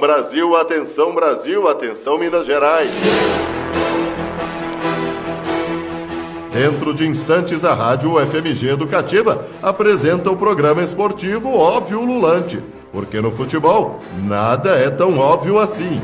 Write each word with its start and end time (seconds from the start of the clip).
Brasil, 0.00 0.56
atenção 0.56 1.14
Brasil, 1.14 1.68
atenção 1.68 2.16
Minas 2.16 2.46
Gerais. 2.46 2.90
Dentro 6.50 6.94
de 6.94 7.06
instantes, 7.06 7.62
a 7.62 7.74
Rádio 7.74 8.14
FMG 8.26 8.70
Educativa 8.70 9.46
apresenta 9.62 10.30
o 10.30 10.36
programa 10.36 10.82
esportivo 10.82 11.54
Óbvio 11.54 12.00
Lulante, 12.00 12.58
porque 12.90 13.20
no 13.20 13.32
futebol 13.32 13.98
nada 14.24 14.70
é 14.70 14.88
tão 14.88 15.18
óbvio 15.18 15.58
assim. 15.58 16.00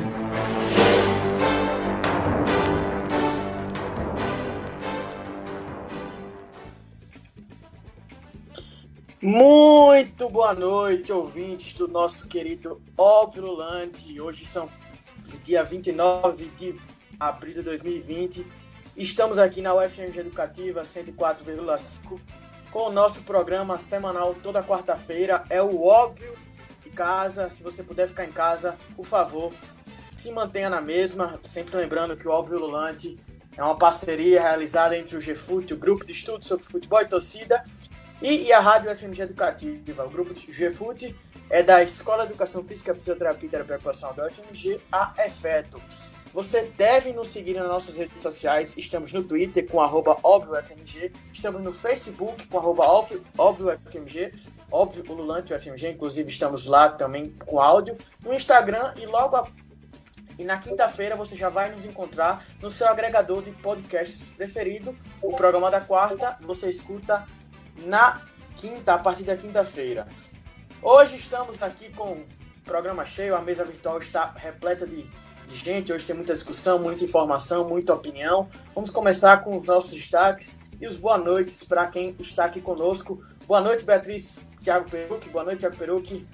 Muito 9.20 10.28
boa 10.28 10.54
noite, 10.54 11.12
ouvintes 11.12 11.74
do 11.74 11.88
nosso 11.88 12.28
querido 12.28 12.80
Óbvio 12.96 13.46
Lulante. 13.46 14.20
Hoje 14.20 14.46
são 14.46 14.70
dia 15.42 15.64
29 15.64 16.44
de 16.56 16.76
abril 17.18 17.54
de 17.54 17.62
2020. 17.62 18.46
Estamos 18.96 19.40
aqui 19.40 19.60
na 19.60 19.74
UFMG 19.74 20.20
Educativa 20.20 20.82
104,5 20.82 22.20
com 22.70 22.84
o 22.84 22.92
nosso 22.92 23.24
programa 23.24 23.76
semanal 23.76 24.36
toda 24.40 24.62
quarta-feira. 24.62 25.42
É 25.50 25.60
o 25.60 25.82
Óbvio 25.82 26.38
de 26.84 26.90
casa. 26.90 27.50
Se 27.50 27.60
você 27.60 27.82
puder 27.82 28.06
ficar 28.06 28.24
em 28.24 28.30
casa, 28.30 28.76
por 28.94 29.04
favor, 29.04 29.52
se 30.16 30.30
mantenha 30.30 30.70
na 30.70 30.80
mesma. 30.80 31.40
Sempre 31.42 31.76
lembrando 31.76 32.16
que 32.16 32.28
o 32.28 32.30
Óbvio 32.30 32.60
Lulante 32.60 33.18
é 33.56 33.64
uma 33.64 33.76
parceria 33.76 34.40
realizada 34.40 34.96
entre 34.96 35.16
o 35.16 35.20
GFUT, 35.20 35.74
o 35.74 35.76
Grupo 35.76 36.04
de 36.04 36.12
Estudos 36.12 36.46
sobre 36.46 36.64
Futebol 36.64 37.02
e 37.02 37.08
Torcida, 37.08 37.64
e, 38.20 38.44
e 38.44 38.52
a 38.52 38.60
Rádio 38.60 38.94
FMG 38.96 39.22
Educativa, 39.22 40.04
o 40.04 40.10
grupo 40.10 40.34
GFUT 40.34 41.14
é 41.48 41.62
da 41.62 41.82
Escola 41.82 42.24
de 42.24 42.30
Educação 42.30 42.64
Física, 42.64 42.94
Fisioterapia 42.94 43.46
e 43.46 43.50
Terapia 43.50 43.76
Ocupacional 43.76 44.14
da 44.14 44.26
UFMG, 44.26 44.80
a 44.90 45.14
EFETO. 45.18 45.80
Você 46.34 46.62
deve 46.76 47.12
nos 47.12 47.28
seguir 47.28 47.54
nas 47.54 47.68
nossas 47.68 47.96
redes 47.96 48.22
sociais. 48.22 48.76
Estamos 48.76 49.12
no 49.12 49.24
Twitter 49.24 49.66
com 49.66 49.80
arroba 49.80 50.16
óbviofmg, 50.22 51.12
estamos 51.32 51.62
no 51.62 51.72
Facebook 51.72 52.46
com 52.48 52.58
arroba 52.58 52.84
óbviofmg, 53.38 54.32
óbvio 54.70 55.04
UFMG, 55.56 55.88
inclusive 55.90 56.28
estamos 56.28 56.66
lá 56.66 56.90
também 56.90 57.30
com 57.46 57.60
áudio, 57.60 57.96
no 58.22 58.34
Instagram 58.34 58.94
e 58.96 59.06
logo 59.06 59.36
a... 59.36 59.48
E 60.38 60.44
na 60.44 60.58
quinta-feira 60.58 61.16
você 61.16 61.34
já 61.34 61.48
vai 61.48 61.72
nos 61.72 61.84
encontrar 61.84 62.46
no 62.62 62.70
seu 62.70 62.86
agregador 62.86 63.42
de 63.42 63.50
podcasts 63.50 64.28
preferido. 64.28 64.96
O 65.20 65.34
programa 65.34 65.68
da 65.68 65.80
quarta 65.80 66.36
você 66.40 66.70
escuta 66.70 67.26
na 67.84 68.20
quinta, 68.56 68.94
a 68.94 68.98
partir 68.98 69.22
da 69.22 69.36
quinta-feira. 69.36 70.06
Hoje 70.82 71.16
estamos 71.16 71.60
aqui 71.62 71.92
com 71.92 72.12
o 72.12 72.26
programa 72.64 73.04
cheio, 73.04 73.34
a 73.34 73.40
mesa 73.40 73.64
virtual 73.64 73.98
está 73.98 74.32
repleta 74.36 74.86
de, 74.86 75.02
de 75.48 75.56
gente, 75.56 75.92
hoje 75.92 76.04
tem 76.04 76.14
muita 76.14 76.34
discussão, 76.34 76.78
muita 76.78 77.04
informação, 77.04 77.68
muita 77.68 77.94
opinião. 77.94 78.48
Vamos 78.74 78.90
começar 78.90 79.38
com 79.38 79.58
os 79.58 79.66
nossos 79.66 79.92
destaques 79.92 80.60
e 80.80 80.86
os 80.86 80.96
boa 80.96 81.18
noites 81.18 81.64
para 81.64 81.86
quem 81.86 82.14
está 82.20 82.44
aqui 82.44 82.60
conosco. 82.60 83.22
Boa 83.46 83.60
noite, 83.60 83.84
Beatriz 83.84 84.40
Thiago 84.62 84.90
Peruque. 84.90 85.28
Boa 85.30 85.44
noite, 85.44 85.60
Thiago 85.60 85.76
Peruque. 85.76 86.26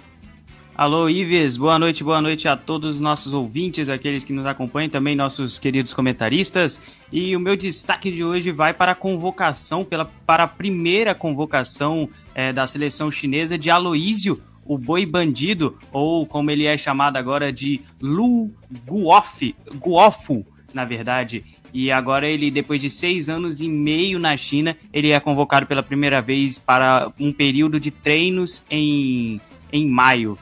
Alô, 0.76 1.08
Ives, 1.08 1.56
boa 1.56 1.78
noite, 1.78 2.02
boa 2.02 2.20
noite 2.20 2.48
a 2.48 2.56
todos 2.56 2.96
os 2.96 3.00
nossos 3.00 3.32
ouvintes, 3.32 3.88
aqueles 3.88 4.24
que 4.24 4.32
nos 4.32 4.44
acompanham, 4.44 4.88
também 4.88 5.14
nossos 5.14 5.56
queridos 5.56 5.94
comentaristas. 5.94 6.80
E 7.12 7.36
o 7.36 7.38
meu 7.38 7.54
destaque 7.54 8.10
de 8.10 8.24
hoje 8.24 8.50
vai 8.50 8.74
para 8.74 8.90
a 8.90 8.94
convocação, 8.96 9.84
pela, 9.84 10.04
para 10.04 10.42
a 10.42 10.48
primeira 10.48 11.14
convocação 11.14 12.08
é, 12.34 12.52
da 12.52 12.66
seleção 12.66 13.08
chinesa 13.08 13.56
de 13.56 13.70
Aloísio, 13.70 14.40
o 14.64 14.76
boi 14.76 15.06
bandido, 15.06 15.78
ou 15.92 16.26
como 16.26 16.50
ele 16.50 16.66
é 16.66 16.76
chamado 16.76 17.18
agora 17.18 17.52
de 17.52 17.80
Lu 18.02 18.50
Guofu, 18.84 19.54
Guofu 19.76 20.44
na 20.72 20.84
verdade. 20.84 21.44
E 21.72 21.92
agora 21.92 22.26
ele, 22.26 22.50
depois 22.50 22.80
de 22.80 22.90
seis 22.90 23.28
anos 23.28 23.60
e 23.60 23.68
meio 23.68 24.18
na 24.18 24.36
China, 24.36 24.76
ele 24.92 25.12
é 25.12 25.20
convocado 25.20 25.66
pela 25.66 25.84
primeira 25.84 26.20
vez 26.20 26.58
para 26.58 27.12
um 27.18 27.32
período 27.32 27.78
de 27.78 27.92
treinos 27.92 28.66
em, 28.68 29.40
em 29.72 29.88
maio. 29.88 30.36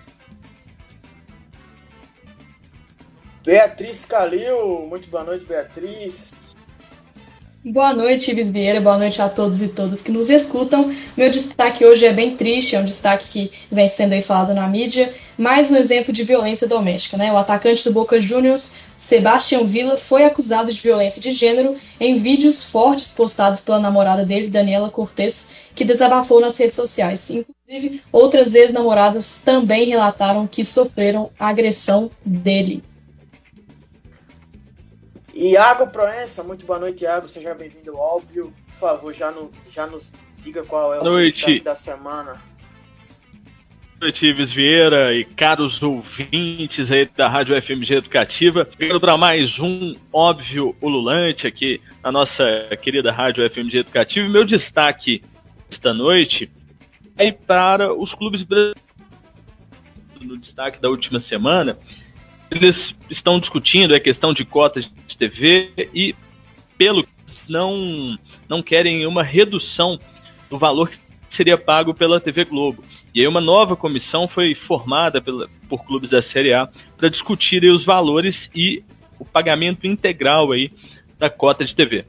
Beatriz 3.44 4.04
Calil, 4.04 4.86
muito 4.88 5.08
boa 5.08 5.24
noite, 5.24 5.44
Beatriz. 5.44 6.32
Boa 7.64 7.92
noite, 7.92 8.30
Ives 8.30 8.52
Vieira, 8.52 8.80
boa 8.80 8.96
noite 8.96 9.20
a 9.20 9.28
todos 9.28 9.62
e 9.62 9.70
todas 9.70 10.00
que 10.00 10.12
nos 10.12 10.30
escutam. 10.30 10.94
Meu 11.16 11.28
destaque 11.28 11.84
hoje 11.84 12.06
é 12.06 12.12
bem 12.12 12.36
triste, 12.36 12.76
é 12.76 12.80
um 12.80 12.84
destaque 12.84 13.28
que 13.28 13.52
vem 13.70 13.88
sendo 13.88 14.12
aí 14.12 14.22
falado 14.22 14.54
na 14.54 14.68
mídia, 14.68 15.12
mais 15.36 15.72
um 15.72 15.76
exemplo 15.76 16.12
de 16.12 16.22
violência 16.22 16.68
doméstica, 16.68 17.16
né? 17.16 17.32
O 17.32 17.36
atacante 17.36 17.84
do 17.84 17.92
Boca 17.92 18.20
Juniors, 18.20 18.76
Sebastião 18.96 19.66
Villa, 19.66 19.96
foi 19.96 20.24
acusado 20.24 20.72
de 20.72 20.80
violência 20.80 21.20
de 21.20 21.32
gênero 21.32 21.76
em 21.98 22.16
vídeos 22.16 22.64
fortes 22.64 23.10
postados 23.10 23.60
pela 23.60 23.80
namorada 23.80 24.24
dele, 24.24 24.50
Daniela 24.50 24.88
Cortes, 24.88 25.50
que 25.74 25.84
desabafou 25.84 26.40
nas 26.40 26.56
redes 26.56 26.76
sociais. 26.76 27.28
Inclusive, 27.28 28.02
outras 28.12 28.54
ex-namoradas 28.54 29.38
também 29.38 29.88
relataram 29.88 30.46
que 30.46 30.64
sofreram 30.64 31.30
agressão 31.38 32.08
dele. 32.24 32.82
Iago 35.34 35.86
Proença, 35.86 36.42
muito 36.42 36.66
boa 36.66 36.78
noite, 36.78 37.04
Iago. 37.04 37.28
Seja 37.28 37.54
bem-vindo, 37.54 37.96
óbvio. 37.96 38.52
Por 38.66 38.74
favor, 38.74 39.14
já, 39.14 39.30
no, 39.30 39.50
já 39.70 39.86
nos 39.86 40.12
diga 40.38 40.62
qual 40.64 40.94
é 40.94 41.00
o 41.00 41.04
noite. 41.04 41.60
da 41.60 41.74
semana. 41.74 42.32
Boa 42.32 44.10
noite, 44.10 44.26
Ives 44.26 44.52
Vieira 44.52 45.14
e 45.14 45.24
caros 45.24 45.82
ouvintes 45.82 46.90
aí 46.90 47.08
da 47.16 47.28
Rádio 47.28 47.60
FMG 47.62 47.94
Educativa. 47.94 48.68
Chegando 48.76 49.00
para 49.00 49.16
mais 49.16 49.58
um 49.58 49.94
óbvio 50.12 50.76
ululante 50.82 51.46
aqui 51.46 51.80
na 52.02 52.10
nossa 52.10 52.44
querida 52.82 53.12
Rádio 53.12 53.48
FMG 53.48 53.78
Educativa. 53.78 54.26
E 54.26 54.30
meu 54.30 54.44
destaque 54.44 55.22
esta 55.70 55.94
noite 55.94 56.50
é 57.16 57.32
para 57.32 57.94
os 57.94 58.14
clubes 58.14 58.42
brasileiros. 58.42 58.82
No 60.20 60.36
destaque 60.36 60.80
da 60.80 60.88
última 60.88 61.18
semana, 61.18 61.76
eles 62.54 62.94
estão 63.08 63.40
discutindo 63.40 63.94
a 63.94 64.00
questão 64.00 64.32
de 64.34 64.44
cotas 64.44 64.90
de 65.06 65.16
TV 65.16 65.70
e, 65.94 66.14
pelo 66.76 67.04
que 67.04 67.10
não, 67.48 68.18
não 68.48 68.62
querem 68.62 69.06
uma 69.06 69.22
redução 69.22 69.98
do 70.50 70.58
valor 70.58 70.90
que 70.90 70.98
seria 71.30 71.56
pago 71.56 71.94
pela 71.94 72.20
TV 72.20 72.44
Globo. 72.44 72.84
E 73.14 73.20
aí 73.20 73.26
uma 73.26 73.40
nova 73.40 73.74
comissão 73.74 74.28
foi 74.28 74.54
formada 74.54 75.20
pela, 75.20 75.48
por 75.68 75.84
clubes 75.84 76.10
da 76.10 76.22
Série 76.22 76.52
A 76.52 76.68
para 76.96 77.08
discutir 77.08 77.64
os 77.64 77.84
valores 77.84 78.50
e 78.54 78.82
o 79.18 79.24
pagamento 79.24 79.86
integral 79.86 80.52
aí 80.52 80.70
da 81.18 81.30
cota 81.30 81.64
de 81.64 81.74
TV. 81.74 82.04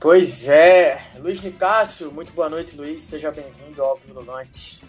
Pois 0.00 0.48
é, 0.48 1.02
Luiz 1.18 1.42
Nicásio, 1.42 2.12
muito 2.12 2.32
boa 2.32 2.48
noite, 2.48 2.76
Luiz, 2.76 3.02
seja 3.02 3.30
bem-vindo 3.32 3.82
ao 3.82 3.98
Noite. 4.24 4.80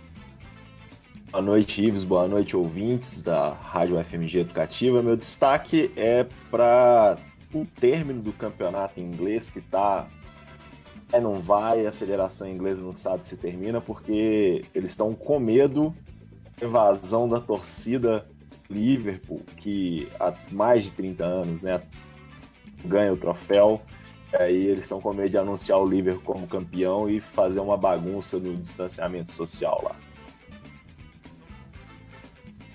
Boa 1.31 1.43
noite, 1.43 1.83
Ives. 1.83 2.03
Boa 2.03 2.27
noite, 2.27 2.57
ouvintes 2.57 3.21
da 3.21 3.53
Rádio 3.53 4.03
FMG 4.03 4.39
Educativa. 4.39 5.03
Meu 5.03 5.15
destaque 5.15 5.91
é 5.95 6.25
para 6.49 7.19
o 7.53 7.67
término 7.79 8.19
do 8.19 8.33
campeonato 8.33 8.99
inglês 8.99 9.51
que 9.51 9.59
está 9.59 10.07
é, 11.13 11.21
não 11.21 11.35
vai, 11.35 11.85
a 11.85 11.91
Federação 11.91 12.49
Inglesa 12.49 12.81
não 12.81 12.93
sabe 12.93 13.27
se 13.27 13.37
termina, 13.37 13.79
porque 13.79 14.65
eles 14.73 14.91
estão 14.91 15.13
com 15.13 15.39
medo 15.39 15.95
da 16.59 16.65
evasão 16.65 17.29
da 17.29 17.39
torcida 17.39 18.27
Liverpool, 18.67 19.43
que 19.55 20.07
há 20.19 20.33
mais 20.51 20.85
de 20.85 20.91
30 20.91 21.23
anos 21.23 21.61
né, 21.61 21.79
ganha 22.83 23.13
o 23.13 23.17
troféu. 23.17 23.79
Aí 24.33 24.65
eles 24.65 24.81
estão 24.81 24.99
com 24.99 25.13
medo 25.13 25.29
de 25.29 25.37
anunciar 25.37 25.79
o 25.79 25.87
Liverpool 25.87 26.23
como 26.23 26.47
campeão 26.47 27.07
e 27.07 27.21
fazer 27.21 27.59
uma 27.59 27.77
bagunça 27.77 28.39
no 28.39 28.55
distanciamento 28.55 29.31
social 29.31 29.79
lá. 29.83 29.95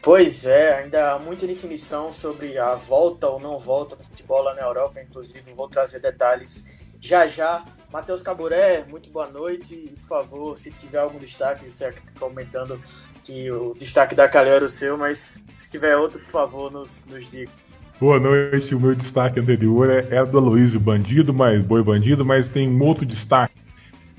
Pois 0.04 0.44
é, 0.44 0.82
ainda 0.82 1.12
há 1.12 1.18
muita 1.18 1.46
definição 1.46 2.12
sobre 2.12 2.58
a 2.58 2.74
volta 2.74 3.26
ou 3.26 3.40
não 3.40 3.58
volta 3.58 3.96
do 3.96 4.04
futebol 4.04 4.42
lá 4.42 4.54
na 4.54 4.60
Europa, 4.60 5.00
inclusive 5.00 5.50
vou 5.54 5.66
trazer 5.66 5.98
detalhes 5.98 6.66
já 7.00 7.26
já. 7.26 7.64
Matheus 7.90 8.20
Caburé, 8.20 8.84
muito 8.86 9.08
boa 9.08 9.30
noite. 9.30 9.94
Por 10.00 10.06
favor, 10.06 10.58
se 10.58 10.70
tiver 10.72 10.98
algum 10.98 11.18
destaque, 11.18 11.70
você 11.70 11.94
comentando 12.20 12.78
que 13.24 13.50
o 13.50 13.72
destaque 13.78 14.14
da 14.14 14.28
Calé 14.28 14.50
era 14.50 14.66
o 14.66 14.68
seu, 14.68 14.98
mas 14.98 15.40
se 15.56 15.70
tiver 15.70 15.96
outro, 15.96 16.20
por 16.20 16.28
favor, 16.28 16.70
nos, 16.70 17.06
nos 17.06 17.30
diga. 17.30 17.50
Boa 17.98 18.20
noite, 18.20 18.74
o 18.74 18.80
meu 18.80 18.94
destaque 18.94 19.40
anterior 19.40 19.88
é, 19.88 20.00
era 20.10 20.26
do 20.26 20.36
Aloysio 20.36 20.80
Bandido, 20.80 21.32
mas 21.32 21.64
boi 21.64 21.82
bandido, 21.82 22.26
mas 22.26 22.46
tem 22.46 22.68
um 22.68 22.82
outro 22.82 23.06
destaque. 23.06 23.54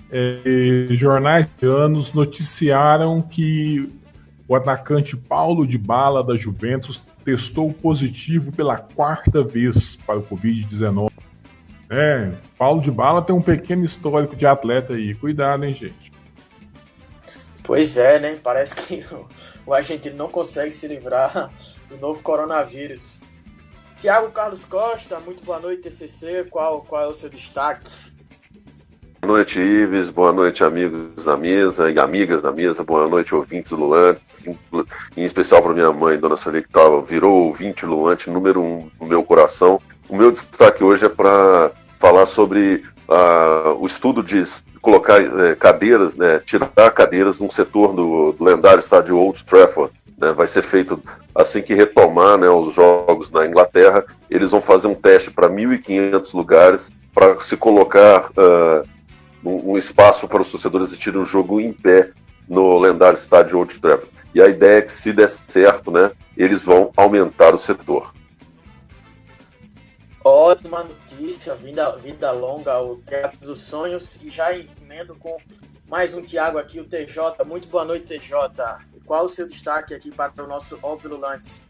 É, 0.10 0.88
jornais 0.96 1.46
de 1.60 1.68
anos 1.68 2.12
noticiaram 2.12 3.22
que 3.22 3.88
o 4.48 4.56
atacante 4.56 5.18
Paulo 5.18 5.66
de 5.66 5.78
Bala 5.78 6.24
da 6.24 6.36
Juventus 6.36 7.04
testou 7.24 7.74
positivo 7.74 8.52
pela 8.52 8.78
quarta 8.78 9.44
vez 9.44 9.96
para 9.96 10.20
o 10.20 10.24
Covid-19. 10.24 11.12
É, 11.90 12.32
Paulo 12.58 12.82
de 12.82 12.92
Bala 12.92 13.22
tem 13.22 13.36
um 13.36 13.42
pequeno 13.42 13.86
histórico 13.86 14.36
de 14.36 14.46
atleta 14.46 14.94
aí. 14.94 15.16
Cuidado, 15.16 15.66
hein, 15.66 15.74
gente. 15.74 16.12
Pois 17.64 17.98
é, 17.98 18.20
né? 18.20 18.40
Parece 18.42 18.76
que 18.76 19.04
o, 19.66 19.74
argentino 19.74 20.16
não 20.16 20.30
consegue 20.30 20.72
se 20.72 20.88
livrar 20.88 21.50
do 21.90 21.98
novo 21.98 22.22
coronavírus. 22.22 23.24
Tiago 23.98 24.30
Carlos 24.32 24.64
Costa, 24.66 25.20
muito 25.20 25.44
boa 25.44 25.60
noite, 25.60 25.84
TCC. 25.84 26.46
Qual, 26.50 26.82
qual 26.82 27.04
é 27.04 27.08
o 27.08 27.14
seu 27.14 27.30
destaque? 27.30 27.90
Boa 29.26 29.38
noite, 29.38 29.60
Ives. 29.60 30.12
Boa 30.12 30.32
noite, 30.32 30.64
amigos 30.64 31.24
da 31.26 31.36
mesa 31.36 31.90
e 31.90 31.98
amigas 31.98 32.44
da 32.44 32.52
mesa. 32.52 32.84
Boa 32.84 33.08
noite, 33.08 33.34
ouvintes 33.34 33.72
Luantes. 33.72 34.48
Em 35.18 35.24
especial 35.24 35.64
para 35.64 35.74
minha 35.74 35.92
mãe, 35.92 36.16
Dona 36.16 36.38
Sonia, 36.38 36.62
que 36.62 36.70
tava, 36.70 37.02
virou 37.02 37.46
ouvinte 37.46 37.88
Luante 37.88 38.30
número 38.30 38.62
um 38.62 38.88
no 39.02 39.08
meu 39.08 39.24
coração. 39.24 39.82
O 40.08 40.16
meu 40.16 40.30
destaque 40.30 40.84
hoje 40.84 41.06
é 41.06 41.10
para 41.10 41.72
falar 42.00 42.28
sobre 42.28 42.84
uh, 43.10 43.72
o 43.80 43.88
estudo 43.88 44.22
de 44.22 44.44
colocar 44.80 45.20
uh, 45.20 45.56
cadeiras, 45.58 46.16
né, 46.16 46.40
tirar 46.46 46.92
cadeiras 46.92 47.40
num 47.40 47.50
setor 47.50 47.96
do, 47.96 48.32
do 48.34 48.44
lendário 48.44 48.80
estádio 48.80 49.18
Old 49.18 49.44
Trafford. 49.44 49.92
Né, 50.20 50.34
vai 50.34 50.46
ser 50.46 50.62
feito 50.62 51.02
assim 51.34 51.64
que 51.64 51.74
retomar 51.74 52.38
né, 52.38 52.48
os 52.48 52.76
jogos 52.76 53.32
na 53.32 53.44
Inglaterra. 53.48 54.06
Eles 54.30 54.52
vão 54.52 54.62
fazer 54.62 54.86
um 54.86 54.94
teste 54.94 55.32
para 55.32 55.50
1.500 55.50 56.32
lugares 56.36 56.92
para 57.12 57.40
se 57.40 57.58
colocar 57.58 58.30
uh, 58.32 58.95
um, 59.46 59.78
espaço 59.78 60.28
para 60.28 60.42
os 60.42 60.52
torcedores 60.52 60.88
assistirem 60.88 61.20
um 61.20 61.26
jogo 61.26 61.60
em 61.60 61.72
pé 61.72 62.12
no 62.48 62.78
lendário 62.80 63.18
estádio 63.18 63.58
Old 63.58 63.80
Trafford. 63.80 64.12
E 64.34 64.42
a 64.42 64.48
ideia 64.48 64.80
é 64.80 64.82
que, 64.82 64.92
se 64.92 65.14
der 65.14 65.30
certo, 65.30 65.92
né, 65.92 66.12
eles 66.36 66.62
vão 66.62 66.92
aumentar 66.98 67.54
o 67.54 67.58
setor. 67.58 68.14
Ótima 70.24 70.84
notícia, 70.84 71.54
vida, 71.56 71.96
vida 71.98 72.32
longa, 72.32 72.82
o 72.82 72.98
Teatro 72.98 73.40
dos 73.40 73.62
Sonhos. 73.62 74.18
E 74.22 74.30
já 74.30 74.52
emendo 74.58 75.16
com 75.16 75.38
mais 75.88 76.16
um 76.16 76.22
Tiago 76.22 76.58
aqui, 76.58 76.80
o 76.80 76.86
TJ. 76.86 77.44
Muito 77.46 77.68
boa 77.68 77.86
noite, 77.86 78.06
TJ. 78.06 78.34
Qual 79.06 79.26
o 79.26 79.30
seu 79.30 79.48
destaque 79.48 79.94
aqui 79.94 80.10
para 80.10 80.32
o 80.44 80.48
nosso 80.48 80.80
óbvio 80.82 81.16
Lantes? 81.16 81.62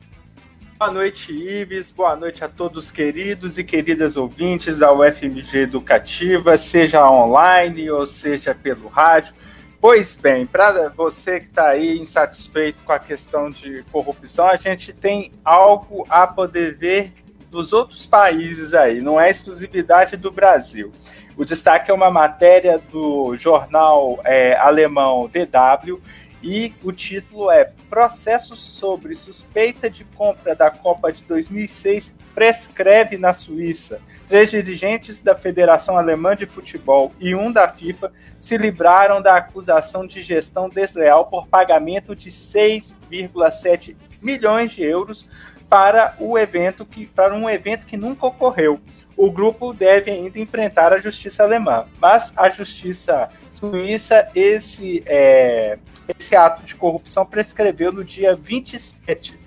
Boa 0.78 0.92
noite, 0.92 1.32
Ives. 1.32 1.90
Boa 1.90 2.18
noite 2.18 2.44
a 2.44 2.50
todos 2.50 2.92
queridos 2.92 3.58
e 3.58 3.64
queridas 3.64 4.18
ouvintes 4.18 4.78
da 4.78 4.92
UFMG 4.92 5.60
Educativa, 5.60 6.58
seja 6.58 7.10
online 7.10 7.90
ou 7.90 8.06
seja 8.06 8.54
pelo 8.54 8.90
rádio. 8.90 9.34
Pois 9.80 10.18
bem, 10.18 10.46
para 10.46 10.90
você 10.90 11.40
que 11.40 11.46
está 11.46 11.70
aí 11.70 11.98
insatisfeito 11.98 12.80
com 12.84 12.92
a 12.92 13.00
questão 13.00 13.50
de 13.50 13.86
corrupção, 13.90 14.50
a 14.50 14.58
gente 14.58 14.92
tem 14.92 15.32
algo 15.46 16.06
a 16.10 16.28
poder 16.28 16.76
ver 16.76 17.14
dos 17.50 17.72
outros 17.72 18.06
países 18.06 18.74
aí, 18.74 19.00
não 19.00 19.20
é 19.20 19.30
exclusividade 19.30 20.18
do 20.18 20.30
Brasil. 20.30 20.92
O 21.38 21.46
destaque 21.46 21.90
é 21.90 21.94
uma 21.94 22.12
matéria 22.12 22.82
do 22.92 23.34
jornal 23.38 24.20
é, 24.26 24.58
alemão 24.58 25.30
DW 25.30 26.02
e 26.46 26.72
o 26.84 26.92
título 26.92 27.50
é 27.50 27.72
Processo 27.90 28.56
sobre 28.56 29.16
suspeita 29.16 29.90
de 29.90 30.04
compra 30.04 30.54
da 30.56 30.70
Copa 30.70 31.12
de 31.12 31.24
2006 31.24 32.14
prescreve 32.36 33.18
na 33.18 33.34
Suíça. 33.34 34.00
Três 34.28 34.52
dirigentes 34.52 35.24
da 35.24 35.34
Federação 35.34 35.98
Alemã 35.98 36.36
de 36.36 36.46
Futebol 36.46 37.12
e 37.20 37.34
um 37.34 37.52
da 37.52 37.68
FIFA 37.68 38.14
se 38.40 38.58
libraram 38.58 39.24
da 39.24 39.38
acusação 39.38 40.06
de 40.06 40.22
gestão 40.22 40.70
desleal 40.70 41.26
por 41.26 41.48
pagamento 41.48 42.16
de 42.16 42.30
6,7 42.30 43.96
milhões 44.22 44.72
de 44.72 44.84
euros 44.84 45.28
para 45.68 46.16
o 46.20 46.38
evento 46.38 46.86
que 46.86 47.08
para 47.08 47.34
um 47.34 47.50
evento 47.50 47.88
que 47.88 47.98
nunca 47.98 48.28
ocorreu. 48.28 48.80
O 49.18 49.32
grupo 49.32 49.74
deve 49.74 50.12
ainda 50.12 50.40
enfrentar 50.40 50.92
a 50.92 50.98
justiça 50.98 51.44
alemã, 51.44 51.86
mas 52.00 52.34
a 52.36 52.50
justiça 52.50 53.30
suíça 53.54 54.28
esse 54.36 55.02
é, 55.06 55.78
esse 56.18 56.36
ato 56.36 56.64
de 56.66 56.76
corrupção 56.76 57.26
prescreveu 57.26 57.92
no 57.92 58.04
dia 58.04 58.36
27 58.36 59.40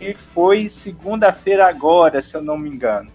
e 0.00 0.14
foi 0.14 0.68
segunda-feira 0.68 1.66
agora, 1.66 2.22
se 2.22 2.36
eu 2.36 2.42
não 2.42 2.56
me 2.56 2.70
engano. 2.70 3.10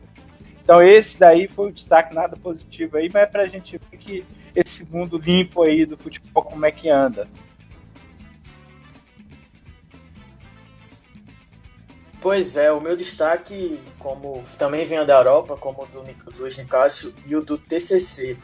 Então 0.61 0.81
esse 0.81 1.17
daí 1.17 1.47
foi 1.47 1.69
o 1.69 1.73
destaque 1.73 2.13
nada 2.13 2.35
positivo 2.35 2.97
aí, 2.97 3.09
mas 3.11 3.23
é 3.23 3.25
pra 3.25 3.47
gente 3.47 3.77
ver 3.77 3.97
que 3.97 4.25
esse 4.55 4.85
mundo 4.85 5.17
limpo 5.17 5.63
aí 5.63 5.85
do 5.85 5.97
futebol 5.97 6.43
como 6.43 6.65
é 6.65 6.71
que 6.71 6.89
anda. 6.89 7.27
Pois 12.21 12.55
é, 12.55 12.71
o 12.71 12.79
meu 12.79 12.95
destaque, 12.95 13.81
como 13.97 14.43
também 14.59 14.85
vem 14.85 15.03
da 15.03 15.17
Europa, 15.17 15.57
como 15.57 15.81
o 15.81 15.87
do 15.87 16.03
Luiz 16.37 16.55
Nicásio 16.55 17.11
e 17.25 17.35
o 17.35 17.41
do 17.41 17.57
TCC. 17.57 18.37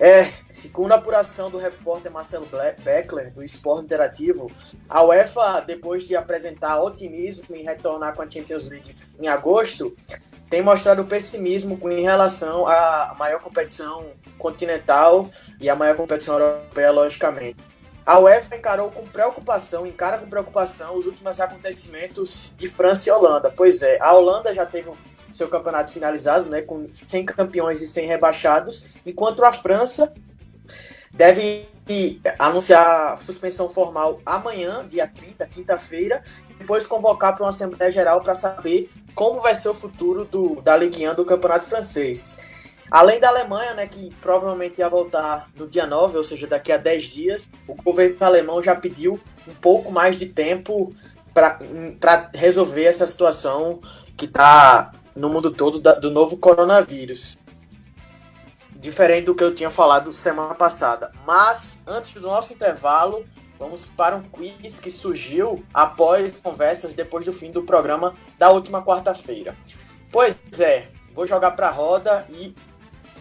É, 0.00 0.32
segundo 0.50 0.90
a 0.90 0.96
apuração 0.96 1.48
do 1.48 1.56
repórter 1.56 2.10
Marcelo 2.10 2.46
Beckler, 2.82 3.32
do 3.32 3.44
Esporte 3.44 3.84
Interativo, 3.84 4.50
a 4.88 5.04
UEFA, 5.04 5.60
depois 5.60 6.02
de 6.02 6.16
apresentar 6.16 6.82
otimismo 6.82 7.54
em 7.54 7.62
retornar 7.62 8.12
com 8.14 8.22
a 8.22 8.28
Champions 8.28 8.68
League 8.68 8.96
em 9.18 9.28
agosto, 9.28 9.96
tem 10.50 10.60
mostrado 10.60 11.04
pessimismo 11.04 11.78
em 11.88 12.02
relação 12.02 12.66
à 12.66 13.14
maior 13.16 13.40
competição 13.40 14.10
continental 14.36 15.30
e 15.60 15.70
à 15.70 15.76
maior 15.76 15.96
competição 15.96 16.40
europeia, 16.40 16.90
logicamente. 16.90 17.75
A 18.06 18.20
UEFA 18.20 18.54
encarou 18.54 18.88
com 18.88 19.04
preocupação, 19.04 19.84
encara 19.84 20.16
com 20.16 20.28
preocupação 20.28 20.96
os 20.96 21.06
últimos 21.06 21.40
acontecimentos 21.40 22.52
de 22.56 22.68
França 22.68 23.08
e 23.08 23.12
Holanda. 23.12 23.52
Pois 23.54 23.82
é, 23.82 23.98
a 24.00 24.12
Holanda 24.14 24.54
já 24.54 24.64
teve 24.64 24.92
seu 25.32 25.48
campeonato 25.48 25.92
finalizado, 25.92 26.48
né, 26.48 26.62
com 26.62 26.86
100 26.88 27.26
campeões 27.26 27.82
e 27.82 27.86
100 27.88 28.06
rebaixados, 28.06 28.84
enquanto 29.04 29.44
a 29.44 29.50
França 29.50 30.14
deve 31.12 31.68
anunciar 32.38 33.20
suspensão 33.20 33.68
formal 33.70 34.20
amanhã, 34.24 34.86
dia 34.88 35.08
30, 35.08 35.44
quinta-feira, 35.46 36.22
e 36.48 36.54
depois 36.54 36.86
convocar 36.86 37.34
para 37.34 37.44
uma 37.44 37.50
Assembleia 37.50 37.90
Geral 37.90 38.20
para 38.20 38.36
saber 38.36 38.88
como 39.14 39.40
vai 39.40 39.54
ser 39.54 39.68
o 39.68 39.74
futuro 39.74 40.24
do, 40.24 40.60
da 40.62 40.76
Ligue 40.76 41.08
1 41.08 41.14
do 41.14 41.24
Campeonato 41.24 41.64
Francês. 41.64 42.38
Além 42.90 43.18
da 43.18 43.28
Alemanha, 43.28 43.74
né, 43.74 43.86
que 43.86 44.14
provavelmente 44.20 44.78
ia 44.78 44.88
voltar 44.88 45.48
no 45.56 45.66
dia 45.66 45.86
9, 45.86 46.18
ou 46.18 46.24
seja, 46.24 46.46
daqui 46.46 46.70
a 46.70 46.76
10 46.76 47.04
dias, 47.04 47.50
o 47.66 47.74
governo 47.74 48.16
alemão 48.20 48.62
já 48.62 48.76
pediu 48.76 49.20
um 49.46 49.54
pouco 49.54 49.90
mais 49.90 50.16
de 50.16 50.26
tempo 50.26 50.94
para 51.34 52.30
resolver 52.32 52.84
essa 52.84 53.06
situação 53.06 53.80
que 54.16 54.24
está 54.24 54.92
no 55.14 55.28
mundo 55.28 55.50
todo 55.50 55.80
da, 55.80 55.94
do 55.94 56.10
novo 56.10 56.36
coronavírus. 56.36 57.36
Diferente 58.70 59.24
do 59.24 59.34
que 59.34 59.42
eu 59.42 59.54
tinha 59.54 59.70
falado 59.70 60.12
semana 60.12 60.54
passada. 60.54 61.10
Mas, 61.26 61.76
antes 61.86 62.14
do 62.14 62.22
nosso 62.22 62.52
intervalo, 62.52 63.26
vamos 63.58 63.84
para 63.84 64.16
um 64.16 64.22
quiz 64.22 64.78
que 64.78 64.90
surgiu 64.90 65.64
após 65.74 66.40
conversas 66.40 66.94
depois 66.94 67.24
do 67.24 67.32
fim 67.32 67.50
do 67.50 67.62
programa 67.62 68.14
da 68.38 68.50
última 68.50 68.82
quarta-feira. 68.82 69.56
Pois 70.12 70.36
é, 70.60 70.88
vou 71.12 71.26
jogar 71.26 71.52
para 71.52 71.68
a 71.68 71.72
roda 71.72 72.26
e 72.30 72.54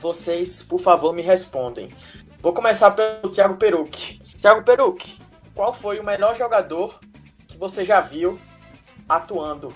vocês, 0.06 0.62
por 0.62 0.80
favor, 0.80 1.14
me 1.14 1.24
respondem. 1.24 1.90
Vou 2.40 2.54
começar 2.54 2.92
pelo 2.92 3.32
Thiago 3.32 3.56
Peruc. 3.56 4.20
Thiago 4.40 4.64
Peruc, 4.64 5.18
qual 5.56 5.74
foi 5.74 6.00
o 6.00 6.06
melhor 6.06 6.38
jogador 6.38 7.00
que 7.48 7.58
você 7.58 7.84
já 7.84 8.02
viu 8.02 8.38
atuando? 9.10 9.74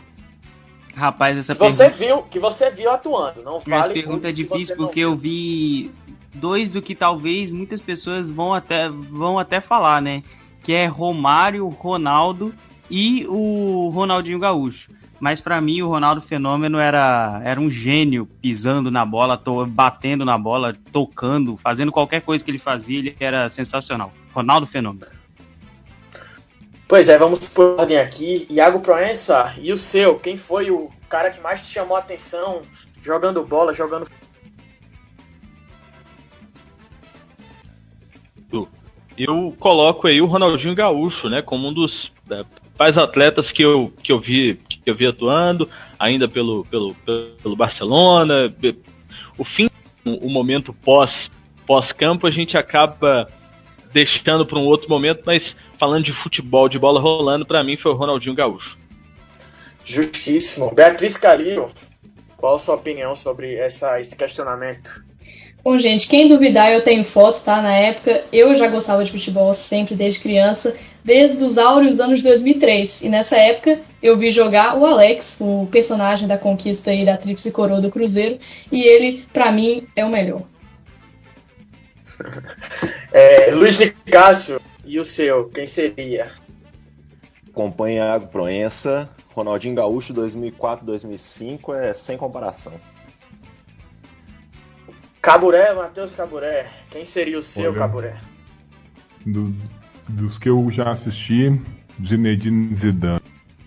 Rapaz, 0.94 1.36
essa 1.36 1.56
que 1.56 1.60
pergunta... 1.60 1.84
Você 1.84 1.90
viu, 1.90 2.22
que 2.24 2.38
você 2.38 2.70
viu 2.70 2.92
atuando, 2.92 3.42
não 3.42 3.60
vale 3.60 3.82
Essa 3.82 3.90
pergunta 3.90 4.30
é 4.30 4.32
difícil 4.32 4.76
porque 4.76 5.00
eu 5.00 5.16
vi 5.16 5.92
dois 6.36 6.72
do 6.72 6.80
que 6.80 6.94
talvez 6.94 7.52
muitas 7.52 7.82
pessoas 7.82 8.30
vão 8.30 8.54
até, 8.54 8.88
vão 8.88 9.40
até 9.40 9.60
falar, 9.60 10.00
né? 10.00 10.22
Que 10.62 10.76
é 10.76 10.86
Romário, 10.86 11.68
Ronaldo 11.70 12.54
e 12.88 13.26
o 13.28 13.90
Ronaldinho 13.90 14.38
Gaúcho. 14.38 14.92
Mas 15.20 15.42
para 15.42 15.60
mim 15.60 15.82
o 15.82 15.88
Ronaldo 15.88 16.22
Fenômeno 16.22 16.78
era, 16.78 17.42
era 17.44 17.60
um 17.60 17.70
gênio 17.70 18.26
pisando 18.42 18.90
na 18.90 19.06
bola, 19.06 19.38
to, 19.38 19.66
batendo 19.66 20.24
na 20.24 20.38
bola, 20.38 20.76
tocando, 20.92 21.58
fazendo 21.58 21.92
qualquer 21.92 22.22
coisa 22.22 22.44
que 22.44 22.52
ele 22.52 22.58
fazia, 22.58 23.00
ele 23.00 23.16
era 23.20 23.50
sensacional. 23.50 24.14
Ronaldo 24.34 24.66
Fenômeno. 24.66 25.08
Pois 26.88 27.08
é, 27.10 27.18
vamos 27.18 27.48
por 27.48 27.80
ordem 27.80 28.00
aqui. 28.00 28.48
Iago 28.50 28.80
Proença, 28.80 29.54
e 29.60 29.72
o 29.72 29.78
seu? 29.78 30.16
Quem 30.16 30.38
foi 30.38 30.72
o 30.72 30.90
cara 31.08 31.30
que 31.30 31.42
mais 31.42 31.62
te 31.62 31.74
chamou 31.74 31.98
a 31.98 32.00
atenção 32.00 32.62
jogando 33.02 33.44
bola, 33.44 33.74
jogando. 33.74 34.08
Eu 39.18 39.54
coloco 39.60 40.08
aí 40.08 40.22
o 40.22 40.26
Ronaldinho 40.26 40.74
Gaúcho, 40.74 41.28
né, 41.28 41.42
como 41.42 41.68
um 41.68 41.74
dos 41.74 42.10
é, 42.32 42.42
principais 42.42 42.98
atletas 42.98 43.52
que 43.52 43.62
eu, 43.62 43.92
que 44.02 44.14
eu 44.14 44.20
vi 44.20 44.58
que 44.90 44.92
eu 44.92 44.96
vi 44.96 45.06
atuando, 45.06 45.70
ainda 45.98 46.28
pelo, 46.28 46.66
pelo, 46.66 46.96
pelo 47.42 47.56
Barcelona. 47.56 48.54
O 49.38 49.46
fim, 49.46 49.70
o 50.04 50.30
momento 50.30 50.74
pós 50.74 51.30
pós-campo, 51.66 52.26
a 52.26 52.32
gente 52.32 52.58
acaba 52.58 53.28
deixando 53.94 54.44
para 54.44 54.58
um 54.58 54.66
outro 54.66 54.90
momento, 54.90 55.22
mas 55.24 55.56
falando 55.78 56.04
de 56.04 56.12
futebol, 56.12 56.68
de 56.68 56.80
bola 56.80 57.00
rolando, 57.00 57.46
para 57.46 57.64
mim 57.64 57.78
foi 57.78 57.92
o 57.92 57.96
Ronaldinho 57.96 58.34
Gaúcho. 58.34 58.76
Justíssimo. 59.86 60.74
Beatriz 60.74 61.16
Carilho, 61.16 61.70
qual 62.38 62.56
a 62.56 62.60
sua 62.60 62.74
opinião 62.74 63.16
sobre 63.16 63.56
essa, 63.56 64.00
esse 64.00 64.16
questionamento? 64.16 65.04
Bom, 65.62 65.78
gente, 65.78 66.08
quem 66.08 66.30
duvidar, 66.30 66.72
eu 66.72 66.82
tenho 66.82 67.04
fotos, 67.04 67.42
tá? 67.42 67.62
Na 67.62 67.74
época, 67.74 68.24
eu 68.32 68.56
já 68.56 68.68
gostava 68.68 69.04
de 69.04 69.12
futebol 69.12 69.54
sempre, 69.54 69.94
desde 69.94 70.22
criança, 70.22 70.76
desde 71.04 71.44
os 71.44 71.58
áureos 71.58 72.00
anos 72.00 72.22
de 72.22 72.30
2003. 72.30 73.04
E 73.04 73.10
nessa 73.10 73.36
época, 73.36 73.80
eu 74.02 74.18
vi 74.18 74.32
jogar 74.32 74.78
o 74.78 74.86
Alex, 74.86 75.38
o 75.42 75.68
personagem 75.70 76.28
da 76.28 76.38
conquista 76.38 76.92
aí 76.92 77.06
da 77.06 77.18
Tríplice 77.18 77.52
Coroa 77.52 77.82
do 77.82 77.90
Cruzeiro, 77.90 78.40
e 78.72 78.84
ele, 78.84 79.26
para 79.34 79.52
mim, 79.52 79.86
é 79.96 80.06
o 80.06 80.10
melhor. 80.10 80.42
É, 83.12 83.50
Luiz 83.50 83.80
de 83.80 83.90
Cássio, 83.90 84.62
e 84.86 85.00
o 85.00 85.04
seu, 85.04 85.50
quem 85.50 85.66
seria? 85.66 86.28
Acompanha 87.50 88.20
Proença, 88.20 89.10
Ronaldinho 89.34 89.74
Gaúcho 89.74 90.14
2004-2005 90.14 91.76
é 91.76 91.92
sem 91.92 92.18
comparação. 92.18 92.74
Caburé, 95.22 95.74
Matheus 95.74 96.16
Caburé. 96.16 96.68
Quem 96.90 97.06
seria 97.06 97.38
o 97.38 97.44
seu 97.44 97.72
Olha, 97.72 97.80
Caburé? 97.80 98.18
Do, 99.26 99.54
dos 100.08 100.38
que 100.38 100.50
eu 100.50 100.70
já 100.72 100.92
assisti, 100.92 101.62
Zinedine 102.04 102.74
Zidane. 102.76 103.22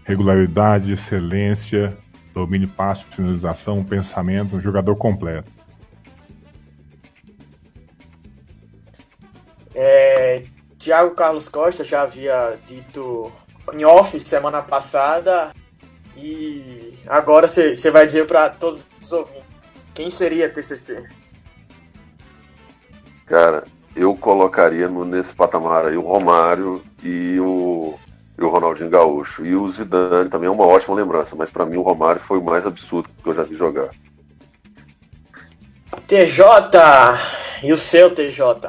Regularidade, 0.05 0.93
excelência, 0.93 1.97
domínio, 2.35 2.69
passe, 2.69 3.05
finalização, 3.05 3.85
pensamento, 3.85 4.57
um 4.57 4.61
jogador 4.61 4.97
completo. 4.97 5.51
É, 9.75 10.43
Tiago 10.79 11.15
Carlos 11.15 11.49
Costa 11.49 11.85
já 11.85 12.03
havia 12.03 12.59
dito 12.67 13.33
em 13.73 13.85
off 13.85 14.19
semana 14.21 14.61
passada 14.61 15.53
e 16.17 16.99
agora 17.07 17.49
você 17.49 17.91
vai 17.91 18.05
dizer 18.05 18.27
para 18.27 18.51
todos 18.51 18.85
os 19.01 19.13
ouvintes 19.13 19.43
quem 19.95 20.11
seria 20.11 20.49
TCC? 20.49 21.05
Cara, 23.33 23.65
eu 23.97 24.15
colocaria 24.15 24.87
no, 24.89 25.07
nesse 25.07 25.35
patamar 25.35 25.87
aí 25.87 25.97
o 25.97 26.03
Romário 26.03 26.83
e 27.03 27.41
o, 27.41 27.99
e 28.39 28.45
o 28.45 28.49
Ronaldinho 28.51 28.91
Gaúcho. 28.91 29.43
E 29.43 29.57
o 29.57 29.67
Zidane 29.71 30.29
também 30.29 30.49
é 30.49 30.51
uma 30.51 30.67
ótima 30.67 30.95
lembrança, 30.95 31.35
mas 31.35 31.51
para 31.51 31.65
mim 31.65 31.79
o 31.79 31.83
Romário 31.83 32.21
foi 32.21 32.37
o 32.37 32.45
mais 32.45 32.67
absurdo 32.67 33.09
que 33.23 33.27
eu 33.27 33.33
já 33.33 33.43
vi 33.43 33.55
jogar. 33.55 33.89
TJ! 36.07 36.79
E 37.62 37.73
o 37.73 37.79
seu 37.79 38.15
TJ? 38.15 38.69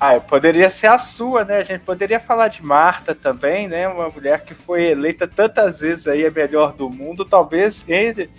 Ah, 0.00 0.18
poderia 0.18 0.68
ser 0.68 0.88
a 0.88 0.98
sua, 0.98 1.44
né? 1.44 1.58
A 1.58 1.62
gente 1.62 1.82
poderia 1.82 2.18
falar 2.18 2.48
de 2.48 2.64
Marta 2.64 3.14
também, 3.14 3.68
né? 3.68 3.86
Uma 3.86 4.08
mulher 4.08 4.44
que 4.44 4.52
foi 4.52 4.86
eleita 4.86 5.28
tantas 5.28 5.78
vezes 5.78 6.08
aí 6.08 6.26
a 6.26 6.30
melhor 6.32 6.72
do 6.72 6.90
mundo, 6.90 7.24
talvez 7.24 7.84
entre, 7.88 8.30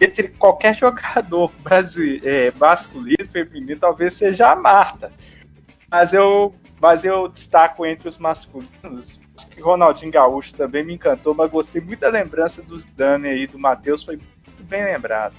entre 0.00 0.28
qualquer 0.28 0.74
jogador 0.74 1.50
brasileiro, 1.62 2.28
é, 2.28 2.52
masculino, 2.58 3.28
feminino, 3.30 3.78
talvez 3.78 4.14
seja 4.14 4.50
a 4.50 4.56
Marta. 4.56 5.12
Mas 5.90 6.12
eu, 6.12 6.54
mas 6.80 7.04
eu 7.04 7.28
destaco 7.28 7.84
entre 7.84 8.08
os 8.08 8.18
masculinos. 8.18 9.20
Acho 9.36 9.46
que 9.48 9.60
Ronaldinho 9.60 10.12
Gaúcho 10.12 10.54
também 10.54 10.84
me 10.84 10.94
encantou, 10.94 11.34
mas 11.34 11.50
gostei 11.50 11.80
muito 11.80 12.00
da 12.00 12.08
lembrança 12.08 12.62
do 12.62 12.76
Dani 12.96 13.28
aí, 13.28 13.46
do 13.46 13.58
Matheus, 13.58 14.02
foi 14.02 14.16
muito 14.16 14.64
bem 14.64 14.84
lembrado. 14.84 15.34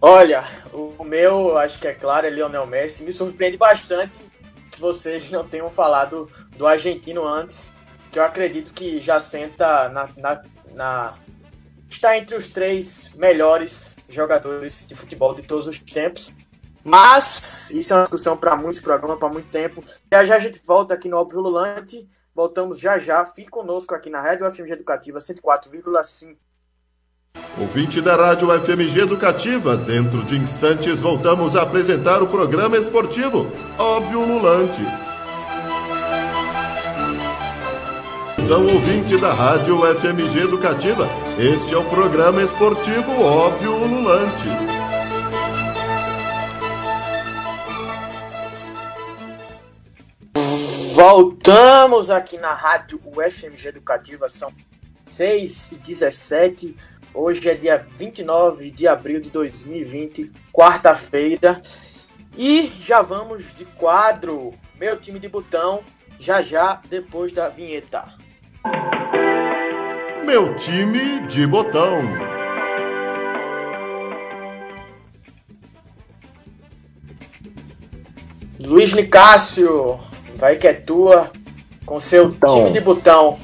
Olha, 0.00 0.44
o 0.72 1.02
meu, 1.02 1.58
acho 1.58 1.78
que 1.80 1.88
é 1.88 1.92
claro, 1.92 2.26
é 2.26 2.30
Lionel 2.30 2.66
Messi. 2.66 3.02
Me 3.02 3.12
surpreende 3.12 3.56
bastante 3.56 4.20
que 4.70 4.80
vocês 4.80 5.30
não 5.32 5.46
tenham 5.46 5.68
falado 5.68 6.30
do 6.56 6.66
argentino 6.66 7.26
antes, 7.26 7.72
que 8.12 8.18
eu 8.18 8.22
acredito 8.22 8.72
que 8.72 8.98
já 8.98 9.18
senta 9.18 9.88
na, 9.88 10.08
na, 10.16 10.42
na 10.74 11.14
está 11.90 12.16
entre 12.16 12.36
os 12.36 12.48
três 12.50 13.12
melhores 13.14 13.96
jogadores 14.08 14.86
de 14.86 14.94
futebol 14.94 15.34
de 15.34 15.42
todos 15.42 15.66
os 15.66 15.78
tempos. 15.78 16.32
Mas 16.84 17.70
isso 17.70 17.92
é 17.92 17.96
uma 17.96 18.02
discussão 18.02 18.36
para 18.36 18.56
muitos 18.56 18.80
programas, 18.80 19.18
para 19.18 19.28
muito 19.28 19.50
tempo. 19.50 19.84
Já 20.10 20.24
já 20.24 20.36
a 20.36 20.38
gente 20.38 20.60
volta 20.64 20.94
aqui 20.94 21.08
no 21.08 21.16
Óbvio 21.16 21.40
Lulante. 21.40 22.08
Voltamos 22.34 22.78
já 22.78 22.98
já. 22.98 23.24
Fique 23.26 23.50
conosco 23.50 23.94
aqui 23.94 24.08
na 24.08 24.20
Rádio 24.20 24.50
FMG 24.50 24.72
Educativa 24.72 25.18
104,5. 25.18 26.36
Ouvinte 27.60 28.00
da 28.00 28.16
Rádio 28.16 28.48
FMG 28.60 29.00
Educativa, 29.00 29.76
dentro 29.76 30.24
de 30.24 30.36
instantes 30.36 31.00
voltamos 31.00 31.56
a 31.56 31.62
apresentar 31.62 32.22
o 32.22 32.28
programa 32.28 32.76
esportivo 32.76 33.46
Óbvio 33.78 34.20
Lulante. 34.20 34.82
São 38.48 38.66
ouvinte 38.66 39.18
da 39.18 39.30
Rádio 39.34 39.78
FMG 39.94 40.44
Educativa. 40.44 41.06
Este 41.38 41.74
é 41.74 41.76
o 41.76 41.84
programa 41.84 42.42
esportivo 42.42 43.22
Óbvio 43.22 43.74
Ululante. 43.74 44.48
Voltamos 50.94 52.08
aqui 52.08 52.38
na 52.38 52.54
Rádio 52.54 52.98
UFMG 53.04 53.68
Educativa, 53.68 54.30
são 54.30 54.50
6 55.10 55.72
e 55.72 55.74
17. 55.74 56.74
Hoje 57.12 57.50
é 57.50 57.54
dia 57.54 57.76
29 57.76 58.70
de 58.70 58.88
abril 58.88 59.20
de 59.20 59.28
2020, 59.28 60.32
quarta-feira. 60.50 61.60
E 62.34 62.72
já 62.80 63.02
vamos 63.02 63.44
de 63.54 63.66
quadro. 63.66 64.54
Meu 64.80 64.96
time 64.96 65.20
de 65.20 65.28
botão, 65.28 65.84
já 66.18 66.40
já 66.40 66.80
depois 66.88 67.30
da 67.30 67.50
vinheta. 67.50 68.16
Meu 70.24 70.54
time 70.56 71.26
de 71.26 71.46
botão. 71.46 72.02
Luiz 78.60 78.92
Nicásio, 78.92 79.98
vai 80.36 80.56
que 80.56 80.66
é 80.66 80.74
tua, 80.74 81.30
com 81.86 81.98
seu 81.98 82.28
então, 82.28 82.56
time 82.56 82.72
de 82.72 82.80
botão. 82.80 83.38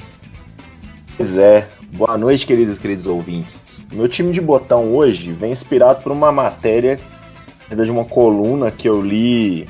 Pois 1.17 1.37
é, 1.37 1.67
boa 1.93 2.17
noite, 2.17 2.45
queridos 2.45 2.77
e 2.77 2.81
queridos 2.81 3.05
ouvintes. 3.05 3.83
Meu 3.91 4.07
time 4.07 4.31
de 4.31 4.41
botão 4.41 4.93
hoje 4.93 5.31
vem 5.31 5.51
inspirado 5.51 6.03
por 6.03 6.11
uma 6.11 6.31
matéria 6.31 6.99
de 7.69 7.91
uma 7.91 8.05
coluna 8.05 8.69
que 8.69 8.87
eu 8.87 9.01
li 9.01 9.67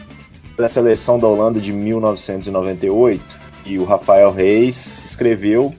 da 0.57 0.67
seleção 0.67 1.17
da 1.17 1.27
Holanda 1.27 1.59
de 1.59 1.71
1998 1.71 3.44
e 3.65 3.79
o 3.79 3.83
Rafael 3.83 4.31
Reis 4.31 5.03
escreveu 5.05 5.73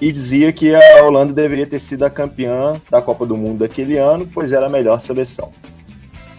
e 0.00 0.12
dizia 0.12 0.52
que 0.52 0.74
a 0.74 1.04
Holanda 1.04 1.32
deveria 1.32 1.66
ter 1.66 1.80
sido 1.80 2.04
a 2.04 2.10
campeã 2.10 2.80
da 2.90 3.02
Copa 3.02 3.26
do 3.26 3.36
Mundo 3.36 3.58
daquele 3.58 3.96
ano, 3.96 4.28
pois 4.32 4.52
era 4.52 4.66
a 4.66 4.68
melhor 4.68 5.00
seleção. 5.00 5.50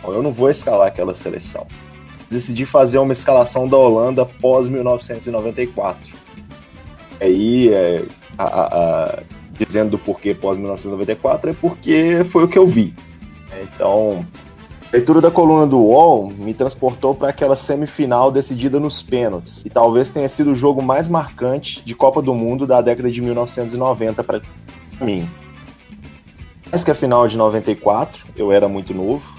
Bom, 0.01 0.13
eu 0.13 0.23
não 0.23 0.31
vou 0.31 0.49
escalar 0.49 0.87
aquela 0.87 1.13
seleção. 1.13 1.67
Decidi 2.29 2.65
fazer 2.65 2.99
uma 2.99 3.11
escalação 3.11 3.67
da 3.67 3.75
Holanda 3.75 4.25
pós 4.25 4.67
1994. 4.67 6.15
Aí, 7.19 7.73
é, 7.73 8.05
a, 8.37 8.43
a, 8.43 9.19
dizendo 9.51 9.91
do 9.91 9.97
porquê 9.97 10.33
pós 10.33 10.57
1994, 10.57 11.49
é 11.49 11.53
porque 11.53 12.23
foi 12.31 12.45
o 12.45 12.47
que 12.47 12.57
eu 12.57 12.65
vi. 12.65 12.93
Então, 13.61 14.25
leitura 14.91 15.21
da 15.21 15.29
coluna 15.29 15.67
do 15.67 15.77
UOL 15.77 16.31
me 16.31 16.53
transportou 16.53 17.13
para 17.13 17.29
aquela 17.29 17.55
semifinal 17.55 18.31
decidida 18.31 18.79
nos 18.79 19.03
pênaltis, 19.03 19.65
e 19.65 19.69
talvez 19.69 20.11
tenha 20.11 20.27
sido 20.27 20.51
o 20.51 20.55
jogo 20.55 20.81
mais 20.81 21.07
marcante 21.07 21.83
de 21.85 21.93
Copa 21.93 22.21
do 22.21 22.33
Mundo 22.33 22.65
da 22.65 22.81
década 22.81 23.11
de 23.11 23.21
1990 23.21 24.23
para 24.23 24.41
mim. 24.99 25.29
Mais 26.71 26.83
que 26.83 26.91
a 26.91 26.95
final 26.95 27.27
de 27.27 27.37
94, 27.37 28.25
eu 28.35 28.51
era 28.51 28.67
muito 28.67 28.93
novo, 28.93 29.37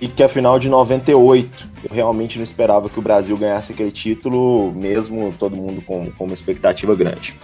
e 0.00 0.08
que 0.08 0.22
a 0.22 0.28
final 0.28 0.58
de 0.58 0.68
98, 0.68 1.70
eu 1.84 1.94
realmente 1.94 2.36
não 2.36 2.42
esperava 2.42 2.88
que 2.88 2.98
o 2.98 3.02
Brasil 3.02 3.36
ganhasse 3.36 3.72
aquele 3.72 3.92
título, 3.92 4.72
mesmo 4.72 5.32
todo 5.38 5.54
mundo 5.54 5.80
com, 5.82 6.10
com 6.10 6.24
uma 6.24 6.34
expectativa 6.34 6.94
grande. 6.94 7.38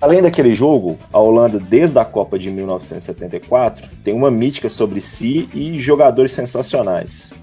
Além 0.00 0.22
daquele 0.22 0.54
jogo, 0.54 0.98
a 1.12 1.18
Holanda, 1.18 1.60
desde 1.60 1.98
a 1.98 2.04
Copa 2.06 2.38
de 2.38 2.50
1974, 2.50 3.86
tem 4.02 4.14
uma 4.14 4.30
mítica 4.30 4.70
sobre 4.70 4.98
si 4.98 5.48
e 5.52 5.78
jogadores 5.78 6.32
sensacionais. 6.32 7.34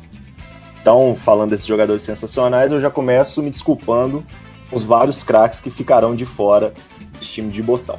Então, 0.82 1.16
falando 1.24 1.52
desses 1.52 1.68
jogadores 1.68 2.02
sensacionais, 2.02 2.72
eu 2.72 2.82
já 2.82 2.90
começo 2.90 3.44
me 3.44 3.52
desculpando 3.52 4.24
com 4.70 4.76
os 4.76 4.82
vários 4.82 5.22
craques 5.22 5.60
que 5.60 5.70
ficarão 5.70 6.16
de 6.16 6.26
fora 6.26 6.74
desse 7.14 7.30
time 7.30 7.52
de 7.52 7.62
botão. 7.62 7.98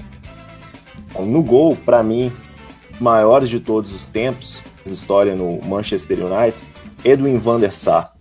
No 1.20 1.42
gol, 1.42 1.76
para 1.76 2.02
mim, 2.02 2.32
maiores 2.98 3.48
de 3.48 3.60
todos 3.60 3.94
os 3.94 4.08
tempos, 4.08 4.60
história 4.84 5.36
no 5.36 5.60
Manchester 5.64 6.18
United, 6.18 6.58
Edwin 7.04 7.38
van 7.38 7.60
der 7.60 7.72
Sar. 7.72 8.12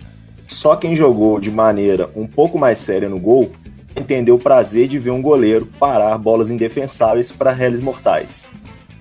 Só 0.48 0.76
quem 0.76 0.96
jogou 0.96 1.40
de 1.40 1.50
maneira 1.50 2.10
um 2.16 2.28
pouco 2.28 2.60
mais 2.60 2.78
séria 2.78 3.10
no 3.10 3.20
gol 3.20 3.52
entendeu 4.00 4.36
o 4.36 4.40
prazer 4.40 4.88
de 4.88 5.00
ver 5.00 5.12
um 5.12 5.22
goleiro 5.22 5.66
parar 5.80 6.18
bolas 6.18 6.52
indefensáveis 6.52 7.32
para 7.32 7.52
réis 7.52 7.80
mortais. 7.80 8.50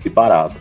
E 0.03 0.09
parava. 0.09 0.55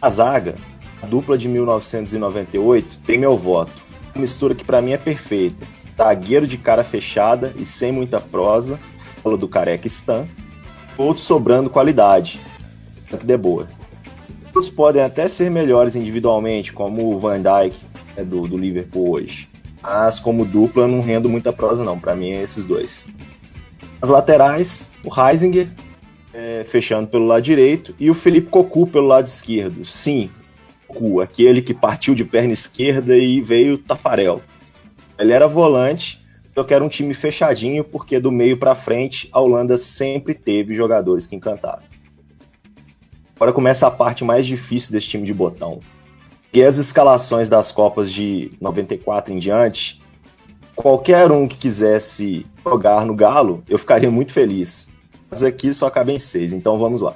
A 0.00 0.08
zaga, 0.08 0.54
a 1.02 1.06
dupla 1.06 1.36
de 1.36 1.48
1998, 1.48 3.00
tem 3.00 3.18
meu 3.18 3.36
voto. 3.36 3.72
Uma 4.14 4.22
mistura 4.22 4.54
que 4.54 4.64
para 4.64 4.82
mim 4.82 4.92
é 4.92 4.98
perfeita. 4.98 5.66
Zagueiro 5.96 6.46
de 6.46 6.56
cara 6.56 6.84
fechada 6.84 7.52
e 7.56 7.64
sem 7.64 7.90
muita 7.90 8.20
prosa, 8.20 8.78
fala 9.22 9.36
do 9.36 9.48
careca 9.48 9.86
Stan, 9.88 10.26
outro 10.96 11.22
sobrando 11.22 11.68
qualidade, 11.68 12.38
tanto 13.10 13.26
de 13.26 13.36
boa. 13.36 13.68
Todos 14.52 14.70
podem 14.70 15.02
até 15.02 15.26
ser 15.26 15.50
melhores 15.50 15.96
individualmente, 15.96 16.72
como 16.72 17.12
o 17.12 17.18
Van 17.18 17.40
Dijk 17.40 17.76
é 18.16 18.24
do, 18.24 18.42
do 18.42 18.56
Liverpool 18.56 19.10
hoje. 19.10 19.48
Mas 19.90 20.18
como 20.18 20.44
dupla 20.44 20.86
não 20.86 21.00
rendo 21.00 21.30
muita 21.30 21.50
prosa 21.50 21.82
não, 21.82 21.98
para 21.98 22.14
mim 22.14 22.32
é 22.32 22.42
esses 22.42 22.66
dois. 22.66 23.06
As 24.02 24.10
laterais, 24.10 24.86
o 25.02 25.08
Heisinger 25.08 25.70
é, 26.34 26.62
fechando 26.68 27.08
pelo 27.08 27.26
lado 27.26 27.40
direito 27.40 27.94
e 27.98 28.10
o 28.10 28.14
Felipe 28.14 28.48
Cocu 28.48 28.86
pelo 28.86 29.06
lado 29.06 29.24
esquerdo. 29.24 29.86
Sim, 29.86 30.28
Cocu, 30.86 31.22
aquele 31.22 31.62
que 31.62 31.72
partiu 31.72 32.14
de 32.14 32.22
perna 32.22 32.52
esquerda 32.52 33.16
e 33.16 33.40
veio 33.40 33.78
Tafarel. 33.78 34.42
Ele 35.18 35.32
era 35.32 35.48
volante, 35.48 36.22
eu 36.54 36.66
quero 36.66 36.84
um 36.84 36.88
time 36.90 37.14
fechadinho 37.14 37.82
porque 37.82 38.20
do 38.20 38.30
meio 38.30 38.58
para 38.58 38.74
frente 38.74 39.26
a 39.32 39.40
Holanda 39.40 39.78
sempre 39.78 40.34
teve 40.34 40.74
jogadores 40.74 41.26
que 41.26 41.34
encantaram. 41.34 41.82
Agora 43.36 43.54
começa 43.54 43.86
a 43.86 43.90
parte 43.90 44.22
mais 44.22 44.46
difícil 44.46 44.92
desse 44.92 45.08
time 45.08 45.24
de 45.24 45.32
botão. 45.32 45.80
E 46.52 46.62
as 46.62 46.78
escalações 46.78 47.48
das 47.48 47.70
Copas 47.70 48.12
de 48.12 48.52
94 48.60 49.32
em 49.32 49.38
diante, 49.38 50.00
qualquer 50.74 51.30
um 51.30 51.46
que 51.46 51.58
quisesse 51.58 52.46
jogar 52.64 53.04
no 53.04 53.14
Galo, 53.14 53.62
eu 53.68 53.78
ficaria 53.78 54.10
muito 54.10 54.32
feliz. 54.32 54.90
Mas 55.30 55.42
aqui 55.42 55.74
só 55.74 55.90
cabem 55.90 56.18
seis, 56.18 56.52
então 56.52 56.78
vamos 56.78 57.02
lá. 57.02 57.14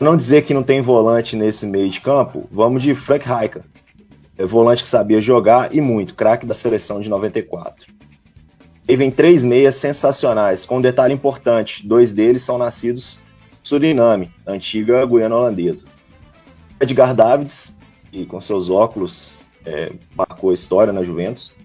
Não 0.00 0.16
dizer 0.16 0.42
que 0.42 0.54
não 0.54 0.62
tem 0.62 0.80
volante 0.80 1.36
nesse 1.36 1.66
meio 1.66 1.88
de 1.90 2.00
campo, 2.00 2.48
vamos 2.50 2.82
de 2.82 2.94
Frank 2.94 3.26
Rijkaard. 3.26 3.68
É 4.36 4.44
volante 4.44 4.82
que 4.82 4.88
sabia 4.88 5.20
jogar 5.20 5.74
e 5.74 5.80
muito, 5.80 6.14
craque 6.14 6.44
da 6.44 6.54
seleção 6.54 7.00
de 7.00 7.08
94. 7.08 7.92
E 8.88 8.96
vem 8.96 9.10
três 9.10 9.44
meias 9.44 9.76
sensacionais, 9.76 10.64
com 10.64 10.78
um 10.78 10.80
detalhe 10.80 11.14
importante: 11.14 11.86
dois 11.86 12.12
deles 12.12 12.42
são 12.42 12.58
nascidos 12.58 13.20
Suriname, 13.62 14.30
antiga 14.46 15.06
Guiana 15.06 15.36
holandesa. 15.36 15.88
Edgar 16.78 17.14
Davids, 17.14 17.78
que 18.14 18.24
com 18.24 18.40
seus 18.40 18.70
óculos 18.70 19.44
é, 19.66 19.92
marcou 20.16 20.50
a 20.50 20.54
história 20.54 20.92
na 20.92 21.02
Juventus. 21.02 21.56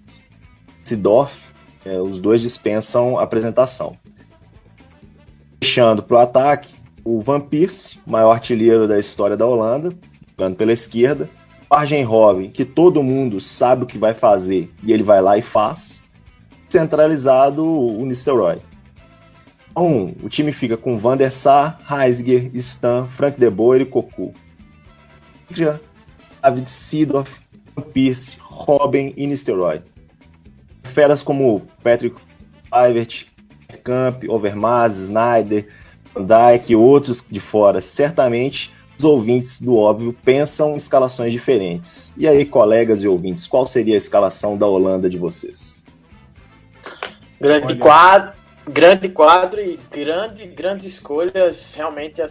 Sidorf, 0.84 1.46
é, 1.86 2.00
os 2.02 2.20
dois 2.20 2.42
dispensam 2.42 3.20
apresentação. 3.20 3.96
Fechando 5.64 6.02
para 6.02 6.18
o 6.18 6.20
ataque, 6.20 6.74
o 7.06 7.22
Van 7.22 7.40
Persie, 7.40 8.00
maior 8.08 8.32
artilheiro 8.32 8.88
da 8.88 8.98
história 8.98 9.38
da 9.38 9.46
Holanda, 9.46 9.94
jogando 10.32 10.56
pela 10.56 10.74
esquerda. 10.74 11.30
Arjen 11.70 12.04
Robben, 12.04 12.50
que 12.50 12.66
todo 12.66 13.04
mundo 13.04 13.40
sabe 13.40 13.84
o 13.84 13.86
que 13.86 14.00
vai 14.00 14.16
fazer 14.16 14.74
e 14.84 14.92
ele 14.92 15.04
vai 15.04 15.22
lá 15.22 15.38
e 15.38 15.44
faz. 15.44 16.04
Centralizado 16.68 17.64
o 17.64 18.04
Nistelrooy. 18.08 18.60
Então, 19.70 20.16
o 20.24 20.28
time 20.28 20.52
fica 20.52 20.76
com 20.76 20.98
Van 20.98 21.16
der 21.16 21.32
Sar, 21.32 21.80
Heisger, 21.88 22.50
Stan, 22.56 23.06
Frank 23.06 23.40
de 23.40 23.50
Boer 23.52 23.82
e 23.82 23.86
Cocu. 23.86 24.34
David 26.42 26.70
Seedorf, 26.70 27.40
Van 27.76 27.84
Persie, 27.84 28.38
Robin 28.42 29.14
e 29.16 29.28
Nistelrooy. 29.28 29.82
Feras 30.84 31.22
como 31.22 31.62
Patrick 31.84 32.20
Kluivert, 32.70 33.28
Camp, 33.84 34.24
Overmars, 34.28 34.98
Snyder, 34.98 35.68
Van 36.14 36.26
Dijk 36.26 36.72
e 36.72 36.76
outros 36.76 37.26
de 37.30 37.40
fora, 37.40 37.82
certamente 37.82 38.72
os 39.00 39.06
ouvintes 39.06 39.62
do 39.62 39.78
óbvio 39.78 40.14
pensam 40.26 40.74
em 40.74 40.76
escalações 40.76 41.32
diferentes. 41.32 42.14
E 42.18 42.28
aí, 42.28 42.46
colegas 42.46 43.02
e 43.02 43.08
ouvintes, 43.08 43.48
qual 43.48 43.66
seria 43.66 43.96
a 43.96 43.98
escalação 43.98 44.58
da 44.58 44.68
Holanda 44.68 45.10
de 45.10 45.18
vocês? 45.18 45.86
Grande 47.40 47.74
Olha. 47.74 47.78
quadro, 47.78 48.40
grande 48.70 49.08
quadro 49.08 49.62
e 49.62 49.80
grande, 49.90 50.46
grandes 50.48 50.86
escolhas. 50.86 51.74
Realmente 51.76 52.22
a, 52.22 52.28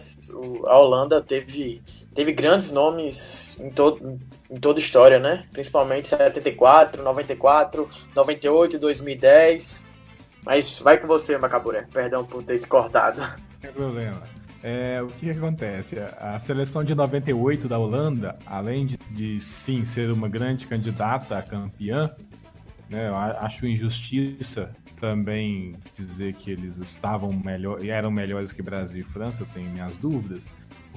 a 0.67 0.79
Holanda 0.79 1.19
teve, 1.21 1.81
teve 2.13 2.31
grandes 2.31 2.71
nomes 2.71 3.59
em, 3.59 3.69
todo, 3.69 4.19
em 4.49 4.59
toda 4.59 4.79
a 4.79 4.81
história, 4.81 5.19
né? 5.19 5.45
Principalmente 5.51 6.07
74, 6.07 7.03
94, 7.03 7.89
98, 8.15 8.79
2010. 8.79 9.85
Mas 10.45 10.79
vai 10.79 10.97
com 10.97 11.07
você, 11.07 11.37
Macaburé. 11.37 11.85
Perdão 11.91 12.25
por 12.25 12.43
ter 12.43 12.59
te 12.59 12.67
cortado. 12.67 13.21
Tem 13.61 13.71
problema. 13.71 14.21
É, 14.61 15.01
o 15.01 15.07
que, 15.07 15.29
acontece? 15.29 15.97
A 16.19 16.37
seleção 16.39 16.83
de 16.83 16.93
98 16.93 17.67
da 17.67 17.79
Holanda, 17.79 18.37
além 18.45 18.85
de, 18.85 18.97
de, 19.11 19.39
sim 19.39 19.85
ser 19.85 20.11
uma 20.11 20.27
grande 20.27 20.67
candidata 20.67 21.37
a 21.37 21.41
campeã, 21.41 22.13
né, 22.89 23.09
acho 23.39 23.65
injustiça 23.65 24.71
também 24.99 25.75
dizer 25.97 26.33
que 26.33 26.51
eles 26.51 26.77
estavam 26.77 27.31
melhor, 27.31 27.85
eram 27.85 28.11
melhores 28.11 28.51
que 28.51 28.61
Brasil 28.61 28.99
e 28.99 29.03
França, 29.03 29.43
eu 29.43 29.47
tenho 29.53 29.69
minhas 29.69 29.97
dúvidas. 29.97 30.45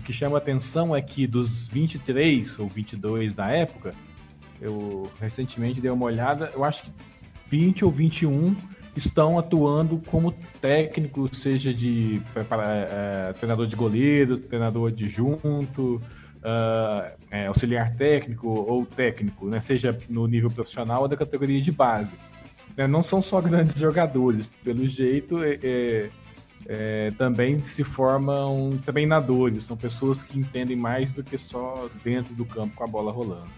O 0.03 0.05
que 0.05 0.13
chama 0.13 0.37
atenção 0.37 0.97
é 0.97 1.01
que 1.01 1.29
dos 1.29 1.69
23 1.69 2.59
ou 2.59 2.67
22 2.67 3.33
da 3.35 3.49
época, 3.51 3.95
eu 4.61 5.09
recentemente 5.21 5.81
dei 5.81 5.93
uma 5.93 6.05
olhada, 6.05 6.51
eu 6.53 6.65
acho 6.65 6.83
que 6.83 6.93
20 7.47 7.85
ou 7.85 7.91
21 7.93 8.57
estão 8.97 9.39
atuando 9.39 10.03
como 10.07 10.33
técnico, 10.61 11.33
seja 11.33 11.73
de 11.73 12.21
é, 12.35 13.29
é, 13.29 13.33
treinador 13.35 13.69
de 13.69 13.77
goleiro, 13.77 14.39
treinador 14.39 14.91
de 14.91 15.09
junto, 15.09 15.95
uh, 15.95 17.13
é, 17.31 17.47
auxiliar 17.47 17.95
técnico 17.95 18.49
ou 18.49 18.85
técnico, 18.85 19.47
né, 19.47 19.61
seja 19.61 19.97
no 20.09 20.27
nível 20.27 20.51
profissional 20.51 21.03
ou 21.03 21.09
da 21.09 21.17
categoria 21.17 21.63
de 21.63 21.71
base. 21.71 22.17
Né, 22.77 22.89
não 22.89 23.05
são 23.05 23.23
só 23.23 23.41
grandes 23.41 23.79
jogadores, 23.79 24.51
pelo 24.65 24.85
jeito 24.89 25.39
é, 25.45 26.11
é, 26.69 27.13
também 27.19 27.63
se 27.63 27.85
formam 27.85 28.71
treinadores, 28.85 29.65
são 29.65 29.77
pessoas 29.77 30.23
que 30.23 30.39
entendem 30.39 30.77
mais 30.77 31.13
do 31.13 31.23
que 31.23 31.37
só 31.37 31.89
dentro 32.05 32.35
do 32.35 32.45
campo 32.45 32.75
com 32.75 32.85
a 32.85 32.87
bola 32.87 33.13
rolando. 33.13 33.51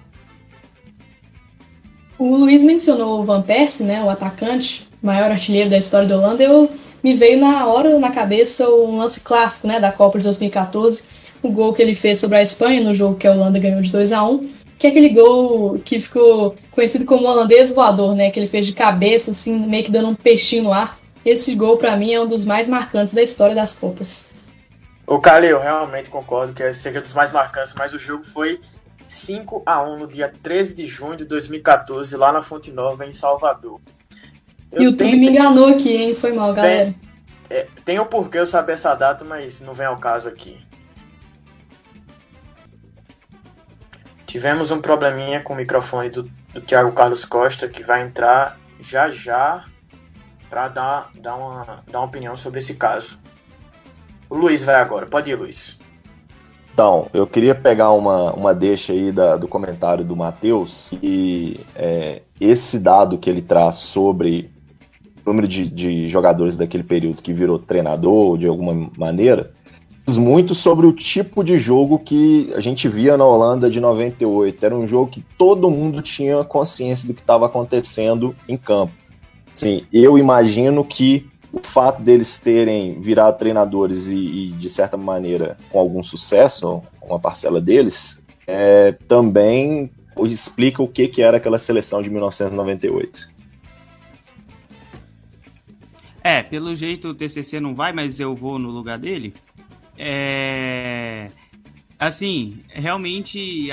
O 2.19 2.37
Luiz 2.37 2.65
mencionou 2.65 3.21
o 3.21 3.25
Van 3.25 3.43
Persie, 3.43 3.85
né, 3.85 4.03
o 4.03 4.09
atacante, 4.09 4.89
maior 5.03 5.31
artilheiro 5.31 5.69
da 5.69 5.79
história 5.79 6.09
da 6.09 6.17
Holanda. 6.17 6.43
Eu 6.43 6.71
me 7.03 7.13
veio 7.13 7.41
na 7.41 7.67
hora 7.67 7.99
na 7.99 8.11
cabeça 8.11 8.69
um 8.69 8.99
lance 8.99 9.21
clássico, 9.21 9.67
né, 9.67 9.81
da 9.81 9.91
Copa 9.91 10.19
de 10.19 10.25
2014, 10.25 11.05
o 11.43 11.51
gol 11.51 11.75
que 11.75 11.83
ele 11.83 11.95
fez 11.95 12.19
sobre 12.19 12.39
a 12.39 12.43
Espanha 12.43 12.81
no 12.81 12.95
jogo 12.95 13.17
que 13.17 13.27
a 13.27 13.33
Holanda 13.33 13.59
ganhou 13.59 13.81
de 13.81 13.91
2 13.91 14.13
a 14.13 14.25
1, 14.25 14.49
que 14.79 14.87
é 14.87 14.91
aquele 14.91 15.09
gol 15.11 15.79
que 15.85 16.01
ficou 16.01 16.55
conhecido 16.71 17.05
como 17.05 17.27
holandês 17.27 17.73
voador, 17.73 18.15
né, 18.15 18.31
que 18.31 18.39
ele 18.39 18.47
fez 18.47 18.65
de 18.65 18.73
cabeça 18.73 19.33
assim, 19.33 19.59
meio 19.67 19.85
que 19.85 19.91
dando 19.91 20.09
um 20.09 20.15
peixinho 20.15 20.65
no 20.65 20.73
ar. 20.73 20.99
Esse 21.25 21.55
gol 21.55 21.79
para 21.79 21.97
mim 21.97 22.13
é 22.13 22.21
um 22.21 22.29
dos 22.29 22.45
mais 22.45 22.69
marcantes 22.69 23.15
da 23.15 23.23
história 23.23 23.55
das 23.55 23.79
Copas. 23.79 24.35
O 25.07 25.19
Cali, 25.19 25.49
eu 25.49 25.61
realmente 25.61 26.11
concordo 26.11 26.53
que 26.53 26.73
seja 26.73 27.01
dos 27.01 27.13
mais 27.13 27.33
marcantes, 27.33 27.75
mas 27.75 27.95
o 27.95 27.99
jogo 27.99 28.25
foi 28.25 28.61
5 29.07 29.63
a 29.65 29.83
1 29.83 29.99
no 29.99 30.07
dia 30.07 30.33
13 30.43 30.75
de 30.75 30.87
junho 30.87 31.17
de 31.17 31.25
2014, 31.25 32.17
lá 32.17 32.33
na 32.33 32.43
Fonte 32.43 32.71
Nova, 32.71 33.07
em 33.07 33.13
Salvador. 33.13 33.81
O 34.71 34.83
YouTube 34.83 34.99
tenho... 34.99 35.19
me 35.19 35.29
enganou 35.29 35.67
aqui, 35.67 35.95
hein? 35.95 36.15
Foi 36.15 36.33
mal, 36.33 36.53
galera. 36.53 36.95
Tem, 37.49 37.59
é, 37.59 37.67
tem 37.85 38.01
um 38.01 38.07
porquê 38.07 38.39
eu 38.39 38.47
saber 38.47 38.73
essa 38.73 38.95
data, 38.95 39.25
mas 39.25 39.61
não 39.61 39.73
vem 39.73 39.87
ao 39.87 39.99
caso 39.99 40.29
aqui. 40.29 40.59
Tivemos 44.27 44.71
um 44.71 44.81
probleminha 44.81 45.41
com 45.43 45.53
o 45.53 45.57
microfone 45.57 46.11
do, 46.11 46.25
do 46.53 46.61
Thiago 46.61 46.93
Carlos 46.93 47.25
Costa, 47.25 47.69
que 47.69 47.83
vai 47.83 48.03
entrar 48.03 48.59
já 48.81 49.09
já 49.11 49.65
para 50.55 50.69
dar, 50.69 51.11
dar, 51.21 51.35
uma, 51.35 51.83
dar 51.91 51.99
uma 51.99 52.07
opinião 52.07 52.37
sobre 52.37 52.61
esse 52.61 52.75
caso. 52.75 53.19
O 54.31 54.37
Luiz 54.37 54.63
vai 54.63 54.77
agora. 54.77 55.05
Pode 55.05 55.29
ir, 55.29 55.35
Luiz. 55.35 55.81
Então, 56.73 57.09
eu 57.13 57.27
queria 57.27 57.57
pegar 57.57 57.91
uma, 57.91 58.33
uma 58.33 58.55
deixa 58.55 58.93
aí 58.93 59.11
da, 59.11 59.37
do 59.37 59.49
comentário 59.49 60.05
do 60.05 60.15
Matheus 60.15 60.93
e 61.03 61.59
é, 61.75 62.23
esse 62.41 62.79
dado 62.79 63.19
que 63.19 63.29
ele 63.29 63.43
traz 63.43 63.77
sobre 63.77 64.49
o 65.27 65.31
número 65.31 65.49
de, 65.49 65.69
de 65.69 66.09
jogadores 66.09 66.57
daquele 66.57 66.85
período 66.85 67.21
que 67.21 67.33
virou 67.33 67.59
treinador 67.59 68.39
de 68.39 68.47
alguma 68.47 68.91
maneira, 68.97 69.53
diz 70.07 70.17
muito 70.17 70.55
sobre 70.55 70.87
o 70.87 70.93
tipo 70.93 71.43
de 71.43 71.59
jogo 71.59 71.99
que 71.99 72.53
a 72.55 72.61
gente 72.61 72.89
via 72.89 73.17
na 73.17 73.25
Holanda 73.25 73.69
de 73.69 73.81
98. 73.81 74.65
Era 74.65 74.77
um 74.77 74.87
jogo 74.87 75.11
que 75.11 75.25
todo 75.37 75.69
mundo 75.69 76.01
tinha 76.01 76.45
consciência 76.45 77.09
do 77.09 77.15
que 77.15 77.23
estava 77.23 77.47
acontecendo 77.47 78.37
em 78.49 78.57
campo. 78.57 79.04
Sim, 79.55 79.87
eu 79.93 80.19
imagino 80.19 80.85
que 80.85 81.27
o 81.53 81.61
fato 81.63 82.03
deles 82.03 82.41
terem 82.41 83.01
virado 83.01 83.39
treinadores 83.39 84.09
e, 84.09 84.17
e, 84.17 84.47
de 84.53 84.69
certa 84.69 84.97
maneira, 84.97 85.57
com 85.71 85.79
algum 85.79 86.03
sucesso, 86.03 86.83
uma 87.01 87.19
parcela 87.19 87.61
deles, 87.61 88.21
é, 88.47 88.93
também 88.93 89.91
explica 90.25 90.83
o 90.83 90.89
que, 90.89 91.09
que 91.09 91.23
era 91.23 91.37
aquela 91.37 91.59
seleção 91.59 92.03
de 92.03 92.11
1998. 92.11 93.35
É, 96.23 96.43
pelo 96.43 96.75
jeito 96.75 97.09
o 97.09 97.15
TCC 97.15 97.61
não 97.61 97.75
vai, 97.75 97.93
mas 97.93 98.19
eu 98.19 98.35
vou 98.35 98.59
no 98.59 98.71
lugar 98.71 98.99
dele. 98.99 99.35
É. 99.97 101.29
Assim, 101.99 102.59
realmente, 102.69 103.69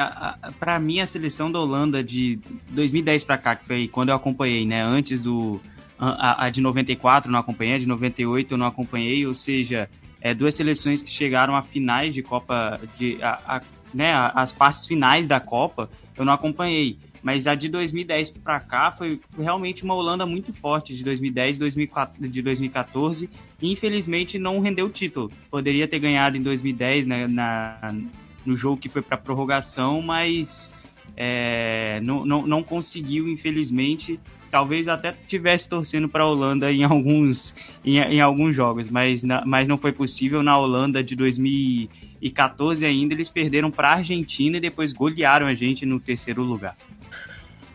para 0.60 0.80
mim, 0.80 1.00
a 1.00 1.06
seleção 1.06 1.52
da 1.52 1.60
Holanda 1.60 2.04
de 2.04 2.40
2010 2.70 3.24
para 3.24 3.38
cá, 3.38 3.56
que 3.56 3.66
foi 3.66 3.88
quando 3.88 4.10
eu 4.10 4.16
acompanhei, 4.16 4.66
né? 4.66 4.82
Antes 4.84 5.24
do, 5.24 5.60
a, 6.02 6.46
a, 6.46 6.50
de 6.50 6.62
94 6.62 7.32
não 7.32 7.40
acompanhei, 7.40 7.76
a 7.76 7.80
de 7.80 7.88
98 7.88 8.54
eu 8.54 8.58
não 8.58 8.66
acompanhei, 8.66 9.26
ou 9.28 9.34
seja, 9.36 9.88
é, 10.20 10.34
duas 10.34 10.56
seleções 10.56 11.02
que 11.02 11.10
chegaram 11.10 11.56
a 11.56 11.62
finais 11.62 12.14
de 12.14 12.24
Copa, 12.24 12.80
de, 12.98 13.22
a, 13.22 13.40
a 13.58 13.62
né, 13.94 14.14
as 14.34 14.52
partes 14.52 14.88
finais 14.88 15.28
da 15.28 15.40
Copa, 15.40 15.90
eu 16.18 16.26
não 16.26 16.34
acompanhei. 16.34 16.98
Mas 17.22 17.46
a 17.46 17.54
de 17.54 17.70
2010 17.70 18.32
para 18.32 18.60
cá 18.60 18.90
foi, 18.90 19.20
foi, 19.30 19.44
realmente 19.44 19.84
uma 19.84 19.94
Holanda 19.94 20.26
muito 20.26 20.52
forte, 20.52 20.96
de 20.96 21.04
2010 21.04 21.60
de 21.60 22.40
2014. 22.40 23.30
E 23.62 23.72
infelizmente 23.72 24.40
não 24.40 24.60
rendeu 24.60 24.88
o 24.88 24.90
título. 24.90 25.30
Poderia 25.52 25.88
ter 25.88 26.00
ganhado 26.00 26.36
em 26.36 26.42
2010 26.42 27.06
né, 27.06 27.28
na, 27.28 27.94
no 28.44 28.56
jogo 28.56 28.78
que 28.78 28.90
foi 28.90 29.04
para 29.04 29.18
prorrogação, 29.18 30.02
mas 30.02 30.74
é, 31.16 32.00
não, 32.02 32.26
não, 32.26 32.48
não 32.48 32.64
conseguiu, 32.64 33.28
infelizmente. 33.28 34.20
Talvez 34.52 34.88
até 34.90 35.14
tivesse 35.28 35.70
torcendo 35.70 36.10
para 36.10 36.24
a 36.24 36.28
Holanda 36.28 36.72
em 36.72 36.84
alguns, 36.84 37.56
em, 37.86 37.98
em, 37.98 38.20
alguns 38.20 38.56
jogos, 38.56 38.90
mas, 38.90 39.24
na, 39.24 39.44
mas 39.46 39.68
não 39.68 39.78
foi 39.78 39.94
possível. 39.94 40.44
Na 40.44 40.58
Holanda 40.58 41.02
de 41.02 41.16
2014 41.16 42.86
ainda, 42.86 43.14
eles 43.14 43.30
perderam 43.30 43.72
para 43.72 43.90
a 43.90 43.94
Argentina 43.94 44.58
e 44.58 44.60
depois 44.60 44.92
golearam 44.92 45.48
a 45.48 45.54
gente 45.54 45.86
no 45.86 46.00
terceiro 46.00 46.44
lugar. 46.44 46.76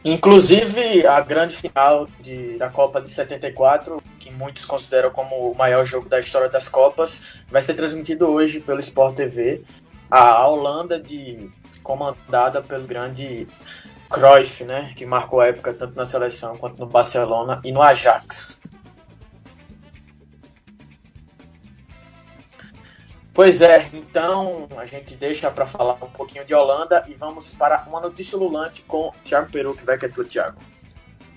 Inclusive, 0.04 1.04
a 1.06 1.20
grande 1.20 1.56
final 1.56 2.06
de, 2.20 2.56
da 2.58 2.68
Copa 2.68 3.00
de 3.00 3.10
74, 3.10 4.00
que 4.20 4.30
muitos 4.30 4.64
consideram 4.64 5.10
como 5.10 5.50
o 5.50 5.56
maior 5.56 5.84
jogo 5.84 6.08
da 6.08 6.20
história 6.20 6.48
das 6.48 6.68
Copas, 6.68 7.22
vai 7.50 7.60
ser 7.60 7.74
transmitido 7.74 8.28
hoje 8.28 8.60
pelo 8.60 8.78
Sport 8.78 9.16
TV. 9.16 9.62
A 10.08 10.46
Holanda, 10.46 11.00
de, 11.00 11.50
comandada 11.86 12.60
pelo 12.60 12.84
grande 12.84 13.46
Cruyff, 14.08 14.64
né, 14.64 14.92
que 14.96 15.04
marcou 15.04 15.40
a 15.40 15.48
época 15.48 15.74
tanto 15.74 15.94
na 15.94 16.06
seleção 16.06 16.56
quanto 16.56 16.78
no 16.78 16.86
Barcelona 16.86 17.60
e 17.64 17.72
no 17.72 17.82
Ajax. 17.82 18.60
Pois 23.34 23.60
é, 23.60 23.90
então 23.92 24.66
a 24.78 24.86
gente 24.86 25.14
deixa 25.14 25.50
para 25.50 25.66
falar 25.66 25.92
um 26.02 26.08
pouquinho 26.08 26.44
de 26.44 26.54
Holanda 26.54 27.04
e 27.06 27.12
vamos 27.12 27.52
para 27.52 27.84
uma 27.86 28.00
notícia 28.00 28.38
lulante 28.38 28.82
com 28.82 29.08
o 29.08 29.12
Thiago 29.24 29.50
Peru, 29.50 29.76
que 29.76 29.84
vai 29.84 29.98
que 29.98 30.06
é 30.06 30.08
tu, 30.08 30.24
Thiago. 30.24 30.58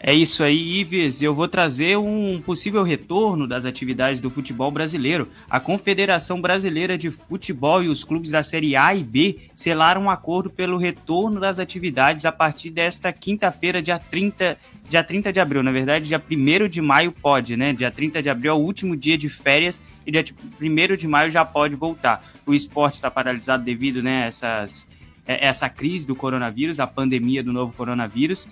É 0.01 0.13
isso 0.13 0.43
aí, 0.45 0.79
Ives. 0.79 1.21
Eu 1.21 1.35
vou 1.35 1.45
trazer 1.45 1.97
um 1.97 2.39
possível 2.39 2.83
retorno 2.83 3.45
das 3.45 3.65
atividades 3.65 4.21
do 4.21 4.29
futebol 4.29 4.71
brasileiro. 4.71 5.27
A 5.49 5.59
Confederação 5.59 6.39
Brasileira 6.39 6.97
de 6.97 7.09
Futebol 7.09 7.83
e 7.83 7.89
os 7.89 8.05
clubes 8.05 8.31
da 8.31 8.41
Série 8.41 8.77
A 8.77 8.95
e 8.95 9.03
B 9.03 9.39
selaram 9.53 10.03
um 10.03 10.09
acordo 10.09 10.49
pelo 10.49 10.77
retorno 10.77 11.37
das 11.37 11.59
atividades 11.59 12.23
a 12.23 12.31
partir 12.31 12.69
desta 12.69 13.11
quinta-feira, 13.11 13.81
dia 13.81 13.99
30, 13.99 14.57
dia 14.87 15.03
30 15.03 15.33
de 15.33 15.39
abril. 15.41 15.61
Na 15.61 15.71
verdade, 15.71 16.07
dia 16.07 16.23
1 16.31 16.69
de 16.69 16.81
maio 16.81 17.11
pode, 17.11 17.57
né? 17.57 17.73
Dia 17.73 17.91
30 17.91 18.23
de 18.23 18.29
abril 18.29 18.53
é 18.53 18.55
o 18.55 18.59
último 18.59 18.95
dia 18.95 19.17
de 19.17 19.27
férias 19.27 19.81
e 20.07 20.11
dia 20.13 20.23
1 20.61 20.95
de 20.95 21.09
maio 21.09 21.29
já 21.29 21.43
pode 21.43 21.75
voltar. 21.75 22.23
O 22.45 22.53
esporte 22.53 22.93
está 22.93 23.11
paralisado 23.11 23.65
devido 23.65 24.01
né, 24.01 24.23
a 24.23 24.27
essas, 24.27 24.87
é, 25.27 25.45
essa 25.45 25.67
crise 25.67 26.07
do 26.07 26.15
coronavírus, 26.15 26.79
a 26.79 26.87
pandemia 26.87 27.43
do 27.43 27.51
novo 27.51 27.73
coronavírus. 27.73 28.47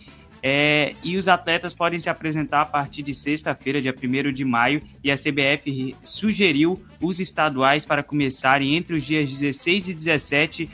É, 0.49 0.93
e 1.03 1.17
os 1.17 1.27
atletas 1.27 1.73
podem 1.73 1.99
se 1.99 2.10
apresentar 2.10 2.62
a 2.62 2.65
partir 2.65 3.03
de 3.03 3.13
sexta-feira, 3.13 3.81
dia 3.81 3.93
1 3.93 4.31
de 4.31 4.45
maio, 4.45 4.81
e 5.03 5.12
a 5.12 5.15
CBF 5.15 5.93
sugeriu 6.01 6.81
os 7.01 7.19
estaduais 7.19 7.86
para 7.86 8.01
começarem 8.01 8.77
entre 8.77 8.95
os 8.95 9.03
dias 9.03 9.29
16 9.29 9.89
e 9.89 9.93
17 9.93 10.69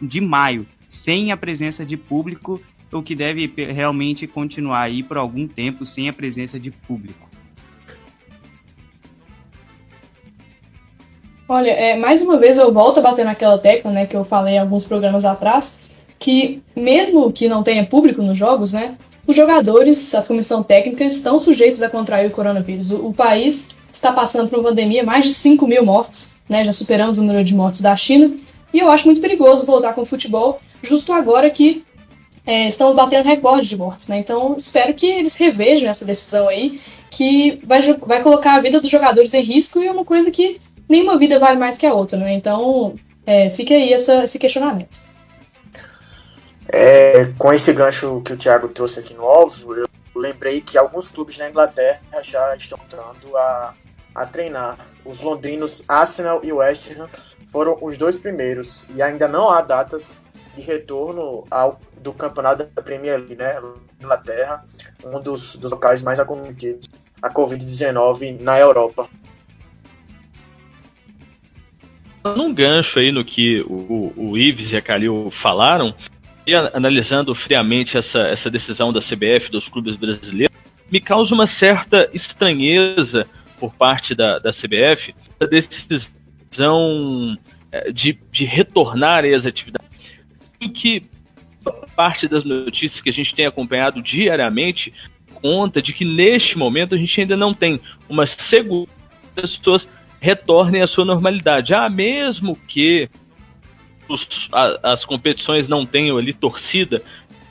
de 0.00 0.20
maio, 0.22 0.66
sem 0.88 1.30
a 1.30 1.36
presença 1.36 1.84
de 1.84 1.94
público, 1.94 2.58
o 2.90 3.02
que 3.02 3.14
deve 3.14 3.52
realmente 3.70 4.26
continuar 4.26 4.80
aí 4.80 5.02
por 5.02 5.18
algum 5.18 5.46
tempo 5.46 5.84
sem 5.84 6.08
a 6.08 6.12
presença 6.14 6.58
de 6.58 6.70
público. 6.70 7.28
Olha, 11.46 11.70
é, 11.70 11.98
mais 11.98 12.22
uma 12.22 12.38
vez 12.38 12.56
eu 12.56 12.72
volto 12.72 13.00
a 13.00 13.02
bater 13.02 13.26
naquela 13.26 13.58
tecla, 13.58 13.90
né, 13.90 14.06
que 14.06 14.16
eu 14.16 14.24
falei 14.24 14.56
alguns 14.56 14.86
programas 14.86 15.26
atrás, 15.26 15.86
que 16.18 16.62
mesmo 16.74 17.30
que 17.30 17.46
não 17.46 17.62
tenha 17.62 17.84
público 17.84 18.22
nos 18.22 18.38
jogos, 18.38 18.72
né, 18.72 18.96
os 19.28 19.36
jogadores, 19.36 20.14
a 20.14 20.22
comissão 20.22 20.62
técnica, 20.62 21.04
estão 21.04 21.38
sujeitos 21.38 21.82
a 21.82 21.90
contrair 21.90 22.26
o 22.26 22.30
coronavírus. 22.30 22.90
O, 22.90 23.08
o 23.08 23.14
país 23.14 23.76
está 23.92 24.10
passando 24.10 24.48
por 24.48 24.58
uma 24.58 24.70
pandemia, 24.70 25.04
mais 25.04 25.26
de 25.26 25.34
5 25.34 25.66
mil 25.66 25.84
mortes, 25.84 26.34
né? 26.48 26.64
Já 26.64 26.72
superamos 26.72 27.18
o 27.18 27.22
número 27.22 27.44
de 27.44 27.54
mortes 27.54 27.82
da 27.82 27.94
China. 27.94 28.32
E 28.72 28.78
eu 28.78 28.90
acho 28.90 29.04
muito 29.04 29.20
perigoso 29.20 29.66
voltar 29.66 29.92
com 29.92 30.00
o 30.00 30.06
futebol 30.06 30.58
justo 30.82 31.12
agora 31.12 31.50
que 31.50 31.84
é, 32.46 32.68
estamos 32.68 32.94
batendo 32.94 33.26
recorde 33.26 33.68
de 33.68 33.76
mortes, 33.76 34.08
né? 34.08 34.18
Então 34.18 34.56
espero 34.56 34.94
que 34.94 35.06
eles 35.06 35.36
revejam 35.36 35.90
essa 35.90 36.06
decisão 36.06 36.48
aí, 36.48 36.80
que 37.10 37.60
vai, 37.64 37.82
vai 37.82 38.22
colocar 38.22 38.54
a 38.54 38.60
vida 38.60 38.80
dos 38.80 38.90
jogadores 38.90 39.34
em 39.34 39.42
risco 39.42 39.82
e 39.82 39.86
é 39.86 39.92
uma 39.92 40.06
coisa 40.06 40.30
que 40.30 40.58
nenhuma 40.88 41.18
vida 41.18 41.38
vale 41.38 41.58
mais 41.58 41.76
que 41.76 41.84
a 41.84 41.92
outra, 41.92 42.18
né? 42.18 42.32
Então 42.32 42.94
é, 43.26 43.50
fica 43.50 43.74
aí 43.74 43.92
essa, 43.92 44.24
esse 44.24 44.38
questionamento. 44.38 45.06
É, 46.70 47.26
com 47.38 47.52
esse 47.52 47.72
gancho 47.72 48.20
que 48.20 48.34
o 48.34 48.36
Thiago 48.36 48.68
trouxe 48.68 49.00
aqui 49.00 49.14
no 49.14 49.24
óbvio, 49.24 49.74
eu 49.74 49.88
lembrei 50.14 50.60
que 50.60 50.76
alguns 50.76 51.08
clubes 51.08 51.38
na 51.38 51.48
Inglaterra 51.48 52.00
já 52.22 52.54
estão 52.56 52.78
tentando 52.78 53.36
a, 53.36 53.74
a 54.14 54.26
treinar. 54.26 54.78
Os 55.04 55.20
londrinos 55.20 55.84
Arsenal 55.88 56.40
e 56.42 56.52
West 56.52 56.90
Ham 56.90 57.08
foram 57.50 57.78
os 57.80 57.96
dois 57.96 58.16
primeiros 58.16 58.86
e 58.94 59.00
ainda 59.00 59.26
não 59.26 59.48
há 59.48 59.62
datas 59.62 60.18
de 60.54 60.60
retorno 60.60 61.44
ao, 61.50 61.80
do 61.96 62.12
campeonato 62.12 62.64
da 62.64 62.82
Premier 62.82 63.18
League, 63.18 63.36
né? 63.36 63.58
Inglaterra, 63.98 64.64
um 65.04 65.20
dos, 65.20 65.56
dos 65.56 65.72
locais 65.72 66.02
mais 66.02 66.20
acometidos 66.20 66.88
a 67.22 67.30
Covid-19 67.30 68.40
na 68.40 68.58
Europa. 68.58 69.08
Num 72.24 72.52
gancho 72.52 72.98
aí 72.98 73.10
no 73.10 73.24
que 73.24 73.62
o, 73.62 74.12
o 74.16 74.36
Ives 74.36 74.70
e 74.72 74.76
a 74.76 74.82
Calil 74.82 75.32
falaram, 75.40 75.94
e 76.48 76.54
analisando 76.54 77.34
friamente 77.34 77.98
essa, 77.98 78.20
essa 78.20 78.50
decisão 78.50 78.90
da 78.90 79.00
CBF, 79.00 79.50
dos 79.50 79.68
clubes 79.68 79.96
brasileiros, 79.96 80.56
me 80.90 80.98
causa 80.98 81.34
uma 81.34 81.46
certa 81.46 82.08
estranheza 82.14 83.26
por 83.60 83.74
parte 83.74 84.14
da, 84.14 84.38
da 84.38 84.50
CBF, 84.50 85.14
a 85.38 85.44
decisão 85.44 87.36
eh, 87.70 87.92
de, 87.92 88.18
de 88.32 88.46
retornar 88.46 89.26
às 89.26 89.44
atividades, 89.44 89.90
em 90.58 90.72
que 90.72 91.02
parte 91.94 92.26
das 92.26 92.44
notícias 92.44 93.02
que 93.02 93.10
a 93.10 93.12
gente 93.12 93.34
tem 93.34 93.44
acompanhado 93.44 94.02
diariamente 94.02 94.94
conta 95.42 95.82
de 95.82 95.92
que 95.92 96.02
neste 96.02 96.56
momento 96.56 96.94
a 96.94 96.98
gente 96.98 97.20
ainda 97.20 97.36
não 97.36 97.52
tem 97.52 97.78
uma 98.08 98.26
segurança 98.26 98.90
que 99.34 99.44
as 99.44 99.54
pessoas 99.54 99.86
retornem 100.18 100.80
à 100.80 100.86
sua 100.86 101.04
normalidade. 101.04 101.74
Ah, 101.74 101.90
mesmo 101.90 102.56
que 102.66 103.10
os, 104.08 104.48
a, 104.52 104.92
as 104.92 105.04
competições 105.04 105.68
não 105.68 105.84
tenham 105.84 106.16
ali 106.16 106.32
torcida 106.32 107.02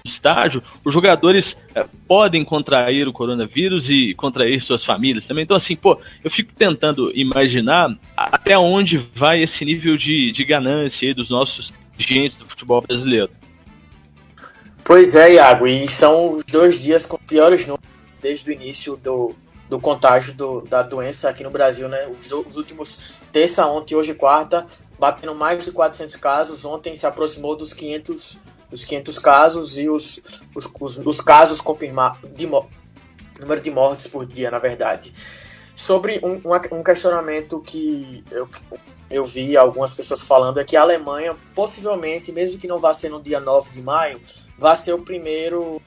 no 0.03 0.11
estágio, 0.11 0.63
os 0.83 0.93
jogadores 0.93 1.57
é, 1.75 1.85
podem 2.07 2.43
contrair 2.43 3.07
o 3.07 3.13
coronavírus 3.13 3.89
e 3.89 4.13
contrair 4.15 4.61
suas 4.61 4.83
famílias 4.83 5.25
também. 5.25 5.43
Então, 5.43 5.57
assim, 5.57 5.75
pô, 5.75 5.99
eu 6.23 6.31
fico 6.31 6.53
tentando 6.53 7.11
imaginar 7.13 7.95
até 8.15 8.57
onde 8.57 8.97
vai 9.15 9.43
esse 9.43 9.63
nível 9.63 9.97
de, 9.97 10.31
de 10.31 10.45
ganância 10.45 11.13
dos 11.13 11.29
nossos 11.29 11.71
dirigentes 11.97 12.37
do 12.37 12.45
futebol 12.45 12.81
brasileiro. 12.81 13.29
Pois 14.83 15.15
é, 15.15 15.33
Iago, 15.33 15.67
e 15.67 15.87
são 15.89 16.35
os 16.35 16.45
dois 16.45 16.79
dias 16.79 17.05
com 17.05 17.17
piores 17.17 17.67
números 17.67 17.85
desde 18.21 18.49
o 18.49 18.53
início 18.53 18.95
do, 18.95 19.33
do 19.69 19.79
contágio 19.79 20.33
do, 20.33 20.61
da 20.61 20.81
doença 20.81 21.29
aqui 21.29 21.43
no 21.43 21.49
Brasil, 21.49 21.89
né? 21.89 22.07
Os, 22.07 22.31
os 22.31 22.55
últimos 22.55 22.99
terça, 23.31 23.67
ontem 23.67 23.93
e 23.93 23.97
hoje 23.97 24.13
quarta 24.13 24.65
batendo 24.99 25.35
mais 25.35 25.63
de 25.63 25.71
400 25.71 26.15
casos. 26.15 26.65
Ontem 26.65 26.95
se 26.95 27.05
aproximou 27.05 27.55
dos 27.55 27.73
500, 27.73 28.39
dos 28.69 28.85
500 28.85 29.19
casos 29.19 29.77
e 29.77 29.89
os, 29.89 30.21
os, 30.55 30.69
os, 30.79 30.97
os 30.97 31.21
casos 31.21 31.61
confirmados, 31.61 32.19
número 33.39 33.61
de 33.61 33.71
mortes 33.71 34.07
por 34.07 34.25
dia, 34.25 34.51
na 34.51 34.59
verdade. 34.59 35.13
Sobre 35.75 36.19
um, 36.23 36.41
um 36.75 36.83
questionamento 36.83 37.59
que 37.61 38.23
eu, 38.31 38.49
eu 39.09 39.23
vi 39.23 39.55
algumas 39.55 39.93
pessoas 39.93 40.21
falando 40.23 40.59
é 40.59 40.63
que 40.63 40.75
a 40.75 40.81
Alemanha, 40.81 41.35
possivelmente, 41.53 42.31
mesmo 42.31 42.59
que 42.59 42.67
não 42.67 42.79
vá 42.79 42.93
ser 42.93 43.09
no 43.09 43.21
dia 43.21 43.39
9 43.39 43.71
de 43.71 43.81
maio, 43.81 44.19
vai 44.57 44.75
ser 44.75 44.93
o 44.93 45.03
primeiro, 45.03 45.81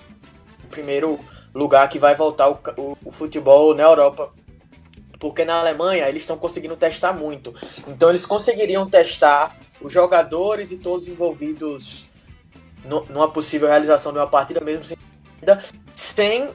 o 0.65 0.69
primeiro 0.71 1.19
lugar 1.53 1.89
que 1.89 1.99
vai 1.99 2.15
voltar 2.15 2.49
o, 2.49 2.59
o, 2.77 2.97
o 3.07 3.11
futebol 3.11 3.75
na 3.75 3.83
Europa 3.83 4.33
porque 5.21 5.45
na 5.45 5.61
Alemanha 5.61 6.09
eles 6.09 6.23
estão 6.23 6.37
conseguindo 6.37 6.75
testar 6.75 7.13
muito. 7.13 7.55
Então 7.87 8.09
eles 8.09 8.27
conseguiriam 8.27 8.89
testar 8.89 9.55
os 9.81 9.93
jogadores 9.93 10.73
e 10.73 10.79
todos 10.79 11.07
envolvidos 11.07 12.09
no, 12.85 13.05
numa 13.05 13.31
possível 13.31 13.69
realização 13.69 14.13
de 14.13 14.19
uma 14.19 14.27
partida, 14.27 14.61
mesmo 14.61 14.85
sem, 14.85 14.97
sem 15.95 16.51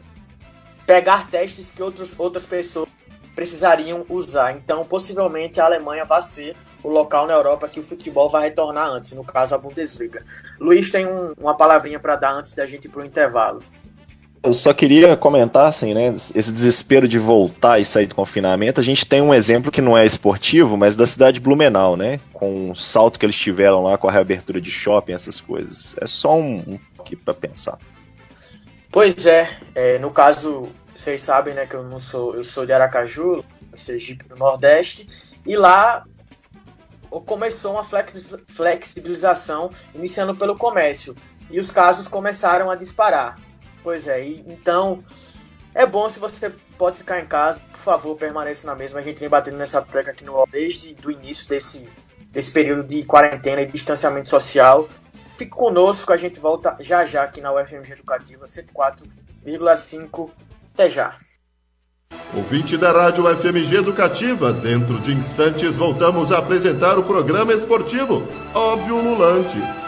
pegar 0.86 1.30
testes 1.30 1.72
que 1.72 1.82
outros, 1.82 2.20
outras 2.20 2.46
pessoas 2.46 2.90
precisariam 3.36 4.06
usar. 4.10 4.54
Então, 4.54 4.84
possivelmente 4.84 5.60
a 5.60 5.66
Alemanha 5.66 6.06
vai 6.06 6.22
ser 6.22 6.56
o 6.82 6.90
local 6.90 7.28
na 7.28 7.34
Europa 7.34 7.68
que 7.68 7.80
o 7.80 7.84
futebol 7.84 8.30
vai 8.30 8.44
retornar 8.44 8.88
antes, 8.88 9.12
no 9.12 9.24
caso 9.24 9.54
a 9.54 9.58
Bundesliga. 9.58 10.24
Luiz 10.60 10.90
tem 10.90 11.06
um, 11.06 11.34
uma 11.38 11.56
palavrinha 11.56 12.00
para 12.00 12.16
dar 12.16 12.34
antes 12.34 12.54
da 12.54 12.66
gente 12.66 12.86
ir 12.86 12.90
para 12.90 13.02
o 13.02 13.06
intervalo. 13.06 13.62
Eu 14.46 14.54
só 14.54 14.74
queria 14.76 15.18
comentar, 15.18 15.68
assim, 15.68 15.96
né? 15.96 16.14
Esse 16.14 16.52
desespero 16.52 17.08
de 17.08 17.18
voltar 17.18 17.80
e 17.80 17.86
sair 17.86 18.06
do 18.06 18.14
confinamento. 18.14 18.80
A 18.80 18.84
gente 18.84 19.04
tem 19.04 19.20
um 19.20 19.34
exemplo 19.34 19.72
que 19.72 19.82
não 19.82 19.98
é 19.98 20.06
esportivo, 20.06 20.78
mas 20.78 20.96
da 20.96 21.08
cidade 21.08 21.36
de 21.36 21.42
Blumenau, 21.42 21.98
né? 21.98 22.20
Com 22.32 22.70
o 22.70 22.76
salto 22.76 23.18
que 23.18 23.26
eles 23.26 23.36
tiveram 23.36 23.82
lá 23.82 23.98
com 23.98 24.08
a 24.08 24.12
reabertura 24.12 24.62
de 24.62 24.70
shopping, 24.70 25.14
essas 25.14 25.42
coisas. 25.42 25.96
É 26.00 26.06
só 26.06 26.36
um, 26.36 26.58
um 26.68 26.80
aqui 27.00 27.16
para 27.16 27.34
pensar. 27.34 27.80
Pois 28.92 29.26
é, 29.26 29.50
é, 29.74 29.98
no 29.98 30.12
caso, 30.12 30.70
vocês 30.96 31.22
sabem, 31.22 31.54
né, 31.54 31.66
que 31.66 31.74
eu 31.74 31.84
não 31.84 32.00
sou, 32.00 32.36
eu 32.36 32.44
sou 32.44 32.66
de 32.66 32.72
Aracaju, 32.72 33.44
Sergipe 33.76 34.26
do 34.26 34.36
Nordeste, 34.38 35.10
e 35.46 35.58
lá 35.58 36.06
começou 37.26 37.74
uma 37.74 37.86
flexibilização 38.48 39.72
iniciando 39.94 40.36
pelo 40.36 40.56
comércio 40.56 41.16
e 41.50 41.60
os 41.60 41.72
casos 41.72 42.08
começaram 42.08 42.72
a 42.72 42.76
disparar. 42.76 43.38
Pois 43.86 44.08
é, 44.08 44.20
então 44.48 45.04
é 45.72 45.86
bom 45.86 46.10
se 46.10 46.18
você 46.18 46.52
pode 46.76 46.98
ficar 46.98 47.20
em 47.20 47.28
casa, 47.28 47.62
por 47.72 47.80
favor, 47.80 48.18
permaneça 48.18 48.66
na 48.66 48.74
mesma. 48.74 49.00
A 49.00 49.04
gente 49.04 49.20
vem 49.20 49.30
batendo 49.30 49.58
nessa 49.58 49.80
tecla 49.80 50.12
aqui 50.12 50.26
no 50.26 50.44
desde 50.52 50.98
o 51.06 51.12
início 51.12 51.48
desse, 51.48 51.88
desse 52.32 52.52
período 52.52 52.84
de 52.84 53.04
quarentena 53.04 53.62
e 53.62 53.68
distanciamento 53.68 54.28
social. 54.28 54.90
Fique 55.38 55.52
conosco, 55.52 56.12
a 56.12 56.18
gente 56.18 56.40
volta 56.40 56.76
já 56.80 57.06
já 57.06 57.26
aqui 57.26 57.40
na 57.42 57.54
UFMG 57.54 57.94
Educativa 57.94 58.48
104,5. 58.48 60.32
Até 60.74 60.90
já. 60.90 61.16
Ouvinte 62.34 62.78
da 62.78 62.92
Rádio 62.92 63.28
FMG 63.38 63.78
Educativa, 63.78 64.52
dentro 64.52 65.00
de 65.00 65.14
instantes 65.14 65.76
voltamos 65.76 66.32
a 66.32 66.40
apresentar 66.40 66.98
o 66.98 67.04
programa 67.04 67.54
esportivo 67.54 68.28
Óbvio 68.52 69.00
Lulante. 69.00 69.85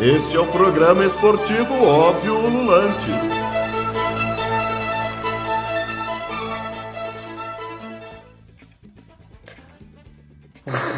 Este 0.00 0.36
é 0.36 0.38
o 0.38 0.46
programa 0.52 1.04
esportivo 1.04 1.84
Óbvio 1.84 2.34
Lulante. 2.48 3.10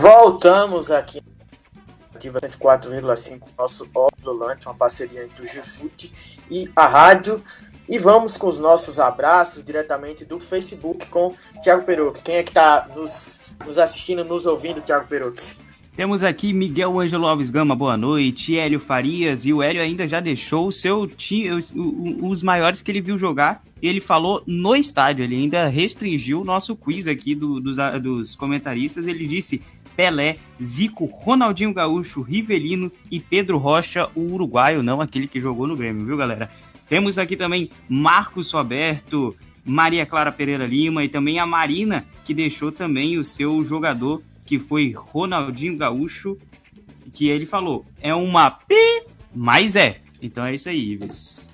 Voltamos 0.02 0.90
aqui 0.90 1.22
ativa 2.14 2.40
104,5, 2.42 3.48
nosso 3.56 3.88
Óbvio 3.94 4.32
Lulante, 4.32 4.66
uma 4.66 4.74
parceria 4.74 5.24
entre 5.24 5.44
o 5.44 5.46
Gifute 5.46 6.12
e 6.50 6.70
a 6.76 6.86
rádio. 6.86 7.42
E 7.88 7.98
vamos 7.98 8.36
com 8.36 8.48
os 8.48 8.58
nossos 8.58 9.00
abraços 9.00 9.64
diretamente 9.64 10.26
do 10.26 10.38
Facebook 10.38 11.06
com 11.06 11.34
Thiago 11.62 11.84
Peruque. 11.84 12.20
Quem 12.20 12.36
é 12.36 12.42
que 12.42 12.50
está 12.50 12.86
nos, 12.94 13.40
nos 13.64 13.78
assistindo, 13.78 14.26
nos 14.26 14.44
ouvindo, 14.44 14.82
Thiago 14.82 15.06
Peruque? 15.06 15.59
Temos 16.00 16.22
aqui 16.22 16.54
Miguel 16.54 16.98
Ângelo 16.98 17.26
Alves 17.26 17.50
Gama, 17.50 17.76
boa 17.76 17.94
noite. 17.94 18.56
Hélio 18.56 18.80
Farias, 18.80 19.44
e 19.44 19.52
o 19.52 19.62
Hélio 19.62 19.82
ainda 19.82 20.08
já 20.08 20.18
deixou 20.18 20.66
o 20.66 20.72
seu 20.72 21.06
time, 21.06 21.50
os, 21.50 21.74
os 21.76 22.42
maiores 22.42 22.80
que 22.80 22.90
ele 22.90 23.02
viu 23.02 23.18
jogar. 23.18 23.62
Ele 23.82 24.00
falou 24.00 24.42
no 24.46 24.74
estádio, 24.74 25.22
ele 25.22 25.36
ainda 25.36 25.68
restringiu 25.68 26.40
o 26.40 26.44
nosso 26.44 26.74
quiz 26.74 27.06
aqui 27.06 27.34
do, 27.34 27.60
dos, 27.60 27.76
dos 28.02 28.34
comentaristas. 28.34 29.06
Ele 29.06 29.26
disse 29.26 29.60
Pelé, 29.94 30.38
Zico, 30.58 31.04
Ronaldinho 31.04 31.74
Gaúcho, 31.74 32.22
Rivelino 32.22 32.90
e 33.10 33.20
Pedro 33.20 33.58
Rocha, 33.58 34.08
o 34.14 34.22
uruguaio, 34.32 34.82
não 34.82 35.02
aquele 35.02 35.28
que 35.28 35.38
jogou 35.38 35.66
no 35.66 35.76
Grêmio, 35.76 36.06
viu 36.06 36.16
galera? 36.16 36.50
Temos 36.88 37.18
aqui 37.18 37.36
também 37.36 37.68
Marcos 37.86 38.50
Roberto, 38.52 39.36
Maria 39.62 40.06
Clara 40.06 40.32
Pereira 40.32 40.64
Lima 40.64 41.04
e 41.04 41.10
também 41.10 41.38
a 41.38 41.44
Marina, 41.44 42.06
que 42.24 42.32
deixou 42.32 42.72
também 42.72 43.18
o 43.18 43.24
seu 43.24 43.62
jogador 43.66 44.22
que 44.50 44.58
foi 44.58 44.90
Ronaldinho 44.90 45.78
Gaúcho, 45.78 46.36
que 47.14 47.30
ele 47.30 47.46
falou, 47.46 47.86
é 48.02 48.12
uma 48.12 48.50
pi, 48.50 49.04
mas 49.32 49.76
é. 49.76 50.00
Então 50.20 50.44
é 50.44 50.56
isso 50.56 50.68
aí, 50.68 50.90
Ives. 50.90 51.48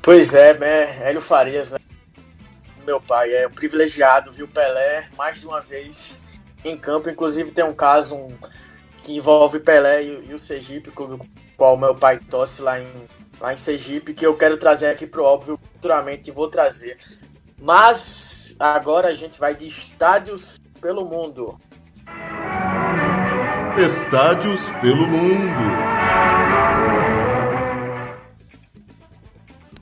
Pois 0.00 0.34
é, 0.34 0.56
né? 0.56 1.06
Hélio 1.06 1.20
Farias, 1.20 1.72
né? 1.72 1.78
Meu 2.86 2.98
pai 3.02 3.34
é 3.34 3.46
um 3.46 3.50
privilegiado, 3.50 4.32
viu 4.32 4.48
Pelé 4.48 5.10
mais 5.14 5.38
de 5.38 5.46
uma 5.46 5.60
vez 5.60 6.24
em 6.64 6.74
campo. 6.74 7.10
Inclusive 7.10 7.50
tem 7.50 7.66
um 7.66 7.74
caso 7.74 8.14
um, 8.14 8.28
que 9.04 9.14
envolve 9.14 9.60
Pelé 9.60 10.04
e, 10.04 10.30
e 10.30 10.32
o 10.32 10.38
Sergipe, 10.38 10.90
com 10.90 11.04
o 11.04 11.20
qual 11.54 11.76
meu 11.76 11.94
pai 11.94 12.18
torce 12.18 12.62
lá 12.62 12.80
em, 12.80 12.88
lá 13.38 13.52
em 13.52 13.58
Sergipe, 13.58 14.14
que 14.14 14.24
eu 14.24 14.34
quero 14.34 14.56
trazer 14.56 14.86
aqui 14.86 15.06
pro 15.06 15.22
óbvio, 15.22 15.60
futuramente 15.74 16.30
vou 16.30 16.48
trazer. 16.48 16.96
Mas 17.60 18.56
agora 18.58 19.08
a 19.08 19.14
gente 19.14 19.38
vai 19.38 19.54
de 19.54 19.66
estádios 19.66 20.58
pelo 20.76 21.04
mundo. 21.04 21.58
Estádios 23.78 24.70
pelo 24.80 25.06
mundo. 25.06 25.62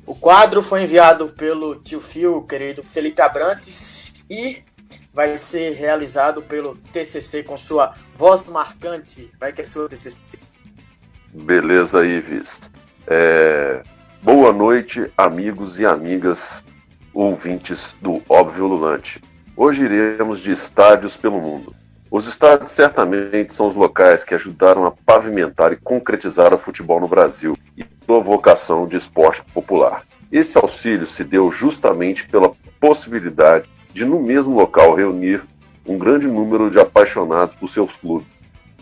O 0.07 0.15
quadro 0.15 0.63
foi 0.63 0.83
enviado 0.83 1.29
pelo 1.29 1.77
tio 1.77 2.01
Fio, 2.01 2.43
querido 2.43 2.83
Felipe 2.83 3.23
Abrantes, 3.23 4.13
e 4.29 4.63
vai 5.13 5.39
ser 5.39 5.75
realizado 5.75 6.43
pelo 6.43 6.77
TCC 6.93 7.43
com 7.43 7.57
sua 7.57 7.95
voz 8.15 8.45
marcante. 8.47 9.31
Vai 9.39 9.53
que 9.53 9.61
é 9.61 9.65
sua 9.65 9.89
TCC. 9.89 10.39
Beleza, 11.33 12.05
Ives. 12.05 12.71
É... 13.07 13.83
Boa 14.23 14.53
noite, 14.53 15.13
amigos 15.17 15.79
e 15.79 15.87
amigas 15.87 16.65
ouvintes 17.13 17.95
do 18.01 18.23
Óbvio 18.29 18.67
Lulante. 18.67 19.21
Hoje 19.57 19.85
iremos 19.85 20.41
de 20.41 20.51
estádios 20.51 21.17
pelo 21.17 21.41
mundo. 21.41 21.73
Os 22.11 22.27
estádios 22.27 22.73
certamente 22.73 23.55
são 23.55 23.69
os 23.69 23.77
locais 23.77 24.25
que 24.25 24.35
ajudaram 24.35 24.85
a 24.85 24.91
pavimentar 24.91 25.73
e 25.73 25.77
concretizar 25.77 26.53
o 26.53 26.59
futebol 26.59 26.99
no 26.99 27.07
Brasil 27.07 27.57
e 27.77 27.85
sua 28.05 28.19
vocação 28.19 28.85
de 28.85 28.97
esporte 28.97 29.45
popular. 29.55 30.03
Esse 30.33 30.59
auxílio 30.59 31.07
se 31.07 31.23
deu 31.23 31.53
justamente 31.53 32.27
pela 32.27 32.53
possibilidade 32.81 33.71
de, 33.93 34.05
no 34.05 34.21
mesmo 34.21 34.57
local, 34.57 34.93
reunir 34.93 35.41
um 35.87 35.97
grande 35.97 36.27
número 36.27 36.69
de 36.69 36.81
apaixonados 36.81 37.55
por 37.55 37.69
seus 37.69 37.97
clubes, 37.97 38.27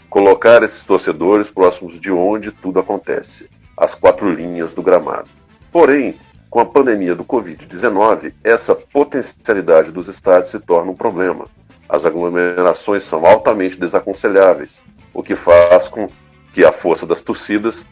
colocar 0.08 0.62
esses 0.62 0.86
torcedores 0.86 1.50
próximos 1.50 2.00
de 2.00 2.10
onde 2.10 2.50
tudo 2.50 2.80
acontece, 2.80 3.46
as 3.76 3.94
quatro 3.94 4.30
linhas 4.30 4.72
do 4.72 4.80
gramado. 4.80 5.28
Porém, 5.70 6.14
com 6.52 6.60
a 6.60 6.66
pandemia 6.66 7.14
do 7.14 7.24
Covid-19, 7.24 8.34
essa 8.44 8.74
potencialidade 8.74 9.90
dos 9.90 10.06
estádios 10.06 10.50
se 10.50 10.60
torna 10.60 10.90
um 10.90 10.94
problema. 10.94 11.46
As 11.88 12.04
aglomerações 12.04 13.04
são 13.04 13.24
altamente 13.24 13.80
desaconselháveis, 13.80 14.78
o 15.14 15.22
que 15.22 15.34
faz 15.34 15.88
com 15.88 16.10
que 16.52 16.62
a 16.62 16.70
força 16.70 17.06
das 17.06 17.22
torcidas 17.22 17.86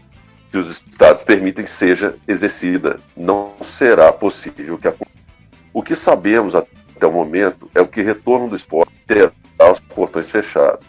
que 0.50 0.58
os 0.58 0.70
estádios 0.70 1.22
permitem 1.22 1.64
seja 1.64 2.16
exercida. 2.28 2.98
Não 3.16 3.54
será 3.62 4.12
possível 4.12 4.76
que. 4.76 4.92
O 5.72 5.82
que 5.82 5.96
sabemos 5.96 6.54
até 6.54 7.06
o 7.06 7.10
momento 7.10 7.70
é 7.74 7.80
o 7.80 7.88
que 7.88 8.02
retorno 8.02 8.50
do 8.50 8.56
esporte 8.56 8.92
terá 9.06 9.32
os 9.72 9.80
portões 9.80 10.30
fechados. 10.30 10.86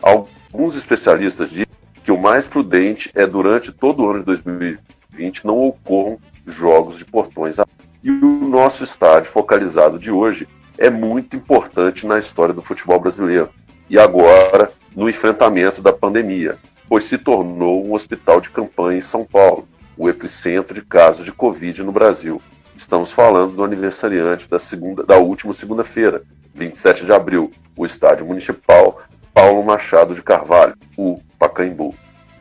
Alguns 0.00 0.74
especialistas 0.74 1.50
dizem 1.50 1.66
que 2.02 2.10
o 2.10 2.18
mais 2.18 2.46
prudente 2.46 3.10
é 3.14 3.26
durante 3.26 3.72
todo 3.72 4.04
o 4.04 4.08
ano 4.08 4.20
de 4.20 4.24
2020 4.24 5.44
não 5.44 5.58
ocorram 5.66 6.18
jogos 6.54 6.98
de 6.98 7.04
portões. 7.04 7.56
E 8.02 8.10
o 8.10 8.48
nosso 8.48 8.84
estádio 8.84 9.30
focalizado 9.30 9.98
de 9.98 10.10
hoje 10.10 10.48
é 10.78 10.88
muito 10.88 11.36
importante 11.36 12.06
na 12.06 12.18
história 12.18 12.54
do 12.54 12.62
futebol 12.62 12.98
brasileiro. 12.98 13.50
E 13.88 13.98
agora, 13.98 14.70
no 14.94 15.08
enfrentamento 15.08 15.82
da 15.82 15.92
pandemia, 15.92 16.56
pois 16.88 17.04
se 17.04 17.18
tornou 17.18 17.86
um 17.86 17.92
hospital 17.92 18.40
de 18.40 18.50
campanha 18.50 18.98
em 18.98 19.02
São 19.02 19.24
Paulo, 19.24 19.68
o 19.96 20.08
epicentro 20.08 20.74
de 20.74 20.82
casos 20.82 21.24
de 21.24 21.32
Covid 21.32 21.82
no 21.82 21.92
Brasil. 21.92 22.40
Estamos 22.76 23.12
falando 23.12 23.52
do 23.52 23.62
aniversariante 23.62 24.48
da, 24.48 24.58
segunda, 24.58 25.04
da 25.04 25.18
última 25.18 25.52
segunda-feira, 25.52 26.22
27 26.54 27.04
de 27.04 27.12
abril, 27.12 27.50
o 27.76 27.84
estádio 27.84 28.24
municipal 28.24 29.02
Paulo 29.34 29.62
Machado 29.62 30.14
de 30.14 30.22
Carvalho, 30.22 30.74
o 30.96 31.20
Pacaembu. 31.38 31.94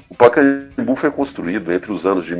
O 0.10 0.16
Pacaembu 0.16 0.96
foi 0.96 1.12
construído 1.12 1.72
entre 1.72 1.92
os 1.92 2.06
anos 2.06 2.26
de 2.26 2.36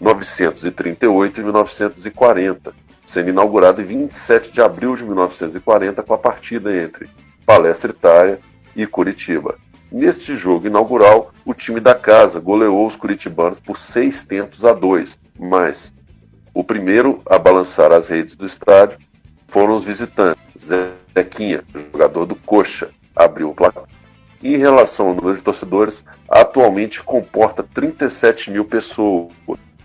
1938 0.00 1.40
e 1.40 1.44
1940, 1.44 2.72
sendo 3.06 3.30
inaugurado 3.30 3.82
em 3.82 3.84
27 3.84 4.52
de 4.52 4.62
abril 4.62 4.96
de 4.96 5.04
1940 5.04 6.02
com 6.02 6.14
a 6.14 6.18
partida 6.18 6.74
entre 6.74 7.08
Palestra 7.44 7.90
Itália 7.90 8.40
e 8.74 8.86
Curitiba. 8.86 9.56
Neste 9.90 10.36
jogo 10.36 10.68
inaugural, 10.68 11.32
o 11.44 11.52
time 11.52 11.80
da 11.80 11.94
casa 11.94 12.38
goleou 12.38 12.86
os 12.86 12.94
curitibanos 12.94 13.58
por 13.58 13.76
seis 13.76 14.24
tentos 14.24 14.64
a 14.64 14.72
dois, 14.72 15.18
mas 15.38 15.92
o 16.54 16.62
primeiro 16.62 17.20
a 17.28 17.38
balançar 17.38 17.90
as 17.92 18.08
redes 18.08 18.36
do 18.36 18.46
estádio 18.46 18.98
foram 19.48 19.74
os 19.74 19.84
visitantes. 19.84 20.40
Zequinha, 20.56 21.64
jogador 21.92 22.26
do 22.26 22.36
Coxa, 22.36 22.90
abriu 23.16 23.50
o 23.50 23.54
placar. 23.54 23.84
Em 24.42 24.56
relação 24.56 25.08
ao 25.08 25.14
número 25.14 25.36
de 25.36 25.42
torcedores, 25.42 26.04
atualmente 26.28 27.02
comporta 27.02 27.62
37 27.62 28.50
mil 28.50 28.64
pessoas, 28.64 29.32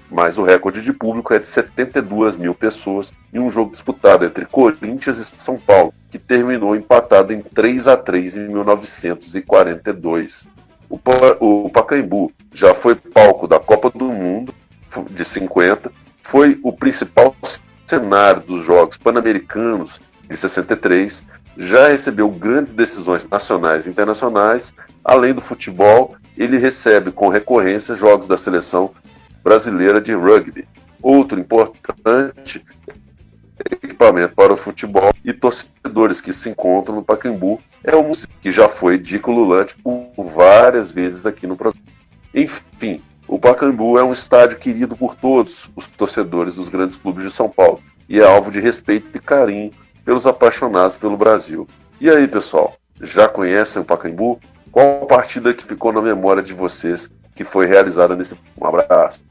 mas 0.10 0.38
o 0.38 0.44
recorde 0.44 0.82
de 0.82 0.94
público 0.94 1.34
é 1.34 1.40
de 1.40 1.48
72 1.48 2.36
mil 2.36 2.54
pessoas 2.54 3.12
em 3.34 3.40
um 3.40 3.50
jogo 3.50 3.72
disputado 3.72 4.26
entre 4.26 4.46
Corinthians 4.46 5.18
e 5.18 5.42
São 5.42 5.58
Paulo, 5.58 5.94
que 6.12 6.20
terminou 6.20 6.76
empatado 6.76 7.34
em 7.34 7.42
3 7.42 7.88
a 7.88 7.98
3 7.98 8.38
em 8.38 8.48
1942. 8.48 10.48
O, 10.90 10.98
pa 10.98 11.12
o 11.40 11.70
Pacaembu 11.70 12.32
já 12.54 12.74
foi 12.74 12.96
palco 12.96 13.48
da 13.48 13.60
Copa 13.60 13.90
do 13.90 14.06
Mundo 14.06 14.54
de 15.10 15.26
50, 15.26 15.92
foi 16.22 16.60
o 16.64 16.72
principal 16.72 17.36
cenário 17.86 18.42
dos 18.42 18.64
Jogos 18.64 18.98
Pan-Americanos 18.98 20.00
de 20.28 20.38
63, 20.38 21.26
já 21.58 21.88
recebeu 21.88 22.30
grandes 22.30 22.74
decisões 22.74 23.28
nacionais 23.28 23.86
e 23.86 23.90
internacionais, 23.90 24.74
além 25.04 25.34
do 25.34 25.42
futebol, 25.42 26.16
ele 26.38 26.58
recebe 26.58 27.12
com 27.12 27.30
recorrência 27.30 27.96
jogos 27.96 28.28
da 28.28 28.36
seleção 28.36 28.92
brasileira 29.46 30.02
de 30.02 30.12
rugby. 30.12 30.68
Outro 31.04 31.40
importante 31.40 32.66
equipamento 33.72 34.34
para 34.34 34.52
o 34.52 34.58
futebol 34.58 35.14
e 35.24 35.32
torcedores 35.32 36.20
que 36.20 36.34
se 36.34 36.50
encontram 36.50 36.96
no 36.96 37.04
Pacaembu 37.04 37.62
é 37.84 37.96
o 37.96 38.04
museu, 38.04 38.28
que 38.42 38.52
já 38.52 38.68
foi 38.68 38.98
dico 38.98 39.32
lulante 39.32 39.76
por 39.76 40.12
várias 40.18 40.92
vezes 40.92 41.28
aqui 41.28 41.46
no 41.46 41.56
programa. 41.56 41.86
Enfim, 42.34 43.02
o 43.28 43.38
Pacaembu 43.38 44.00
é 44.00 44.04
um 44.04 44.12
estádio 44.12 44.58
querido 44.58 44.98
por 44.98 45.16
todos 45.16 45.70
os 45.76 45.88
torcedores 45.88 46.56
dos 46.56 46.68
grandes 46.68 46.98
clubes 46.98 47.24
de 47.24 47.32
São 47.32 47.48
Paulo 47.48 47.80
e 48.10 48.20
é 48.20 48.26
alvo 48.26 48.52
de 48.52 48.60
respeito 48.60 49.16
e 49.16 49.20
carinho 49.20 49.72
pelos 50.04 50.26
apaixonados 50.26 50.96
pelo 50.96 51.16
Brasil. 51.16 51.68
E 52.02 52.10
aí, 52.10 52.28
pessoal, 52.28 52.76
já 53.00 53.28
conhecem 53.28 53.82
o 53.82 53.86
Pacaembu? 53.86 54.40
Qual 54.72 55.06
partida 55.06 55.54
que 55.54 55.64
ficou 55.64 55.94
na 55.94 56.02
memória 56.02 56.42
de 56.42 56.54
vocês 56.54 57.10
que 57.36 57.44
foi 57.44 57.68
realizada 57.68 58.16
nesse 58.16 58.36
um 58.60 58.66
abraço? 58.66 59.24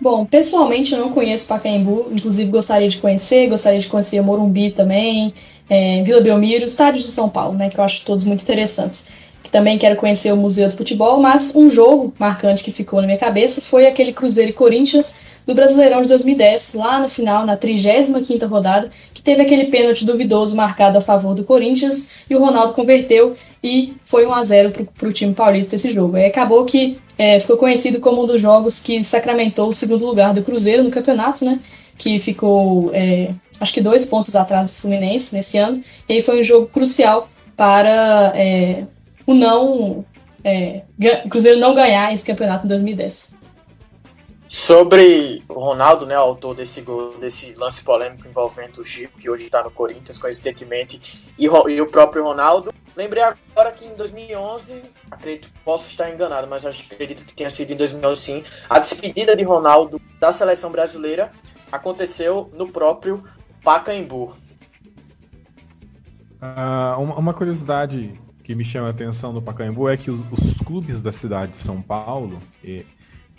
Bom, 0.00 0.26
pessoalmente 0.26 0.92
eu 0.92 0.98
não 0.98 1.12
conheço 1.12 1.46
Pacaembu, 1.46 2.08
inclusive 2.10 2.50
gostaria 2.50 2.88
de 2.88 2.98
conhecer, 2.98 3.48
gostaria 3.48 3.78
de 3.78 3.86
conhecer 3.86 4.20
Morumbi 4.20 4.72
também, 4.72 5.32
é, 5.70 6.02
Vila 6.02 6.20
Belmiro, 6.20 6.64
estádios 6.64 7.04
de 7.04 7.10
São 7.12 7.28
Paulo, 7.28 7.56
né, 7.56 7.70
que 7.70 7.78
eu 7.78 7.84
acho 7.84 8.04
todos 8.04 8.24
muito 8.24 8.42
interessantes. 8.42 9.08
Também 9.52 9.78
quero 9.78 9.96
conhecer 9.96 10.32
o 10.32 10.36
Museu 10.36 10.70
do 10.70 10.76
Futebol, 10.76 11.20
mas 11.20 11.54
um 11.54 11.68
jogo 11.68 12.12
marcante 12.18 12.64
que 12.64 12.72
ficou 12.72 13.02
na 13.02 13.06
minha 13.06 13.18
cabeça 13.18 13.60
foi 13.60 13.86
aquele 13.86 14.10
Cruzeiro 14.10 14.50
e 14.50 14.54
Corinthians 14.54 15.20
do 15.46 15.54
Brasileirão 15.54 16.00
de 16.00 16.08
2010, 16.08 16.72
lá 16.74 17.00
no 17.00 17.08
final, 17.08 17.44
na 17.44 17.54
35ª 17.54 18.48
rodada, 18.48 18.90
que 19.12 19.20
teve 19.20 19.42
aquele 19.42 19.66
pênalti 19.66 20.06
duvidoso 20.06 20.56
marcado 20.56 20.96
a 20.96 21.02
favor 21.02 21.34
do 21.34 21.44
Corinthians 21.44 22.08
e 22.30 22.34
o 22.34 22.38
Ronaldo 22.38 22.72
converteu 22.72 23.36
e 23.62 23.92
foi 24.04 24.26
1 24.26 24.32
a 24.32 24.42
0 24.42 24.72
para 24.98 25.08
o 25.08 25.12
time 25.12 25.34
paulista 25.34 25.76
esse 25.76 25.90
jogo. 25.90 26.16
E 26.16 26.24
acabou 26.24 26.64
que 26.64 26.96
é, 27.18 27.38
ficou 27.38 27.58
conhecido 27.58 28.00
como 28.00 28.22
um 28.22 28.26
dos 28.26 28.40
jogos 28.40 28.80
que 28.80 29.04
sacramentou 29.04 29.68
o 29.68 29.74
segundo 29.74 30.06
lugar 30.06 30.32
do 30.32 30.42
Cruzeiro 30.42 30.82
no 30.82 30.90
campeonato, 30.90 31.44
né? 31.44 31.60
Que 31.98 32.18
ficou, 32.18 32.90
é, 32.94 33.34
acho 33.60 33.74
que 33.74 33.82
dois 33.82 34.06
pontos 34.06 34.34
atrás 34.34 34.70
do 34.70 34.74
Fluminense 34.74 35.34
nesse 35.34 35.58
ano. 35.58 35.82
E 36.08 36.22
foi 36.22 36.40
um 36.40 36.44
jogo 36.44 36.68
crucial 36.68 37.28
para 37.54 38.32
é, 38.34 38.84
o 39.26 39.34
não 39.34 40.04
é, 40.44 40.82
Cruzeiro 41.28 41.60
não 41.60 41.74
ganhar 41.74 42.12
esse 42.12 42.26
campeonato 42.26 42.66
em 42.66 42.68
2010. 42.68 43.36
Sobre 44.48 45.42
o 45.48 45.54
Ronaldo, 45.54 46.04
né, 46.04 46.14
autor 46.14 46.54
desse 46.54 46.82
gol, 46.82 47.16
desse 47.18 47.54
lance 47.54 47.82
polêmico 47.82 48.28
envolvendo 48.28 48.82
o 48.82 48.84
Chico, 48.84 49.18
que 49.18 49.30
hoje 49.30 49.46
está 49.46 49.62
no 49.62 49.70
Corinthians, 49.70 50.18
coincidentemente, 50.18 51.32
e, 51.38 51.46
e, 51.46 51.80
o 51.80 51.86
próprio 51.86 52.22
Ronaldo. 52.22 52.70
Lembrei 52.94 53.22
agora 53.22 53.72
que 53.72 53.86
em 53.86 53.94
2011, 53.94 54.82
acredito, 55.10 55.48
posso 55.64 55.88
estar 55.88 56.10
enganado, 56.10 56.46
mas 56.46 56.66
acredito 56.66 57.24
que 57.24 57.32
tenha 57.32 57.48
sido 57.48 57.72
em 57.72 57.76
2011 57.76 58.20
sim, 58.20 58.44
a 58.68 58.78
despedida 58.78 59.34
de 59.34 59.42
Ronaldo 59.42 59.98
da 60.20 60.30
seleção 60.30 60.70
brasileira 60.70 61.32
aconteceu 61.72 62.50
no 62.52 62.70
próprio 62.70 63.24
Pacaembu. 63.64 64.34
Uh, 66.42 67.00
uma, 67.00 67.16
uma, 67.16 67.32
curiosidade 67.32 68.20
que 68.42 68.54
me 68.54 68.64
chama 68.64 68.88
a 68.88 68.90
atenção 68.90 69.32
no 69.32 69.40
Pacaembu 69.40 69.88
é 69.88 69.96
que 69.96 70.10
os, 70.10 70.20
os 70.32 70.58
clubes 70.58 71.00
da 71.00 71.12
cidade 71.12 71.52
de 71.52 71.62
São 71.62 71.80
Paulo, 71.80 72.38
e, 72.62 72.84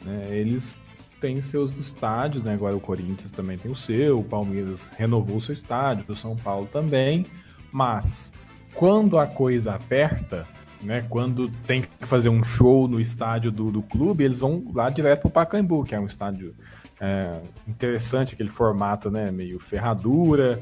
né, 0.03 0.27
eles 0.31 0.77
tem 1.19 1.41
seus 1.41 1.77
estádios, 1.77 2.43
né? 2.43 2.53
Agora 2.53 2.75
o 2.75 2.81
Corinthians 2.81 3.31
também 3.31 3.57
tem 3.57 3.71
o 3.71 3.75
seu, 3.75 4.19
o 4.19 4.23
Palmeiras 4.23 4.85
renovou 4.97 5.39
seu 5.39 5.53
estádio, 5.53 6.03
o 6.09 6.15
São 6.15 6.35
Paulo 6.35 6.67
também. 6.71 7.25
Mas 7.71 8.31
quando 8.73 9.17
a 9.17 9.25
coisa 9.25 9.73
aperta, 9.73 10.45
né? 10.83 11.05
Quando 11.09 11.49
tem 11.65 11.81
que 11.81 12.05
fazer 12.05 12.29
um 12.29 12.43
show 12.43 12.87
no 12.87 12.99
estádio 12.99 13.51
do, 13.51 13.71
do 13.71 13.81
clube, 13.81 14.23
eles 14.23 14.39
vão 14.39 14.63
lá 14.73 14.89
direto 14.89 15.21
para 15.21 15.29
o 15.29 15.31
Pacaembu, 15.31 15.83
que 15.83 15.95
é 15.95 15.99
um 15.99 16.05
estádio 16.05 16.53
é, 16.99 17.39
interessante, 17.67 18.33
aquele 18.33 18.49
formato, 18.49 19.09
né? 19.09 19.31
Meio 19.31 19.59
ferradura 19.59 20.59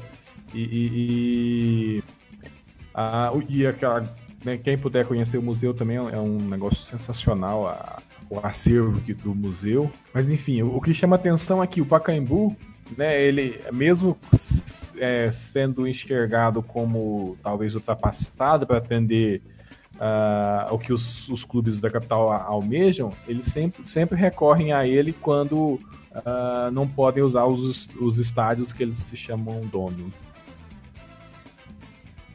e, 0.54 0.60
e, 0.60 0.90
e, 1.98 2.02
a, 2.94 3.32
e 3.48 3.66
aquela, 3.66 4.04
né, 4.44 4.56
quem 4.56 4.76
puder 4.76 5.06
conhecer 5.06 5.38
o 5.38 5.42
museu 5.42 5.72
também 5.72 5.96
é 5.96 6.18
um 6.18 6.38
negócio 6.38 6.84
sensacional. 6.84 7.68
A, 7.68 8.02
o 8.32 8.46
acervo 8.46 8.98
do 9.00 9.34
museu. 9.34 9.90
Mas 10.14 10.30
enfim, 10.30 10.62
o, 10.62 10.80
que 10.80 10.94
chama 10.94 11.16
atenção 11.16 11.62
é 11.62 11.66
que 11.66 11.82
o 11.82 11.86
Pacaembu, 11.86 12.56
né, 12.96 13.22
ele 13.22 13.60
mesmo 13.70 14.16
é, 14.96 15.30
sendo 15.30 15.86
enxergado 15.86 16.62
como 16.62 17.36
talvez 17.42 17.74
ultrapassado 17.74 18.66
para 18.66 18.78
atender 18.78 19.42
uh, 19.96 20.72
o 20.72 20.78
que 20.78 20.94
os, 20.94 21.28
os, 21.28 21.44
clubes 21.44 21.78
da 21.78 21.90
capital 21.90 22.32
almejam, 22.32 23.12
eles 23.28 23.46
sempre, 23.46 23.86
sempre 23.86 24.16
recorrem 24.16 24.72
a 24.72 24.86
ele 24.86 25.12
quando 25.12 25.74
uh, 25.74 26.70
não 26.72 26.88
podem 26.88 27.22
usar 27.22 27.44
os, 27.44 27.90
os 27.96 28.16
estádios 28.16 28.72
que 28.72 28.82
eles 28.82 28.98
se 28.98 29.14
chamam 29.14 29.60
dono. 29.66 30.10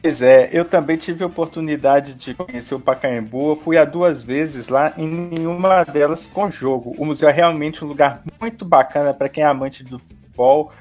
Pois 0.00 0.22
é, 0.22 0.48
eu 0.52 0.64
também 0.64 0.96
tive 0.96 1.24
a 1.24 1.26
oportunidade 1.26 2.14
de 2.14 2.32
conhecer 2.32 2.74
o 2.74 2.80
Pacaembu. 2.80 3.50
Eu 3.50 3.56
fui 3.56 3.76
há 3.76 3.84
duas 3.84 4.22
vezes 4.22 4.68
lá, 4.68 4.92
em 4.96 5.06
nenhuma 5.06 5.84
delas 5.84 6.24
com 6.26 6.50
jogo. 6.50 6.94
O 6.96 7.04
museu 7.04 7.28
é 7.28 7.32
realmente 7.32 7.84
um 7.84 7.88
lugar 7.88 8.22
muito 8.40 8.64
bacana 8.64 9.12
para 9.12 9.28
quem 9.28 9.42
é 9.42 9.46
amante 9.46 9.82
do 9.82 9.98
futebol. 9.98 10.72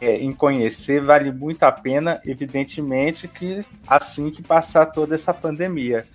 É, 0.00 0.16
em 0.16 0.32
conhecer, 0.32 1.00
vale 1.00 1.30
muito 1.30 1.62
a 1.62 1.70
pena, 1.70 2.20
evidentemente, 2.26 3.28
que 3.28 3.64
assim 3.86 4.30
que 4.30 4.42
passar 4.42 4.86
toda 4.86 5.14
essa 5.14 5.32
pandemia. 5.32 6.06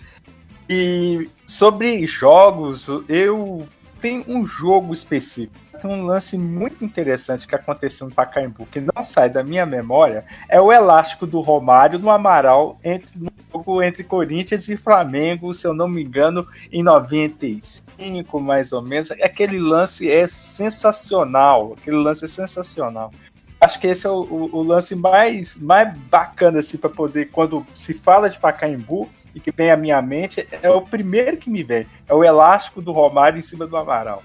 E 0.70 1.30
sobre 1.46 2.06
jogos, 2.06 2.88
eu 3.08 3.66
tenho 4.02 4.24
um 4.28 4.46
jogo 4.46 4.94
específico 4.94 5.68
tem 5.78 5.92
um 5.92 6.06
lance 6.06 6.38
muito 6.38 6.84
interessante 6.84 7.48
que 7.48 7.56
aconteceu 7.56 8.08
no 8.08 8.14
Pacaembu, 8.14 8.66
que 8.66 8.82
não 8.82 9.04
sai 9.04 9.30
da 9.30 9.44
minha 9.44 9.66
memória, 9.66 10.26
é 10.50 10.60
o 10.60 10.72
elástico 10.72 11.26
do 11.26 11.40
Romário 11.40 12.00
no 12.00 12.10
Amaral 12.10 12.78
entre, 12.84 13.10
no 13.16 13.32
jogo 13.52 13.82
entre 13.82 14.04
Corinthians 14.04 14.68
e 14.68 14.76
Flamengo, 14.76 15.54
se 15.54 15.66
eu 15.66 15.74
não 15.74 15.88
me 15.88 16.04
engano, 16.04 16.46
em 16.72 16.84
95, 16.84 18.40
mais 18.40 18.72
ou 18.72 18.82
menos. 18.82 19.12
Aquele 19.12 19.60
lance 19.60 20.12
é 20.12 20.28
sensacional. 20.28 21.76
Aquele 21.78 21.98
lance 21.98 22.26
é 22.26 22.28
sensacional. 22.28 23.12
Acho 23.60 23.80
que 23.80 23.88
esse 23.88 24.06
é 24.06 24.10
o, 24.10 24.22
o, 24.22 24.58
o 24.58 24.62
lance 24.62 24.96
mais, 24.96 25.58
mais 25.58 25.96
bacana 25.98 26.60
assim, 26.60 26.78
para 26.78 26.92
poder, 26.92 27.30
quando 27.32 27.66
se 27.74 27.94
fala 27.94 28.30
de 28.30 28.38
Pacaembu, 28.38 29.10
e 29.38 29.40
que 29.40 29.52
vem 29.52 29.70
à 29.70 29.78
minha 29.78 30.02
mente, 30.02 30.48
é 30.64 30.68
o 30.68 30.82
primeiro 30.82 31.38
que 31.38 31.48
me 31.48 31.62
vem. 31.62 31.86
É 32.10 32.14
o 32.14 32.24
elástico 32.24 32.82
do 32.82 32.92
Romário 32.92 33.38
em 33.38 33.44
cima 33.44 33.68
do 33.68 33.78
Amaral. 33.78 34.24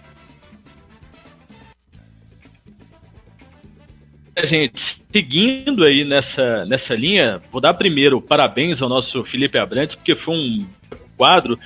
gente, 4.44 5.03
seguindo 5.12 5.85
aí 5.85 6.05
nessa, 6.05 6.64
nessa 6.64 6.94
linha, 6.94 7.42
vou 7.53 7.61
dar 7.61 7.75
primeiro 7.75 8.20
parabéns 8.22 8.81
ao 8.81 8.88
nosso 8.88 9.22
Felipe 9.22 9.59
Abrantes, 9.59 9.94
porque 9.94 10.14
foi 10.14 10.35
um 10.35 10.66
quadro. 11.14 11.59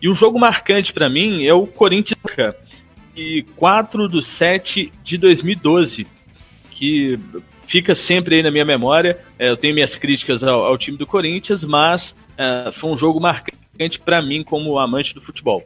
E 0.00 0.08
um 0.08 0.14
jogo 0.14 0.38
marcante 0.38 0.90
para 0.90 1.10
mim 1.10 1.44
é 1.44 1.52
o 1.52 1.66
Corinthians 1.66 2.18
e 3.14 3.42
4 3.56 4.08
do 4.08 4.22
7 4.22 4.90
de 5.04 5.18
2012, 5.18 6.06
que 6.70 7.18
fica 7.68 7.94
sempre 7.94 8.36
aí 8.36 8.42
na 8.42 8.50
minha 8.50 8.64
memória. 8.64 9.18
É, 9.38 9.50
eu 9.50 9.56
tenho 9.58 9.74
minhas 9.74 9.96
críticas 9.96 10.42
ao, 10.42 10.64
ao 10.64 10.78
time 10.78 10.96
do 10.96 11.06
Corinthians, 11.06 11.62
mas 11.62 12.14
é, 12.36 12.72
foi 12.72 12.90
um 12.90 12.98
jogo 12.98 13.20
marcante 13.20 13.98
para 14.04 14.22
mim 14.22 14.42
como 14.42 14.78
amante 14.78 15.14
do 15.14 15.20
futebol. 15.20 15.62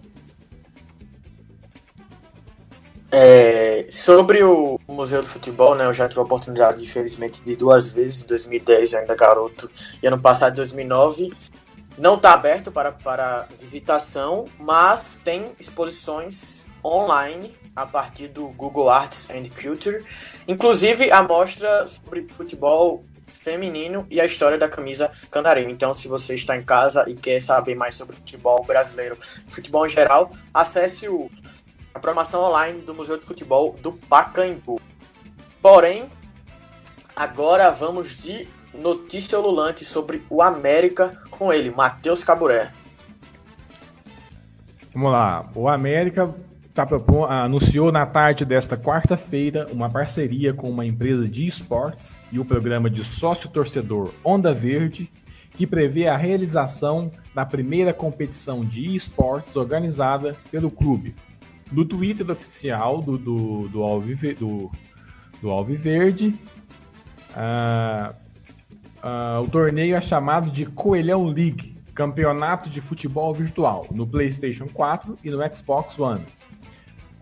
É, 3.11 3.87
sobre 3.89 4.43
o 4.43 4.79
Museu 4.89 5.23
do 5.23 5.29
Futebol, 5.29 5.75
né, 5.75 5.87
eu 5.87 5.93
já 5.95 6.09
tive 6.09 6.21
a 6.21 6.25
oportunidade, 6.25 6.83
infelizmente, 6.83 7.43
de 7.43 7.55
duas 7.55 7.89
vezes, 7.89 8.23
em 8.23 8.27
2010, 8.27 8.95
ainda 8.95 9.15
garoto, 9.15 9.71
e 10.03 10.07
ano 10.07 10.21
passado, 10.21 10.53
em 10.53 10.57
2009. 10.57 11.33
Não 11.97 12.17
está 12.17 12.35
aberto 12.35 12.71
para, 12.71 12.93
para 12.93 13.49
visitação, 13.59 14.45
mas 14.59 15.19
tem 15.25 15.53
exposições 15.59 16.67
online 16.85 17.55
a 17.75 17.87
partir 17.87 18.29
do 18.29 18.49
Google 18.49 18.91
Arts 18.91 19.31
and 19.31 19.49
Culture. 19.63 20.05
Inclusive, 20.47 21.11
a 21.11 21.23
mostra 21.23 21.87
sobre 21.87 22.29
futebol 22.29 23.03
feminino 23.47 24.05
e 24.11 24.21
a 24.21 24.25
história 24.25 24.59
da 24.59 24.69
camisa 24.69 25.13
canarinho. 25.31 25.71
Então, 25.71 25.95
se 25.95 26.09
você 26.09 26.35
está 26.35 26.57
em 26.57 26.65
casa 26.65 27.05
e 27.09 27.15
quer 27.15 27.41
saber 27.41 27.77
mais 27.77 27.95
sobre 27.95 28.17
futebol 28.17 28.65
brasileiro, 28.65 29.17
futebol 29.49 29.87
em 29.87 29.89
geral, 29.89 30.33
acesse 30.53 31.09
o 31.09 31.31
a 31.95 31.99
programação 31.99 32.43
online 32.43 32.83
do 32.83 32.95
Museu 32.95 33.17
de 33.17 33.25
Futebol 33.25 33.75
do 33.81 33.93
Pacaembu. 33.93 34.79
Porém, 35.63 36.11
agora 37.15 37.71
vamos 37.71 38.19
de 38.19 38.47
notícia 38.75 39.39
ululante 39.39 39.83
sobre 39.83 40.23
o 40.29 40.43
América 40.43 41.23
com 41.31 41.51
ele, 41.51 41.71
Matheus 41.71 42.23
Caburé. 42.23 42.71
Vamos 44.93 45.11
lá. 45.11 45.49
O 45.55 45.69
América 45.69 46.35
tá 46.77 46.87
anunciou 47.45 47.91
na 47.91 48.05
tarde 48.05 48.45
desta 48.45 48.77
quarta-feira 48.77 49.67
uma 49.73 49.89
parceria 49.89 50.53
com 50.53 50.69
uma 50.69 50.85
empresa 50.85 51.27
de 51.27 51.47
esportes 51.47 52.21
e 52.31 52.39
o 52.39 52.45
programa 52.45 52.91
de 52.91 53.03
sócio-torcedor 53.03 54.13
Onda 54.23 54.53
Verde, 54.53 55.11
que 55.53 55.67
prevê 55.67 56.07
a 56.07 56.19
realização 56.19 57.11
da 57.35 57.47
primeira 57.47 57.95
competição 57.95 58.63
de 58.63 58.95
esportes 58.95 59.57
organizada 59.57 60.37
pelo 60.51 60.71
clube. 60.71 61.15
No 61.73 61.83
Twitter 61.83 62.31
oficial 62.31 63.01
do, 63.01 63.17
do, 63.17 63.69
do, 63.69 64.01
do, 64.39 64.71
do 65.41 65.51
Alviverde, 65.51 66.35
uh, 67.31 68.15
uh, 69.03 69.43
o 69.43 69.49
torneio 69.49 69.97
é 69.97 70.01
chamado 70.03 70.51
de 70.51 70.67
Coelhão 70.67 71.25
League, 71.25 71.75
campeonato 71.95 72.69
de 72.69 72.83
futebol 72.83 73.33
virtual, 73.33 73.87
no 73.91 74.07
PlayStation 74.07 74.67
4 74.69 75.19
e 75.25 75.31
no 75.31 75.39
Xbox 75.57 75.99
One. 75.99 76.21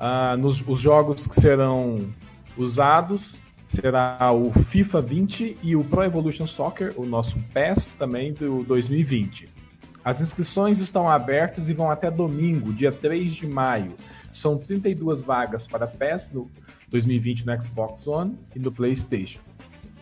Uh, 0.04 0.36
nos, 0.36 0.62
os 0.66 0.80
jogos 0.80 1.26
que 1.26 1.34
serão 1.34 1.98
usados 2.58 3.36
será 3.66 4.30
o 4.32 4.52
FIFA 4.52 5.00
20 5.00 5.56
e 5.62 5.74
o 5.74 5.82
Pro 5.82 6.04
Evolution 6.04 6.46
Soccer, 6.46 6.92
o 6.94 7.06
nosso 7.06 7.38
PES 7.54 7.94
também 7.94 8.34
do 8.34 8.62
2020. 8.64 9.48
As 10.04 10.20
inscrições 10.20 10.78
estão 10.78 11.08
abertas 11.08 11.70
e 11.70 11.72
vão 11.72 11.90
até 11.90 12.10
domingo, 12.10 12.70
dia 12.70 12.92
3 12.92 13.34
de 13.34 13.46
maio. 13.46 13.94
São 14.30 14.58
32 14.58 15.22
vagas 15.22 15.66
para 15.66 15.86
PES 15.86 16.30
no 16.34 16.50
2020 16.90 17.46
no 17.46 17.62
Xbox 17.62 18.06
One 18.06 18.38
e 18.54 18.58
no 18.58 18.70
PlayStation. 18.70 19.40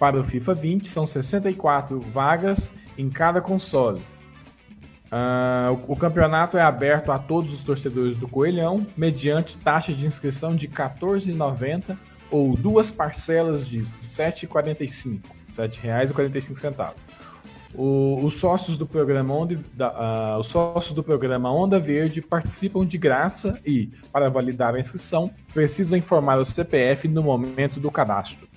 Para 0.00 0.18
o 0.18 0.24
FIFA 0.24 0.54
20, 0.54 0.88
são 0.88 1.06
64 1.06 2.00
vagas 2.00 2.68
em 2.98 3.08
cada 3.08 3.40
console. 3.40 4.02
Uh, 5.12 5.78
o, 5.88 5.94
campeonato 5.94 6.56
é 6.56 6.62
aberto 6.62 7.12
a 7.12 7.18
todos 7.18 7.52
os 7.52 7.62
torcedores 7.62 8.16
do 8.16 8.26
Coelhão, 8.26 8.86
mediante 8.96 9.58
taxa 9.58 9.92
de 9.92 10.06
inscrição 10.06 10.56
de 10.56 10.66
R$ 10.66 10.72
14,90 10.72 11.98
ou 12.30 12.56
duas 12.56 12.90
parcelas 12.90 13.68
de 13.68 13.80
R$ 13.80 13.84
7,45, 14.00 15.20
R$ 15.54 15.68
7,45. 15.68 16.94
os 17.74 18.32
sócios 18.36 18.78
do 18.78 18.86
programa 18.86 19.34
Onda, 19.34 19.54
uh, 19.54 20.38
os 20.40 20.46
sócios 20.46 20.94
do 20.94 21.02
programa 21.02 21.52
Onda 21.52 21.78
Verde 21.78 22.22
participam 22.22 22.86
de 22.86 22.96
graça 22.96 23.60
e, 23.66 23.90
para 24.10 24.30
validar 24.30 24.74
a 24.74 24.80
inscrição, 24.80 25.30
precisam 25.52 25.98
informar 25.98 26.40
o 26.40 26.44
CPF 26.46 27.06
no 27.06 27.22
momento 27.22 27.78
do 27.78 27.90
cadastro. 27.90 28.48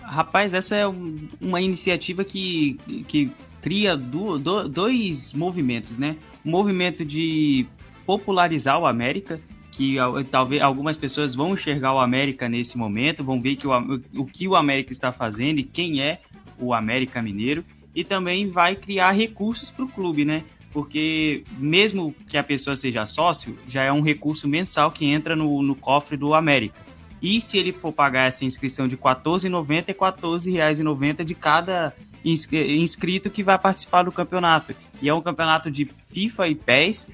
Rapaz, 0.00 0.54
essa 0.54 0.76
é 0.76 0.86
uma 0.86 1.60
iniciativa 1.60 2.24
que, 2.24 2.78
que 3.08 3.32
cria 3.66 3.96
do, 3.96 4.38
do, 4.38 4.68
dois 4.68 5.32
movimentos, 5.32 5.98
né? 5.98 6.16
Um 6.44 6.52
movimento 6.52 7.04
de 7.04 7.66
popularizar 8.06 8.78
o 8.78 8.86
América, 8.86 9.40
que 9.72 9.96
talvez 10.30 10.62
algumas 10.62 10.96
pessoas 10.96 11.34
vão 11.34 11.54
enxergar 11.54 11.92
o 11.92 11.98
América 11.98 12.48
nesse 12.48 12.78
momento, 12.78 13.24
vão 13.24 13.42
ver 13.42 13.56
que 13.56 13.66
o, 13.66 13.72
o 14.14 14.24
que 14.24 14.46
o 14.46 14.54
América 14.54 14.92
está 14.92 15.10
fazendo 15.10 15.58
e 15.58 15.64
quem 15.64 16.00
é 16.00 16.20
o 16.60 16.72
América 16.72 17.20
Mineiro, 17.20 17.64
e 17.92 18.04
também 18.04 18.48
vai 18.48 18.76
criar 18.76 19.10
recursos 19.10 19.72
para 19.72 19.84
o 19.84 19.88
clube, 19.88 20.24
né? 20.24 20.44
Porque 20.72 21.42
mesmo 21.58 22.14
que 22.28 22.38
a 22.38 22.44
pessoa 22.44 22.76
seja 22.76 23.04
sócio, 23.04 23.58
já 23.66 23.82
é 23.82 23.90
um 23.90 24.00
recurso 24.00 24.46
mensal 24.46 24.92
que 24.92 25.06
entra 25.06 25.34
no, 25.34 25.60
no 25.60 25.74
cofre 25.74 26.16
do 26.16 26.34
América. 26.34 26.86
E 27.20 27.40
se 27.40 27.58
ele 27.58 27.72
for 27.72 27.92
pagar 27.92 28.28
essa 28.28 28.44
inscrição 28.44 28.86
de 28.86 28.94
R$ 28.94 29.02
14,90, 29.02 29.72
é 29.72 29.90
R$ 29.90 29.94
14,90 29.94 31.24
de 31.24 31.34
cada 31.34 31.92
inscrito 32.24 33.30
que 33.30 33.42
vai 33.42 33.58
participar 33.58 34.02
do 34.02 34.12
campeonato. 34.12 34.74
E 35.00 35.08
é 35.08 35.14
um 35.14 35.22
campeonato 35.22 35.70
de 35.70 35.88
FIFA 36.10 36.48
e 36.48 36.54
PES 36.54 37.08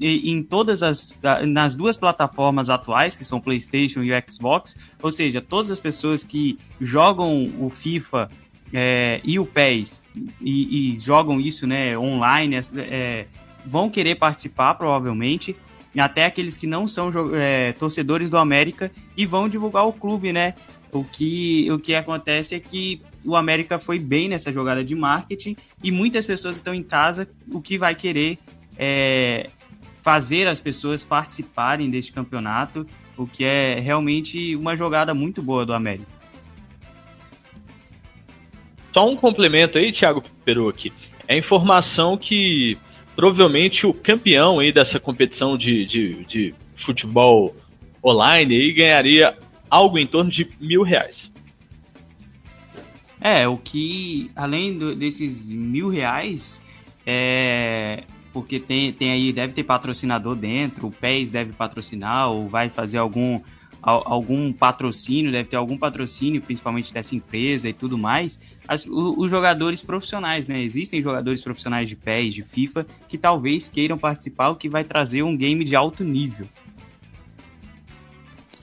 em, 0.00 0.42
todas 0.42 0.82
as 0.82 1.16
nas 1.46 1.76
duas 1.76 1.96
plataformas 1.96 2.70
atuais, 2.70 3.16
que 3.16 3.24
são 3.24 3.40
PlayStation 3.40 4.02
e 4.02 4.10
Xbox, 4.28 4.76
ou 5.02 5.10
seja, 5.12 5.40
todas 5.40 5.70
as 5.70 5.78
pessoas 5.78 6.24
que 6.24 6.58
jogam 6.80 7.52
o 7.60 7.70
FIFA 7.70 8.30
é, 8.72 9.20
e 9.24 9.38
o 9.38 9.46
PES 9.46 10.02
e, 10.40 10.94
e, 10.94 11.00
jogam 11.00 11.40
isso 11.40 11.66
né, 11.66 11.98
online 11.98 12.56
é, 12.76 13.26
vão 13.64 13.88
querer 13.88 14.16
participar 14.16 14.74
provavelmente 14.74 15.56
até 15.96 16.26
aqueles 16.26 16.56
que 16.56 16.66
não 16.66 16.86
são 16.86 17.10
é, 17.34 17.72
torcedores 17.72 18.30
do 18.30 18.38
América 18.38 18.90
e 19.16 19.26
vão 19.26 19.48
divulgar 19.48 19.86
o 19.86 19.92
clube, 19.92 20.32
né? 20.32 20.54
O 20.92 21.02
que, 21.04 21.70
o 21.70 21.78
que 21.78 21.94
acontece 21.94 22.54
é 22.54 22.60
que 22.60 23.02
o 23.28 23.36
América 23.36 23.78
foi 23.78 23.98
bem 23.98 24.26
nessa 24.30 24.50
jogada 24.50 24.82
de 24.82 24.94
marketing 24.94 25.54
e 25.84 25.90
muitas 25.90 26.24
pessoas 26.24 26.56
estão 26.56 26.72
em 26.72 26.82
casa, 26.82 27.28
o 27.52 27.60
que 27.60 27.76
vai 27.76 27.94
querer 27.94 28.38
é, 28.78 29.50
fazer 30.02 30.48
as 30.48 30.60
pessoas 30.60 31.04
participarem 31.04 31.90
deste 31.90 32.10
campeonato, 32.10 32.86
o 33.18 33.26
que 33.26 33.44
é 33.44 33.78
realmente 33.78 34.56
uma 34.56 34.74
jogada 34.74 35.12
muito 35.12 35.42
boa 35.42 35.66
do 35.66 35.74
América. 35.74 36.08
Só 38.94 39.06
um 39.06 39.14
complemento 39.14 39.76
aí, 39.76 39.92
Thiago 39.92 40.24
Perucci. 40.42 40.90
É 41.26 41.36
informação 41.36 42.16
que 42.16 42.78
provavelmente 43.14 43.86
o 43.86 43.92
campeão 43.92 44.58
aí 44.58 44.72
dessa 44.72 44.98
competição 44.98 45.58
de, 45.58 45.84
de, 45.84 46.24
de 46.24 46.54
futebol 46.78 47.54
online 48.02 48.54
aí 48.54 48.72
ganharia 48.72 49.36
algo 49.68 49.98
em 49.98 50.06
torno 50.06 50.30
de 50.30 50.48
mil 50.58 50.82
reais. 50.82 51.30
É, 53.20 53.48
o 53.48 53.56
que, 53.56 54.30
além 54.36 54.78
do, 54.78 54.94
desses 54.94 55.50
mil 55.50 55.88
reais, 55.88 56.62
é, 57.04 58.04
porque 58.32 58.60
tem, 58.60 58.92
tem 58.92 59.10
aí, 59.10 59.32
deve 59.32 59.52
ter 59.52 59.64
patrocinador 59.64 60.36
dentro, 60.36 60.86
o 60.86 60.90
PES 60.90 61.30
deve 61.30 61.52
patrocinar, 61.52 62.30
ou 62.30 62.48
vai 62.48 62.70
fazer 62.70 62.98
algum, 62.98 63.40
algum 63.82 64.52
patrocínio, 64.52 65.32
deve 65.32 65.48
ter 65.48 65.56
algum 65.56 65.76
patrocínio, 65.76 66.40
principalmente 66.40 66.92
dessa 66.92 67.16
empresa 67.16 67.68
e 67.68 67.72
tudo 67.72 67.98
mais. 67.98 68.40
As, 68.68 68.86
os 68.86 69.30
jogadores 69.30 69.82
profissionais, 69.82 70.46
né? 70.46 70.60
Existem 70.60 71.02
jogadores 71.02 71.40
profissionais 71.40 71.88
de 71.88 71.96
PES, 71.96 72.34
de 72.34 72.42
FIFA, 72.42 72.86
que 73.08 73.18
talvez 73.18 73.68
queiram 73.68 73.98
participar, 73.98 74.50
o 74.50 74.56
que 74.56 74.68
vai 74.68 74.84
trazer 74.84 75.22
um 75.22 75.36
game 75.36 75.64
de 75.64 75.74
alto 75.74 76.04
nível. 76.04 76.46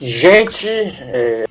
Gente, 0.00 0.68
é, 0.68 1.46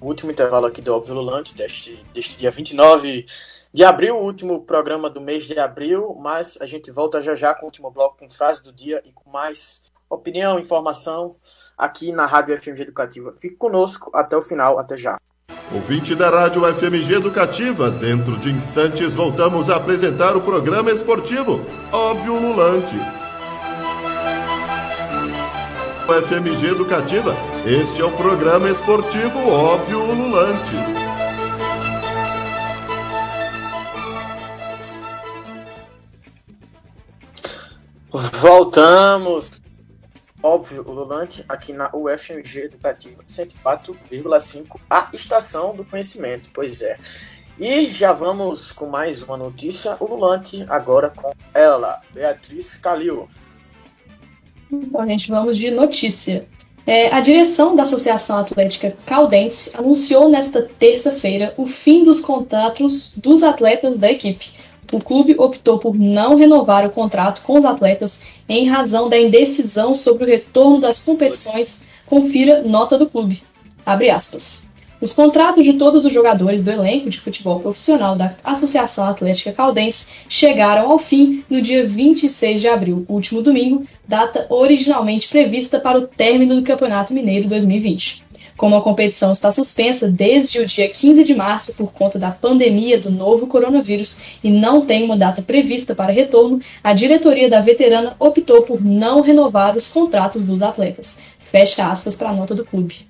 o 0.00 0.06
último 0.06 0.30
intervalo 0.30 0.66
aqui 0.66 0.80
do 0.80 0.94
Óbvio 0.94 1.14
Lulante, 1.14 1.54
deste, 1.54 2.04
deste 2.12 2.36
dia 2.36 2.50
29 2.50 3.26
de 3.72 3.84
abril, 3.84 4.16
o 4.16 4.24
último 4.24 4.62
programa 4.62 5.10
do 5.10 5.20
mês 5.20 5.44
de 5.44 5.58
abril, 5.58 6.16
mas 6.20 6.58
a 6.60 6.66
gente 6.66 6.90
volta 6.90 7.20
já 7.20 7.34
já 7.34 7.54
com 7.54 7.62
o 7.62 7.64
último 7.66 7.90
bloco, 7.90 8.18
com 8.18 8.30
frase 8.30 8.62
do 8.62 8.72
dia 8.72 9.02
e 9.04 9.12
com 9.12 9.30
mais 9.30 9.82
opinião, 10.08 10.58
informação 10.58 11.36
aqui 11.76 12.12
na 12.12 12.26
Rádio 12.26 12.56
FMG 12.56 12.82
Educativa. 12.82 13.34
Fique 13.38 13.56
conosco 13.56 14.10
até 14.14 14.36
o 14.36 14.42
final, 14.42 14.78
até 14.78 14.96
já. 14.96 15.18
Ouvinte 15.72 16.14
da 16.14 16.30
Rádio 16.30 16.62
FMG 16.74 17.14
Educativa, 17.14 17.90
dentro 17.90 18.38
de 18.38 18.50
instantes 18.50 19.12
voltamos 19.12 19.68
a 19.68 19.76
apresentar 19.76 20.34
o 20.34 20.40
programa 20.40 20.90
esportivo 20.90 21.60
Óbvio 21.92 22.40
Lulante. 22.40 22.96
FMG 26.08 26.68
Educativa. 26.68 27.34
Este 27.66 28.00
é 28.00 28.04
o 28.06 28.10
programa 28.10 28.70
esportivo 28.70 29.46
Óbvio 29.46 30.00
Ululante. 30.00 30.72
Voltamos. 38.40 39.60
Óbvio 40.42 40.82
Ululante 40.88 41.44
aqui 41.46 41.74
na 41.74 41.90
UFMG 41.94 42.60
Educativa 42.62 43.22
104,5, 43.24 44.80
a 44.88 45.10
estação 45.12 45.76
do 45.76 45.84
conhecimento. 45.84 46.48
Pois 46.54 46.80
é. 46.80 46.96
E 47.58 47.90
já 47.90 48.14
vamos 48.14 48.72
com 48.72 48.86
mais 48.86 49.22
uma 49.22 49.36
notícia 49.36 49.94
ululante 50.00 50.64
agora 50.70 51.10
com 51.10 51.34
ela, 51.52 52.00
Beatriz 52.14 52.76
Calil. 52.76 53.28
Então, 54.70 55.06
gente, 55.06 55.28
vamos 55.28 55.56
de 55.56 55.70
notícia. 55.70 56.46
É, 56.86 57.14
a 57.14 57.20
direção 57.20 57.76
da 57.76 57.82
Associação 57.82 58.38
Atlética 58.38 58.96
Caldense 59.04 59.76
anunciou 59.76 60.28
nesta 60.28 60.62
terça-feira 60.62 61.52
o 61.56 61.66
fim 61.66 62.02
dos 62.02 62.20
contratos 62.20 63.14
dos 63.16 63.42
atletas 63.42 63.98
da 63.98 64.10
equipe. 64.10 64.52
O 64.90 64.98
clube 64.98 65.34
optou 65.38 65.78
por 65.78 65.94
não 65.94 66.36
renovar 66.36 66.86
o 66.86 66.90
contrato 66.90 67.42
com 67.42 67.58
os 67.58 67.64
atletas 67.66 68.22
em 68.48 68.66
razão 68.66 69.06
da 69.06 69.20
indecisão 69.20 69.94
sobre 69.94 70.24
o 70.24 70.26
retorno 70.26 70.80
das 70.80 71.00
competições. 71.00 71.86
Confira 72.06 72.62
nota 72.62 72.96
do 72.96 73.06
clube. 73.06 73.42
Abre 73.84 74.08
aspas. 74.08 74.70
Os 75.00 75.12
contratos 75.12 75.62
de 75.62 75.74
todos 75.74 76.04
os 76.04 76.12
jogadores 76.12 76.60
do 76.60 76.72
elenco 76.72 77.08
de 77.08 77.20
futebol 77.20 77.60
profissional 77.60 78.16
da 78.16 78.34
Associação 78.42 79.04
Atlética 79.04 79.52
Caldense 79.52 80.08
chegaram 80.28 80.90
ao 80.90 80.98
fim 80.98 81.44
no 81.48 81.62
dia 81.62 81.86
26 81.86 82.60
de 82.60 82.66
abril, 82.66 83.06
último 83.08 83.40
domingo, 83.40 83.86
data 84.08 84.46
originalmente 84.50 85.28
prevista 85.28 85.78
para 85.78 85.98
o 85.98 86.06
término 86.08 86.56
do 86.56 86.62
Campeonato 86.64 87.14
Mineiro 87.14 87.48
2020. 87.48 88.24
Como 88.56 88.74
a 88.74 88.82
competição 88.82 89.30
está 89.30 89.52
suspensa 89.52 90.08
desde 90.08 90.58
o 90.58 90.66
dia 90.66 90.88
15 90.88 91.22
de 91.22 91.32
março 91.32 91.76
por 91.76 91.92
conta 91.92 92.18
da 92.18 92.32
pandemia 92.32 92.98
do 92.98 93.08
novo 93.08 93.46
coronavírus 93.46 94.40
e 94.42 94.50
não 94.50 94.84
tem 94.84 95.04
uma 95.04 95.16
data 95.16 95.40
prevista 95.40 95.94
para 95.94 96.10
retorno, 96.10 96.60
a 96.82 96.92
diretoria 96.92 97.48
da 97.48 97.60
veterana 97.60 98.16
optou 98.18 98.62
por 98.62 98.84
não 98.84 99.20
renovar 99.20 99.76
os 99.76 99.88
contratos 99.88 100.44
dos 100.44 100.60
atletas. 100.60 101.20
Fecha 101.38 101.88
aspas 101.88 102.16
para 102.16 102.30
a 102.30 102.34
nota 102.34 102.52
do 102.52 102.64
clube. 102.64 103.07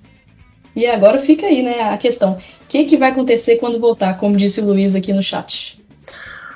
E 0.79 0.87
agora 0.87 1.19
fica 1.19 1.45
aí, 1.45 1.61
né, 1.61 1.81
a 1.81 1.97
questão. 1.97 2.35
O 2.35 2.67
que, 2.69 2.85
que 2.85 2.95
vai 2.95 3.11
acontecer 3.11 3.57
quando 3.57 3.77
voltar, 3.77 4.17
como 4.17 4.37
disse 4.37 4.61
o 4.61 4.65
Luiz 4.65 4.95
aqui 4.95 5.11
no 5.11 5.21
chat? 5.21 5.77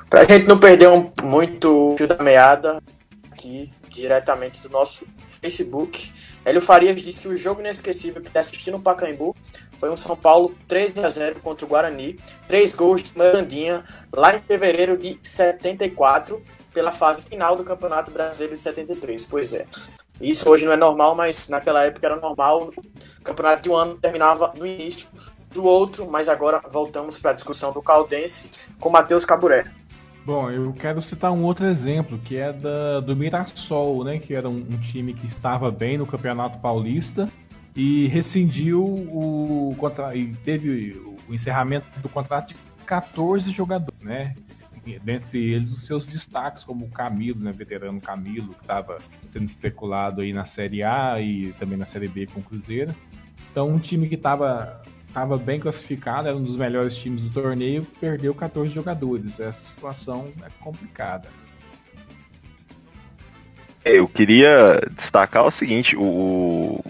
Para 0.10 0.22
a 0.22 0.24
gente 0.24 0.48
não 0.48 0.58
perder 0.58 0.88
um, 0.88 1.12
muito 1.22 1.94
fio 1.98 2.08
da 2.08 2.24
meada, 2.24 2.82
aqui 3.30 3.70
diretamente 3.90 4.62
do 4.62 4.70
nosso 4.70 5.06
Facebook, 5.18 6.14
Hélio 6.46 6.62
Farias 6.62 7.02
disse 7.02 7.20
que 7.20 7.28
o 7.28 7.36
jogo 7.36 7.60
inesquecível 7.60 8.22
que 8.22 8.30
está 8.30 8.40
assistindo 8.40 8.78
no 8.78 8.82
Pacaembu 8.82 9.36
foi 9.78 9.90
um 9.90 9.98
São 9.98 10.16
Paulo 10.16 10.56
3 10.70 10.98
a 11.00 11.10
0 11.10 11.42
contra 11.42 11.66
o 11.66 11.68
Guarani, 11.68 12.18
três 12.48 12.74
gols 12.74 13.04
de 13.04 13.12
Mirandinha 13.20 13.84
lá 14.14 14.38
em 14.38 14.40
fevereiro 14.40 14.98
de 14.98 15.20
74, 15.22 16.42
pela 16.74 16.94
fase 16.94 17.24
final 17.24 17.58
do 17.58 17.66
Campeonato 17.66 18.10
Brasileiro 18.10 18.54
de 18.54 18.62
73. 18.62 19.26
Pois 19.26 19.54
é. 19.54 19.66
Isso 20.22 20.50
hoje 20.50 20.66
não 20.66 20.74
é 20.74 20.78
normal, 20.78 21.16
mas 21.16 21.50
naquela 21.50 21.84
época 21.84 22.06
era 22.06 22.16
normal. 22.16 22.72
O 23.20 23.24
campeonato 23.24 23.64
de 23.64 23.70
um 23.70 23.76
ano 23.76 23.96
terminava 23.96 24.54
no 24.58 24.66
início 24.66 25.10
do 25.52 25.64
outro, 25.64 26.10
mas 26.10 26.30
agora 26.30 26.62
voltamos 26.70 27.20
para 27.20 27.32
a 27.32 27.34
discussão 27.34 27.72
do 27.72 27.82
Caldense 27.82 28.52
com 28.80 28.90
Matheus 28.90 29.26
Caburé. 29.26 29.66
Bom, 30.26 30.50
eu 30.50 30.72
quero 30.74 31.02
citar 31.02 31.32
um 31.32 31.44
outro 31.44 31.66
exemplo, 31.66 32.18
que 32.18 32.38
é 32.38 32.54
da, 32.54 33.02
do 33.02 33.16
Mirassol, 33.16 34.06
né? 34.06 34.20
Que 34.20 34.34
era 34.34 34.48
um, 34.48 34.58
um 34.58 34.78
time 34.80 35.14
que 35.14 35.28
estava 35.28 35.70
bem 35.70 35.98
no 35.98 36.06
Campeonato 36.06 36.60
Paulista 36.60 37.28
e 37.76 38.08
rescindiu 38.08 38.84
o 38.84 39.76
e 40.14 40.28
teve 40.46 41.02
o 41.28 41.34
encerramento 41.34 41.88
do 42.00 42.08
contrato 42.08 42.50
de 42.50 42.56
14 42.86 43.50
jogadores, 43.50 44.00
né? 44.02 44.34
Dentre 45.04 45.54
eles 45.54 45.72
os 45.72 45.86
seus 45.86 46.06
destaques, 46.08 46.64
como 46.64 46.86
o 46.86 46.90
Camilo, 46.90 47.40
né, 47.40 47.52
veterano 47.52 48.02
Camilo, 48.02 48.54
que 48.54 48.62
estava 48.62 48.98
sendo 49.26 49.46
especulado 49.46 50.22
aí 50.22 50.34
na 50.34 50.46
Série 50.46 50.84
A 50.84 51.22
e 51.22 51.54
também 51.54 51.78
na 51.78 51.86
Série 51.86 52.08
B 52.08 52.28
com 52.28 52.40
o 52.40 52.44
Cruzeiro. 52.44 52.94
Então, 53.52 53.70
um 53.70 53.80
time 53.80 54.10
que 54.10 54.16
estava 54.16 54.82
estava 55.08 55.38
bem 55.38 55.60
classificado, 55.60 56.28
era 56.28 56.36
um 56.36 56.44
dos 56.44 56.58
melhores 56.58 56.96
times 56.96 57.22
do 57.22 57.30
torneio, 57.30 57.86
perdeu 58.00 58.34
14 58.34 58.74
jogadores. 58.74 59.40
Essa 59.40 59.64
situação 59.64 60.34
é 60.42 60.48
complicada. 60.60 61.30
É, 63.86 64.00
eu 64.00 64.08
queria 64.08 64.82
destacar 64.92 65.46
o 65.46 65.52
seguinte: 65.52 65.96
o, 65.96 66.84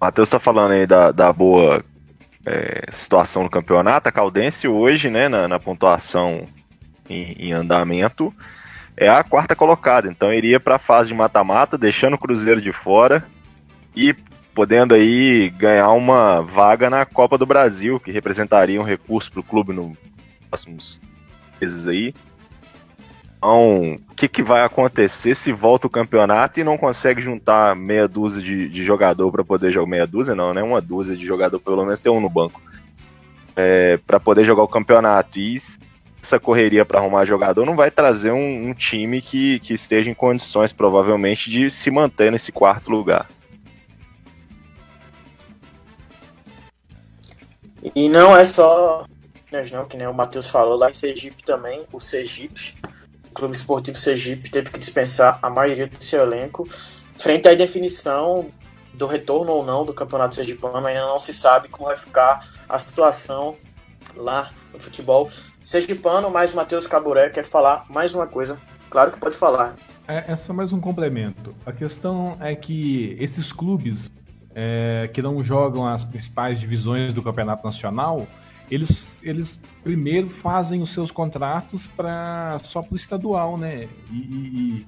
Matheus 0.00 0.28
está 0.28 0.40
falando 0.40 0.72
aí 0.72 0.86
da, 0.86 1.12
da 1.12 1.32
boa 1.32 1.84
é, 2.44 2.90
situação 2.92 3.44
no 3.44 3.50
campeonato. 3.50 4.08
A 4.08 4.12
Caldense 4.12 4.66
hoje, 4.66 5.08
né, 5.08 5.28
na, 5.28 5.46
na 5.46 5.60
pontuação 5.60 6.44
em, 7.08 7.32
em, 7.38 7.52
andamento, 7.52 8.32
é 8.96 9.08
a 9.08 9.22
quarta 9.22 9.54
colocada. 9.54 10.08
Então 10.08 10.32
iria 10.32 10.58
para 10.60 10.76
a 10.76 10.78
fase 10.78 11.08
de 11.08 11.14
mata-mata, 11.14 11.78
deixando 11.78 12.14
o 12.14 12.18
Cruzeiro 12.18 12.60
de 12.60 12.72
fora 12.72 13.24
e 13.94 14.14
podendo 14.54 14.94
aí 14.94 15.50
ganhar 15.50 15.90
uma 15.90 16.42
vaga 16.42 16.90
na 16.90 17.06
Copa 17.06 17.38
do 17.38 17.46
Brasil, 17.46 18.00
que 18.00 18.10
representaria 18.10 18.80
um 18.80 18.84
recurso 18.84 19.30
para 19.30 19.40
o 19.40 19.44
clube 19.44 19.72
nos 19.72 19.96
próximos 20.50 21.00
meses 21.60 21.86
aí. 21.86 22.12
Então, 23.36 23.94
o 23.94 24.14
que, 24.16 24.26
que 24.26 24.42
vai 24.42 24.62
acontecer 24.64 25.36
se 25.36 25.52
volta 25.52 25.86
o 25.86 25.90
campeonato 25.90 26.58
e 26.58 26.64
não 26.64 26.76
consegue 26.76 27.20
juntar 27.20 27.76
meia 27.76 28.08
dúzia 28.08 28.42
de, 28.42 28.68
de 28.68 28.82
jogador 28.82 29.30
para 29.30 29.44
poder 29.44 29.70
jogar 29.70 29.88
meia 29.88 30.06
dúzia, 30.08 30.34
não, 30.34 30.52
né? 30.52 30.60
Uma 30.60 30.80
dúzia 30.80 31.16
de 31.16 31.24
jogador, 31.24 31.60
pelo 31.60 31.84
menos 31.84 32.00
tem 32.00 32.10
um 32.10 32.20
no 32.20 32.28
banco, 32.28 32.60
é, 33.54 33.96
para 33.98 34.18
poder 34.18 34.44
jogar 34.44 34.64
o 34.64 34.68
campeonato. 34.68 35.38
E 35.38 35.54
essa 36.22 36.38
correria 36.38 36.84
para 36.84 36.98
arrumar 36.98 37.24
jogador 37.24 37.64
não 37.64 37.76
vai 37.76 37.90
trazer 37.90 38.32
um, 38.32 38.68
um 38.68 38.74
time 38.74 39.22
que, 39.22 39.60
que 39.60 39.74
esteja 39.74 40.10
em 40.10 40.14
condições, 40.14 40.72
provavelmente, 40.72 41.50
de 41.50 41.70
se 41.70 41.90
manter 41.90 42.30
nesse 42.30 42.52
quarto 42.52 42.90
lugar. 42.90 43.28
E 47.94 48.08
não 48.08 48.36
é 48.36 48.44
só 48.44 49.06
não, 49.72 49.86
que 49.86 49.96
nem 49.96 50.06
o 50.06 50.12
Matheus 50.12 50.46
falou, 50.46 50.76
lá 50.76 50.90
em 50.90 50.94
Sergipe 50.94 51.42
também, 51.42 51.86
o 51.90 51.98
Sergipe, 51.98 52.74
o 53.30 53.32
Clube 53.32 53.56
Esportivo 53.56 53.96
Sergipe 53.96 54.50
teve 54.50 54.70
que 54.70 54.78
dispensar 54.78 55.38
a 55.40 55.48
maioria 55.48 55.86
do 55.86 56.02
seu 56.04 56.22
elenco. 56.22 56.68
Frente 57.16 57.48
à 57.48 57.54
definição 57.54 58.50
do 58.92 59.06
retorno 59.06 59.52
ou 59.52 59.64
não 59.64 59.84
do 59.84 59.94
Campeonato 59.94 60.34
Sergipano, 60.34 60.86
ainda 60.86 61.06
não 61.06 61.18
se 61.18 61.32
sabe 61.32 61.68
como 61.68 61.88
vai 61.88 61.96
ficar 61.96 62.46
a 62.68 62.78
situação 62.78 63.56
lá 64.14 64.50
no 64.72 64.78
futebol 64.78 65.30
sergipano, 65.68 66.30
mas 66.30 66.54
o 66.54 66.56
Matheus 66.56 66.86
Caburé 66.86 67.28
quer 67.28 67.44
falar 67.44 67.84
mais 67.90 68.14
uma 68.14 68.26
coisa. 68.26 68.56
Claro 68.88 69.10
que 69.10 69.18
pode 69.18 69.36
falar. 69.36 69.74
É, 70.08 70.32
é 70.32 70.36
só 70.36 70.54
mais 70.54 70.72
um 70.72 70.80
complemento. 70.80 71.54
A 71.66 71.72
questão 71.72 72.34
é 72.40 72.54
que 72.54 73.14
esses 73.20 73.52
clubes 73.52 74.10
é, 74.54 75.10
que 75.12 75.20
não 75.20 75.44
jogam 75.44 75.86
as 75.86 76.02
principais 76.04 76.58
divisões 76.58 77.12
do 77.12 77.22
campeonato 77.22 77.66
nacional, 77.66 78.26
eles, 78.70 79.22
eles 79.22 79.60
primeiro 79.84 80.30
fazem 80.30 80.80
os 80.80 80.90
seus 80.90 81.10
contratos 81.10 81.86
para 81.86 82.58
só 82.64 82.80
para 82.80 82.94
o 82.94 82.96
estadual, 82.96 83.58
né? 83.58 83.90
E, 84.10 84.16
e, 84.16 84.86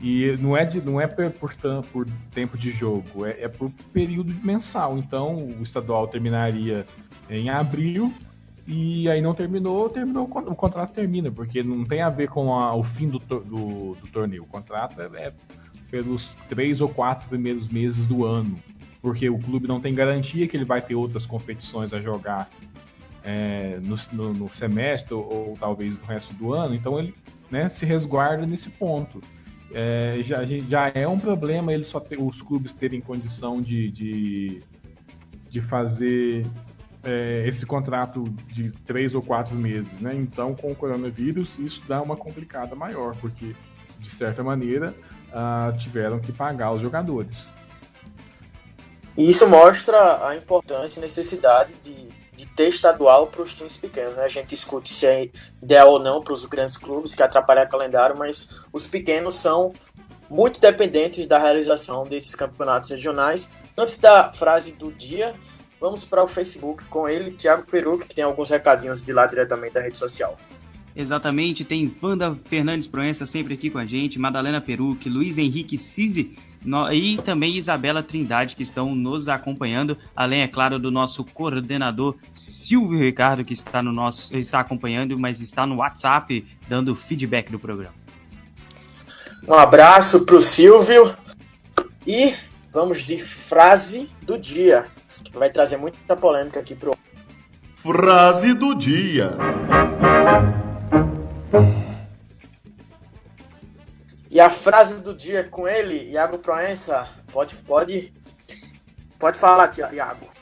e, 0.00 0.36
não 0.40 0.56
é, 0.56 0.64
de, 0.64 0.80
não 0.80 1.00
é 1.00 1.06
por, 1.06 1.30
por, 1.30 1.54
por 1.92 2.06
tempo 2.32 2.58
de 2.58 2.72
jogo, 2.72 3.24
é, 3.24 3.42
é 3.42 3.48
por 3.48 3.70
período 3.92 4.34
mensal. 4.44 4.98
Então 4.98 5.46
o 5.60 5.62
estadual 5.62 6.08
terminaria 6.08 6.84
em 7.30 7.50
abril 7.50 8.12
e 8.66 9.08
aí 9.08 9.20
não 9.20 9.34
terminou, 9.34 9.88
terminou 9.88 10.24
o 10.24 10.54
contrato 10.54 10.92
termina, 10.92 11.30
porque 11.30 11.62
não 11.62 11.84
tem 11.84 12.00
a 12.00 12.08
ver 12.08 12.28
com 12.28 12.54
a, 12.54 12.74
o 12.74 12.82
fim 12.82 13.08
do, 13.08 13.18
do, 13.18 13.94
do 13.94 14.08
torneio. 14.12 14.44
O 14.44 14.46
contrato 14.46 15.00
é, 15.00 15.26
é 15.26 15.32
pelos 15.90 16.28
três 16.48 16.80
ou 16.80 16.88
quatro 16.88 17.28
primeiros 17.28 17.68
meses 17.68 18.06
do 18.06 18.24
ano 18.24 18.58
porque 19.02 19.28
o 19.28 19.38
clube 19.38 19.66
não 19.66 19.80
tem 19.80 19.92
garantia 19.92 20.46
que 20.46 20.56
ele 20.56 20.64
vai 20.64 20.80
ter 20.80 20.94
outras 20.94 21.26
competições 21.26 21.92
a 21.92 22.00
jogar 22.00 22.48
é, 23.24 23.80
no, 23.82 23.96
no, 24.12 24.32
no, 24.32 24.52
semestre 24.52 25.12
ou, 25.12 25.48
ou, 25.50 25.54
talvez 25.58 25.98
no 25.98 26.04
resto 26.04 26.32
do 26.34 26.54
ano, 26.54 26.74
então 26.74 26.98
ele 26.98 27.12
né, 27.50 27.68
se 27.68 27.84
resguarda 27.84 28.46
nesse 28.46 28.70
ponto. 28.70 29.20
É, 29.74 30.20
já, 30.22 30.44
já 30.44 30.92
é 30.94 31.08
um 31.08 31.18
problema 31.18 31.72
ele 31.72 31.84
só 31.84 31.98
ter, 31.98 32.20
os 32.20 32.40
clubes 32.40 32.72
terem 32.72 33.00
condição 33.00 33.60
de, 33.60 33.90
de, 33.90 34.62
de 35.50 35.60
fazer 35.60 36.46
é, 37.04 37.44
esse 37.46 37.66
contrato 37.66 38.24
de 38.48 38.70
três 38.86 39.14
ou 39.14 39.22
quatro 39.22 39.54
meses, 39.54 40.00
né? 40.00 40.14
Então, 40.14 40.54
com 40.54 40.72
o 40.72 40.74
coronavírus, 40.74 41.58
isso 41.58 41.82
dá 41.86 42.00
uma 42.00 42.16
complicada 42.16 42.74
maior, 42.74 43.16
porque, 43.16 43.54
de 43.98 44.10
certa 44.10 44.42
maneira, 44.42 44.94
ah, 45.32 45.72
tiveram 45.78 46.20
que 46.20 46.32
pagar 46.32 46.72
os 46.72 46.80
jogadores. 46.80 47.48
E 49.16 49.28
isso 49.28 49.46
mostra 49.46 50.26
a 50.26 50.36
importância 50.36 50.98
e 50.98 51.02
necessidade 51.02 51.72
de, 51.82 52.08
de 52.34 52.46
ter 52.46 52.68
estadual 52.68 53.26
para 53.26 53.42
os 53.42 53.54
times 53.54 53.76
pequenos. 53.76 54.14
Né? 54.14 54.24
A 54.24 54.28
gente 54.28 54.48
discute 54.48 54.92
se 54.92 55.06
é 55.06 55.30
ideal 55.62 55.92
ou 55.92 55.98
não 55.98 56.22
para 56.22 56.32
os 56.32 56.46
grandes 56.46 56.76
clubes, 56.76 57.14
que 57.14 57.22
atrapalha 57.22 57.64
o 57.64 57.68
calendário, 57.68 58.16
mas 58.16 58.60
os 58.72 58.86
pequenos 58.86 59.34
são 59.34 59.72
muito 60.30 60.60
dependentes 60.60 61.26
da 61.26 61.38
realização 61.38 62.04
desses 62.04 62.34
campeonatos 62.34 62.88
regionais. 62.88 63.50
Antes 63.76 63.98
da 63.98 64.32
frase 64.32 64.72
do 64.72 64.90
dia, 64.90 65.34
vamos 65.82 66.04
para 66.04 66.22
o 66.22 66.28
Facebook 66.28 66.84
com 66.84 67.08
ele, 67.08 67.32
Thiago 67.32 67.66
Peruque, 67.68 68.06
que 68.06 68.14
tem 68.14 68.22
alguns 68.22 68.48
recadinhos 68.48 69.02
de 69.02 69.12
lá 69.12 69.26
diretamente 69.26 69.74
da 69.74 69.80
rede 69.80 69.98
social. 69.98 70.38
Exatamente, 70.94 71.64
tem 71.64 71.92
Wanda 72.00 72.36
Fernandes 72.44 72.86
Proença 72.86 73.26
sempre 73.26 73.54
aqui 73.54 73.68
com 73.68 73.78
a 73.78 73.84
gente, 73.84 74.16
Madalena 74.16 74.60
Peruque, 74.60 75.08
Luiz 75.08 75.38
Henrique 75.38 75.76
Cisi 75.76 76.36
e 76.92 77.16
também 77.22 77.56
Isabela 77.56 78.00
Trindade, 78.00 78.54
que 78.54 78.62
estão 78.62 78.94
nos 78.94 79.28
acompanhando, 79.28 79.98
além, 80.14 80.42
é 80.42 80.46
claro, 80.46 80.78
do 80.78 80.92
nosso 80.92 81.24
coordenador 81.24 82.14
Silvio 82.32 83.00
Ricardo, 83.00 83.44
que 83.44 83.52
está, 83.52 83.82
no 83.82 83.90
nosso, 83.90 84.36
está 84.36 84.60
acompanhando, 84.60 85.18
mas 85.18 85.40
está 85.40 85.66
no 85.66 85.78
WhatsApp 85.78 86.46
dando 86.68 86.94
feedback 86.94 87.50
do 87.50 87.58
programa. 87.58 87.94
Um 89.48 89.54
abraço 89.54 90.24
para 90.24 90.36
o 90.36 90.40
Silvio 90.40 91.16
e 92.06 92.34
vamos 92.70 93.02
de 93.02 93.18
frase 93.18 94.08
do 94.22 94.38
dia, 94.38 94.86
que 95.30 95.38
vai 95.38 95.50
trazer 95.50 95.76
muita 95.76 96.16
polêmica 96.16 96.60
aqui 96.60 96.74
pro. 96.74 96.96
Frase 97.76 98.54
do 98.54 98.74
dia. 98.74 99.30
E 104.30 104.40
a 104.40 104.48
frase 104.48 105.02
do 105.02 105.14
dia 105.14 105.44
com 105.44 105.68
ele, 105.68 106.10
Iago 106.10 106.38
Proença, 106.38 107.06
pode, 107.32 107.54
pode, 107.56 108.12
pode 109.18 109.38
falar, 109.38 109.70
Iago. 109.92 110.32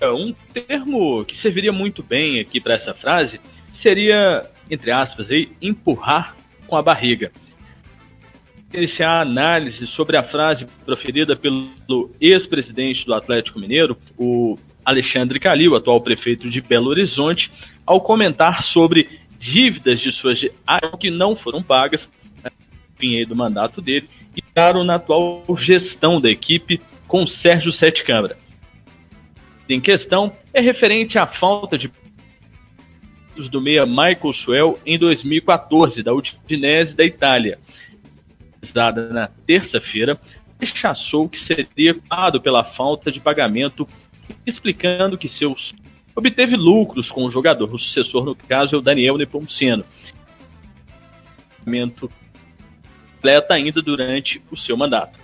É, 0.00 0.10
um 0.10 0.32
termo 0.52 1.24
que 1.24 1.36
serviria 1.36 1.72
muito 1.72 2.02
bem 2.02 2.40
aqui 2.40 2.60
para 2.60 2.74
essa 2.74 2.94
frase 2.94 3.40
seria, 3.74 4.48
entre 4.70 4.92
aspas, 4.92 5.30
aí, 5.30 5.50
empurrar 5.60 6.36
com 6.66 6.76
a 6.76 6.82
barriga. 6.82 7.32
Iniciar 8.72 9.22
análise 9.22 9.86
sobre 9.86 10.16
a 10.16 10.22
frase 10.22 10.66
proferida 10.84 11.34
pelo 11.34 12.10
ex-presidente 12.20 13.06
do 13.06 13.14
Atlético 13.14 13.58
Mineiro, 13.58 13.96
o 14.16 14.58
Alexandre 14.84 15.40
Calil, 15.40 15.74
atual 15.74 16.00
prefeito 16.00 16.50
de 16.50 16.60
Belo 16.60 16.88
Horizonte, 16.88 17.50
ao 17.86 18.00
comentar 18.00 18.62
sobre 18.62 19.08
dívidas 19.38 20.00
de 20.00 20.12
suas 20.12 20.40
que 21.00 21.10
não 21.10 21.36
foram 21.36 21.62
pagas 21.62 22.08
no 22.44 22.50
fim 22.98 23.24
do 23.24 23.36
mandato 23.36 23.80
dele 23.80 24.08
e 24.36 24.40
estaram 24.40 24.84
na 24.84 24.96
atual 24.96 25.44
gestão 25.58 26.20
da 26.20 26.28
equipe 26.28 26.80
com 27.06 27.26
Sérgio 27.26 27.72
Sete 27.72 28.04
Câmara. 28.04 28.36
Em 29.68 29.80
questão 29.80 30.32
é 30.52 30.60
referente 30.60 31.18
à 31.18 31.26
falta 31.26 31.78
de 31.78 31.90
do 33.50 33.60
meia 33.60 33.86
Michael 33.86 34.32
Swell 34.32 34.80
em 34.84 34.98
2014 34.98 36.02
da 36.02 36.12
Udinese 36.12 36.96
da 36.96 37.04
Itália 37.04 37.56
dada 38.72 39.08
na 39.08 39.28
terça-feira, 39.46 40.18
rechaçou 40.60 41.28
que 41.28 41.38
seria 41.38 41.94
culpado 41.94 42.40
pela 42.40 42.64
falta 42.64 43.12
de 43.12 43.20
pagamento, 43.20 43.88
explicando 44.44 45.16
que 45.16 45.28
seus 45.28 45.74
obteve 46.14 46.56
lucros 46.56 47.10
com 47.10 47.24
o 47.24 47.30
jogador. 47.30 47.72
O 47.72 47.78
sucessor, 47.78 48.24
no 48.24 48.34
caso, 48.34 48.74
é 48.74 48.78
o 48.78 48.82
Daniel 48.82 49.16
Nepomuceno. 49.16 49.84
Completa 53.18 53.54
ainda 53.54 53.80
durante 53.80 54.42
o 54.50 54.56
seu 54.56 54.76
mandato. 54.76 55.18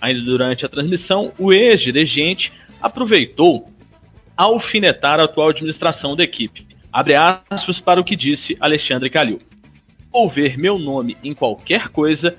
Ainda 0.00 0.22
durante 0.22 0.64
a 0.64 0.68
transmissão, 0.68 1.32
o 1.38 1.52
ex-dirigente 1.52 2.52
aproveitou 2.80 3.70
alfinetar 4.36 5.20
a 5.20 5.24
atual 5.24 5.50
administração 5.50 6.16
da 6.16 6.24
equipe. 6.24 6.66
Abre 6.92 7.14
aspas 7.14 7.78
para 7.78 8.00
o 8.00 8.04
que 8.04 8.16
disse 8.16 8.56
Alexandre 8.58 9.10
Calil. 9.10 9.40
Ou 10.10 10.28
ver 10.28 10.58
meu 10.58 10.78
nome 10.78 11.16
em 11.22 11.34
qualquer 11.34 11.88
coisa 11.88 12.36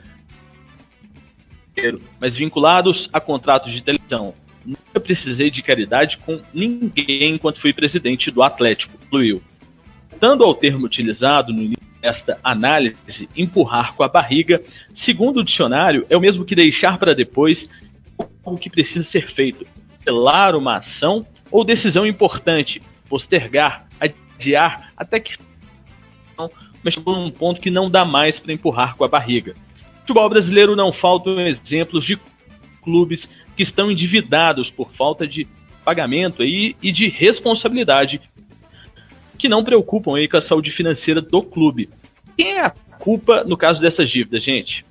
mas 2.19 2.35
vinculados 2.35 3.09
a 3.11 3.19
contratos 3.19 3.71
de 3.73 3.81
televisão. 3.81 4.33
Nunca 4.65 4.99
precisei 4.99 5.49
de 5.49 5.61
caridade 5.61 6.17
com 6.17 6.39
ninguém 6.53 7.33
enquanto 7.33 7.59
fui 7.59 7.73
presidente 7.73 8.29
do 8.29 8.43
Atlético, 8.43 8.93
incluiu. 9.05 9.41
Voltando 10.09 10.43
ao 10.43 10.53
termo 10.53 10.85
utilizado 10.85 11.51
no 11.51 11.61
início 11.61 11.81
desta 11.99 12.39
análise, 12.43 13.27
empurrar 13.35 13.93
com 13.95 14.03
a 14.03 14.07
barriga, 14.07 14.61
segundo 14.95 15.39
o 15.39 15.43
dicionário, 15.43 16.05
é 16.09 16.17
o 16.17 16.21
mesmo 16.21 16.45
que 16.45 16.55
deixar 16.55 16.97
para 16.97 17.15
depois 17.15 17.67
o 18.43 18.57
que 18.57 18.69
precisa 18.69 19.03
ser 19.03 19.31
feito. 19.31 19.65
Pelar 20.03 20.55
uma 20.55 20.77
ação 20.77 21.25
ou 21.51 21.63
decisão 21.63 22.05
importante, 22.05 22.81
postergar, 23.09 23.87
adiar, 23.99 24.91
até 24.95 25.19
que 25.19 25.37
mas 26.83 26.95
chegou 26.95 27.15
num 27.15 27.29
ponto 27.29 27.61
que 27.61 27.69
não 27.69 27.91
dá 27.91 28.03
mais 28.03 28.39
para 28.39 28.53
empurrar 28.53 28.95
com 28.95 29.03
a 29.03 29.07
barriga 29.07 29.53
futebol 30.01 30.29
brasileiro 30.29 30.75
não 30.75 30.91
faltam 30.91 31.39
exemplos 31.39 32.05
de 32.05 32.19
clubes 32.81 33.27
que 33.55 33.63
estão 33.63 33.91
endividados 33.91 34.69
por 34.69 34.91
falta 34.93 35.27
de 35.27 35.47
pagamento 35.83 36.43
aí 36.43 36.75
e 36.81 36.91
de 36.91 37.07
responsabilidade 37.07 38.21
que 39.37 39.49
não 39.49 39.63
preocupam 39.63 40.17
aí 40.17 40.27
com 40.27 40.37
a 40.37 40.41
saúde 40.41 40.69
financeira 40.69 41.21
do 41.21 41.41
clube. 41.41 41.89
Quem 42.37 42.53
é 42.57 42.65
a 42.65 42.69
culpa 42.69 43.43
no 43.43 43.57
caso 43.57 43.81
dessas 43.81 44.09
dívidas, 44.09 44.43
gente? 44.43 44.85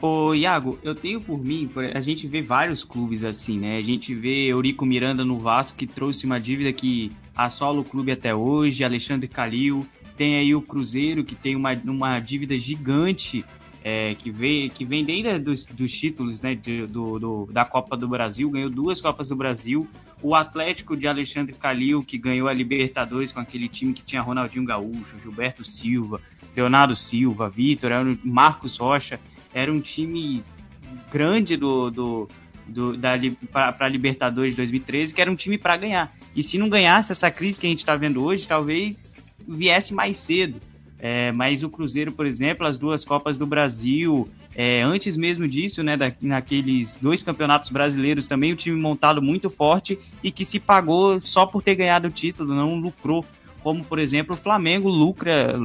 Ô, 0.00 0.32
Iago, 0.32 0.78
eu 0.82 0.94
tenho 0.94 1.20
por 1.20 1.42
mim, 1.42 1.68
a 1.94 2.00
gente 2.00 2.26
vê 2.28 2.40
vários 2.40 2.84
clubes 2.84 3.24
assim, 3.24 3.58
né? 3.58 3.78
A 3.78 3.82
gente 3.82 4.14
vê 4.14 4.46
Eurico 4.46 4.86
Miranda 4.86 5.24
no 5.24 5.38
Vasco, 5.38 5.78
que 5.78 5.86
trouxe 5.86 6.24
uma 6.24 6.38
dívida 6.38 6.72
que 6.72 7.10
assola 7.34 7.80
o 7.80 7.84
clube 7.84 8.12
até 8.12 8.32
hoje, 8.34 8.84
Alexandre 8.84 9.26
Calil, 9.26 9.84
tem 10.16 10.36
aí 10.36 10.54
o 10.54 10.62
Cruzeiro, 10.62 11.24
que 11.24 11.34
tem 11.34 11.56
uma, 11.56 11.74
uma 11.84 12.20
dívida 12.20 12.56
gigante 12.58 13.44
é, 13.82 14.14
que, 14.14 14.30
vem, 14.30 14.68
que 14.68 14.84
vem 14.84 15.04
desde 15.04 15.38
dos, 15.38 15.66
dos 15.66 15.92
títulos 15.92 16.40
né, 16.40 16.54
de, 16.54 16.86
do, 16.86 17.18
do, 17.18 17.48
da 17.50 17.64
Copa 17.64 17.96
do 17.96 18.08
Brasil, 18.08 18.50
ganhou 18.50 18.70
duas 18.70 19.00
Copas 19.00 19.28
do 19.28 19.36
Brasil. 19.36 19.88
O 20.20 20.34
Atlético 20.34 20.96
de 20.96 21.06
Alexandre 21.06 21.54
Calil, 21.54 22.02
que 22.02 22.18
ganhou 22.18 22.48
a 22.48 22.52
Libertadores 22.52 23.30
com 23.30 23.38
aquele 23.38 23.68
time 23.68 23.92
que 23.92 24.02
tinha 24.02 24.20
Ronaldinho 24.20 24.64
Gaúcho, 24.64 25.18
Gilberto 25.18 25.64
Silva, 25.64 26.20
Leonardo 26.56 26.96
Silva, 26.96 27.48
Vitor, 27.48 27.90
Marcos 28.24 28.76
Rocha. 28.78 29.20
Era 29.54 29.72
um 29.72 29.80
time 29.80 30.42
grande 31.10 31.56
do, 31.56 31.90
do, 31.90 32.28
do 32.66 32.98
para 33.52 33.76
a 33.78 33.88
Libertadores 33.88 34.52
de 34.52 34.56
2013, 34.56 35.14
que 35.14 35.20
era 35.20 35.30
um 35.30 35.36
time 35.36 35.56
para 35.56 35.76
ganhar. 35.76 36.12
E 36.34 36.42
se 36.42 36.58
não 36.58 36.68
ganhasse 36.68 37.12
essa 37.12 37.30
crise 37.30 37.60
que 37.60 37.66
a 37.66 37.70
gente 37.70 37.78
está 37.78 37.94
vendo 37.94 38.22
hoje, 38.22 38.46
talvez 38.46 39.14
viesse 39.46 39.94
mais 39.94 40.18
cedo. 40.18 40.60
É, 40.98 41.30
mas 41.30 41.62
o 41.62 41.70
Cruzeiro, 41.70 42.10
por 42.10 42.26
exemplo, 42.26 42.66
as 42.66 42.78
duas 42.78 43.04
Copas 43.04 43.38
do 43.38 43.46
Brasil, 43.46 44.28
é, 44.54 44.82
antes 44.82 45.16
mesmo 45.16 45.46
disso, 45.46 45.82
né, 45.82 45.96
da, 45.96 46.12
naqueles 46.20 46.96
dois 46.96 47.22
campeonatos 47.22 47.70
brasileiros 47.70 48.26
também, 48.26 48.52
o 48.52 48.56
time 48.56 48.76
montado 48.76 49.22
muito 49.22 49.48
forte 49.48 49.98
e 50.22 50.32
que 50.32 50.44
se 50.44 50.58
pagou 50.58 51.20
só 51.20 51.46
por 51.46 51.62
ter 51.62 51.76
ganhado 51.76 52.08
o 52.08 52.10
título, 52.10 52.54
não 52.54 52.74
lucrou. 52.74 53.24
Como, 53.62 53.84
por 53.84 53.98
exemplo, 53.98 54.34
o 54.34 54.38
Flamengo 54.38 54.88
lucra 54.88 55.58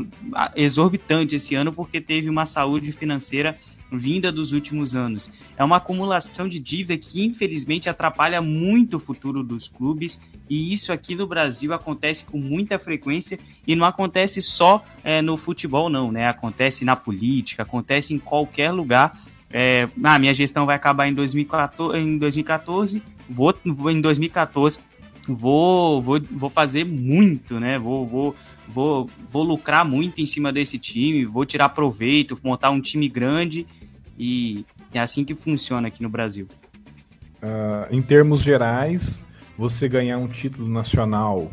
exorbitante 0.56 1.36
esse 1.36 1.54
ano 1.56 1.72
porque 1.72 2.02
teve 2.02 2.30
uma 2.30 2.46
saúde 2.46 2.92
financeira 2.92 3.58
vinda 3.98 4.32
dos 4.32 4.52
últimos 4.52 4.96
anos. 4.96 5.30
É 5.58 5.64
uma 5.64 5.78
acumulação 5.78 6.48
de 6.48 6.60
dívida 6.60 6.98
que 6.98 7.24
infelizmente 7.24 7.90
atrapalha 7.90 8.42
muito 8.42 8.98
o 8.98 9.00
futuro 9.00 9.44
dos 9.44 9.68
clubes 9.68 10.20
e 10.50 10.74
isso 10.74 10.92
aqui 10.92 11.16
no 11.16 11.28
Brasil 11.28 11.74
acontece 11.74 12.26
com 12.26 12.38
muita 12.38 12.78
frequência 12.78 13.40
e 13.66 13.76
não 13.76 13.86
acontece 13.86 14.42
só 14.42 14.84
é, 15.04 15.22
no 15.22 15.38
futebol 15.38 15.90
não, 15.90 16.12
né? 16.12 16.28
Acontece 16.28 16.84
na 16.84 16.96
política, 16.96 17.64
acontece 17.64 18.14
em 18.14 18.20
qualquer 18.20 18.72
lugar. 18.72 19.18
É, 19.50 19.88
ah, 20.04 20.18
minha 20.18 20.34
gestão 20.34 20.66
vai 20.66 20.76
acabar 20.76 21.08
em 21.08 21.14
2014, 21.14 21.98
em 21.98 22.18
2014 22.18 23.04
vou, 23.30 23.54
vou 23.64 23.92
em 23.92 24.02
2014 24.02 24.80
vou, 25.28 26.02
vou, 26.02 26.22
vou 26.32 26.50
fazer 26.50 26.84
muito, 26.86 27.60
né? 27.60 27.80
Vou, 27.80 28.06
vou, 28.06 28.36
vou, 28.68 29.10
vou 29.30 29.44
lucrar 29.44 29.86
muito 29.86 30.22
em 30.22 30.26
cima 30.26 30.52
desse 30.52 30.78
time, 30.78 31.26
vou 31.26 31.46
tirar 31.46 31.70
proveito, 31.70 32.38
montar 32.44 32.70
um 32.72 32.82
time 32.82 33.08
grande 33.08 33.66
e 34.18 34.66
é 34.94 35.00
assim 35.00 35.24
que 35.24 35.36
funciona 35.36 35.88
aqui 35.88 36.02
no 36.02 36.10
Brasil. 36.10 36.48
Uh, 37.42 37.94
em 37.94 38.02
termos 38.02 38.42
gerais, 38.42 39.20
você 39.58 39.88
ganhar 39.88 40.18
um 40.18 40.28
título 40.28 40.68
nacional, 40.68 41.52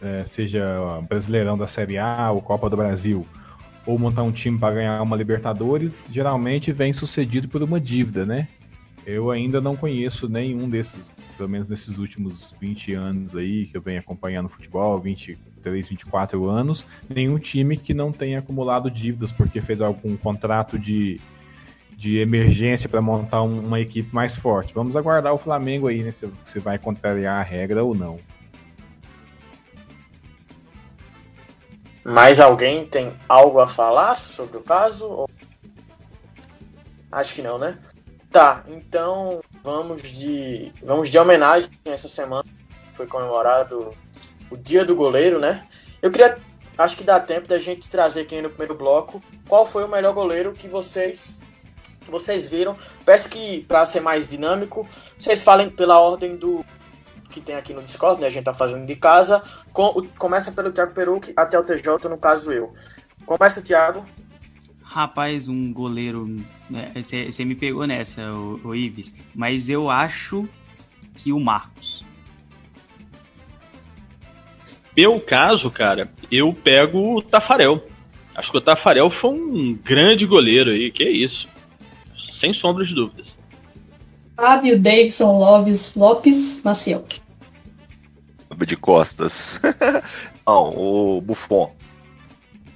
é, 0.00 0.24
seja 0.26 1.00
Brasileirão 1.08 1.56
da 1.56 1.68
Série 1.68 1.98
A 1.98 2.30
ou 2.30 2.42
Copa 2.42 2.68
do 2.68 2.76
Brasil, 2.76 3.26
ou 3.86 3.98
montar 3.98 4.22
um 4.22 4.32
time 4.32 4.58
para 4.58 4.74
ganhar 4.74 5.02
uma 5.02 5.16
Libertadores, 5.16 6.08
geralmente 6.10 6.72
vem 6.72 6.92
sucedido 6.92 7.48
por 7.48 7.62
uma 7.62 7.80
dívida, 7.80 8.24
né? 8.24 8.48
Eu 9.04 9.32
ainda 9.32 9.60
não 9.60 9.74
conheço 9.74 10.28
nenhum 10.28 10.68
desses, 10.68 11.10
pelo 11.36 11.48
menos 11.48 11.66
nesses 11.66 11.98
últimos 11.98 12.54
20 12.60 12.94
anos 12.94 13.34
aí 13.34 13.66
que 13.66 13.76
eu 13.76 13.82
venho 13.82 13.98
acompanhando 13.98 14.48
futebol, 14.48 15.00
23, 15.00 15.88
24 15.88 16.48
anos, 16.48 16.86
nenhum 17.08 17.38
time 17.38 17.76
que 17.76 17.92
não 17.92 18.12
tenha 18.12 18.38
acumulado 18.38 18.88
dívidas 18.88 19.32
porque 19.32 19.60
fez 19.60 19.80
algum 19.80 20.16
contrato 20.16 20.78
de 20.78 21.20
de 22.02 22.18
emergência 22.18 22.88
para 22.88 23.00
montar 23.00 23.44
um, 23.44 23.60
uma 23.60 23.78
equipe 23.78 24.12
mais 24.12 24.34
forte. 24.34 24.74
Vamos 24.74 24.96
aguardar 24.96 25.32
o 25.32 25.38
Flamengo 25.38 25.86
aí, 25.86 26.02
né? 26.02 26.10
Se, 26.10 26.28
se 26.44 26.58
vai 26.58 26.76
contrariar 26.76 27.38
a 27.38 27.44
regra 27.44 27.84
ou 27.84 27.94
não. 27.94 28.18
Mais 32.02 32.40
alguém 32.40 32.84
tem 32.84 33.12
algo 33.28 33.60
a 33.60 33.68
falar 33.68 34.18
sobre 34.18 34.56
o 34.56 34.62
caso? 34.62 35.28
Acho 37.12 37.36
que 37.36 37.42
não, 37.42 37.56
né? 37.56 37.78
Tá, 38.32 38.64
então 38.66 39.40
vamos 39.62 40.02
de 40.02 40.72
vamos 40.82 41.08
de 41.08 41.16
homenagem 41.16 41.70
essa 41.84 42.08
semana 42.08 42.48
foi 42.94 43.06
comemorado 43.06 43.94
o 44.50 44.56
Dia 44.56 44.84
do 44.84 44.96
Goleiro, 44.96 45.38
né? 45.38 45.68
Eu 46.00 46.10
queria 46.10 46.36
acho 46.76 46.96
que 46.96 47.04
dá 47.04 47.20
tempo 47.20 47.46
da 47.46 47.60
gente 47.60 47.88
trazer 47.88 48.22
aqui 48.22 48.42
no 48.42 48.48
primeiro 48.48 48.74
bloco 48.74 49.22
qual 49.46 49.64
foi 49.64 49.84
o 49.84 49.88
melhor 49.88 50.12
goleiro 50.12 50.52
que 50.52 50.66
vocês 50.66 51.40
vocês 52.10 52.48
viram. 52.48 52.76
Peço 53.04 53.28
que, 53.28 53.60
para 53.68 53.84
ser 53.86 54.00
mais 54.00 54.28
dinâmico, 54.28 54.88
vocês 55.18 55.42
falem 55.42 55.70
pela 55.70 55.98
ordem 55.98 56.36
do 56.36 56.64
que 57.32 57.40
tem 57.40 57.56
aqui 57.56 57.72
no 57.72 57.82
Discord, 57.82 58.20
né? 58.20 58.26
A 58.26 58.30
gente 58.30 58.44
tá 58.44 58.54
fazendo 58.54 58.86
de 58.86 58.94
casa. 58.94 59.42
Com, 59.72 60.06
começa 60.18 60.52
pelo 60.52 60.70
Thiago 60.70 60.94
Peruque 60.94 61.32
até 61.36 61.58
o 61.58 61.64
TJ, 61.64 62.08
no 62.08 62.18
caso 62.18 62.52
eu. 62.52 62.72
Começa, 63.24 63.62
Thiago. 63.62 64.04
Rapaz, 64.82 65.48
um 65.48 65.72
goleiro. 65.72 66.36
Você 66.94 67.24
né, 67.24 67.44
me 67.44 67.54
pegou 67.54 67.86
nessa, 67.86 68.30
o, 68.32 68.60
o 68.62 68.74
Ives. 68.74 69.14
Mas 69.34 69.70
eu 69.70 69.90
acho 69.90 70.46
que 71.16 71.32
o 71.32 71.40
Marcos. 71.40 72.04
Meu 74.94 75.18
caso, 75.18 75.70
cara, 75.70 76.10
eu 76.30 76.52
pego 76.52 77.16
o 77.16 77.22
Tafarel. 77.22 77.82
Acho 78.34 78.50
que 78.50 78.58
o 78.58 78.60
Tafarel 78.60 79.10
foi 79.10 79.30
um 79.30 79.74
grande 79.74 80.26
goleiro 80.26 80.70
aí, 80.70 80.90
que 80.90 81.02
é 81.02 81.10
isso 81.10 81.51
sem 82.42 82.52
sombra 82.52 82.84
de 82.84 82.92
dúvidas. 82.92 83.28
Fábio 84.34 84.80
Davidson 84.80 85.38
Lopes, 85.38 85.94
Lopes 85.94 86.60
Maciel. 86.64 87.06
De 88.66 88.76
costas. 88.76 89.60
Não, 90.44 90.76
o 90.76 91.20
Buffon. 91.20 91.72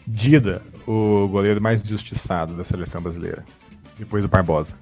Dida, 0.06 0.62
o 0.86 1.26
goleiro 1.26 1.60
mais 1.60 1.82
injustiçado 1.82 2.54
da 2.54 2.64
seleção 2.64 3.02
brasileira. 3.02 3.44
Depois 3.98 4.22
do 4.22 4.28
Barbosa. 4.28 4.76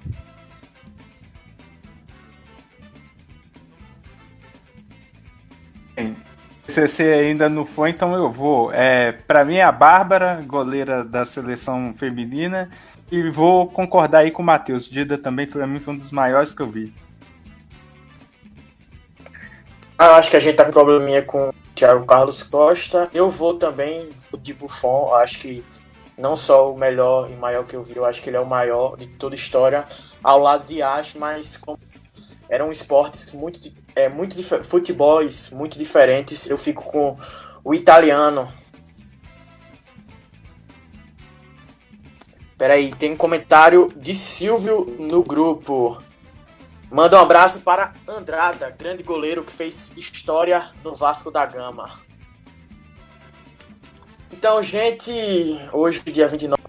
Se 6.67 6.87
você 6.87 7.03
ainda 7.03 7.47
não 7.47 7.65
foi, 7.65 7.91
então 7.91 8.13
eu 8.13 8.29
vou. 8.29 8.71
É, 8.73 9.13
para 9.13 9.45
mim 9.45 9.55
é 9.55 9.63
a 9.63 9.71
Bárbara, 9.71 10.41
goleira 10.45 11.03
da 11.03 11.23
seleção 11.25 11.93
feminina, 11.97 12.69
e 13.11 13.29
vou 13.29 13.67
concordar 13.67 14.19
aí 14.19 14.31
com 14.31 14.41
o 14.41 14.45
Matheus. 14.45 14.85
Dida 14.85 15.17
também 15.17 15.47
para 15.47 15.67
mim 15.67 15.79
foi 15.79 15.93
um 15.93 15.97
dos 15.97 16.11
maiores 16.11 16.53
que 16.53 16.61
eu 16.61 16.69
vi. 16.69 16.93
Ah, 19.97 20.17
acho 20.17 20.29
que 20.29 20.37
a 20.37 20.39
gente 20.39 20.55
tá 20.55 20.65
com 20.65 20.71
probleminha 20.71 21.21
com 21.21 21.49
o 21.49 21.53
Thiago 21.73 22.05
Carlos 22.05 22.43
Costa. 22.43 23.09
Eu 23.13 23.29
vou 23.29 23.53
também 23.53 24.09
de 24.41 24.53
Buffon. 24.53 25.13
Acho 25.15 25.39
que 25.39 25.63
não 26.17 26.35
só 26.35 26.71
o 26.71 26.77
melhor 26.77 27.29
e 27.29 27.35
maior 27.35 27.65
que 27.65 27.75
eu 27.75 27.83
vi, 27.83 27.95
eu 27.95 28.05
acho 28.05 28.21
que 28.21 28.29
ele 28.29 28.37
é 28.37 28.41
o 28.41 28.45
maior 28.45 28.97
de 28.97 29.07
toda 29.07 29.35
a 29.35 29.37
história, 29.37 29.85
ao 30.23 30.39
lado 30.39 30.65
de 30.65 30.81
Ash, 30.81 31.13
mas 31.15 31.57
como 31.57 31.77
eram 32.49 32.71
esportes 32.71 33.33
muito, 33.33 33.59
é, 33.95 34.07
muito 34.07 34.41
futebols 34.63 35.49
muito 35.49 35.77
diferentes, 35.77 36.49
eu 36.49 36.57
fico 36.57 36.83
com 36.83 37.17
o 37.63 37.73
italiano. 37.73 38.47
Peraí, 42.57 42.93
tem 42.95 43.11
um 43.11 43.17
comentário 43.17 43.91
de 43.95 44.15
Silvio 44.15 44.95
no 44.97 45.21
grupo. 45.23 46.01
Manda 46.89 47.17
um 47.17 47.21
abraço 47.21 47.59
para 47.59 47.93
Andrada, 48.07 48.69
grande 48.69 49.03
goleiro 49.03 49.43
que 49.43 49.51
fez 49.51 49.91
história 49.97 50.71
no 50.81 50.95
Vasco 50.95 51.29
da 51.29 51.45
Gama. 51.45 51.99
Então, 54.31 54.63
gente, 54.63 55.11
hoje, 55.73 55.99
dia 56.05 56.27
29, 56.27 56.61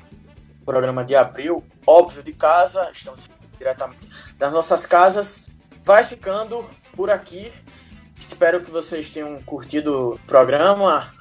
programa 0.65 1.05
de 1.05 1.15
abril, 1.15 1.65
óbvio 1.87 2.23
de 2.23 2.33
casa, 2.33 2.91
estamos 2.93 3.31
diretamente 3.57 4.09
das 4.37 4.53
nossas 4.53 4.87
casas, 4.87 5.47
vai 5.85 6.03
ficando 6.03 6.69
por 6.97 7.11
aqui. 7.11 7.53
Espero 8.19 8.61
que 8.61 8.71
vocês 8.71 9.11
tenham 9.11 9.41
curtido 9.43 10.15
o 10.15 10.19
programa, 10.27 11.13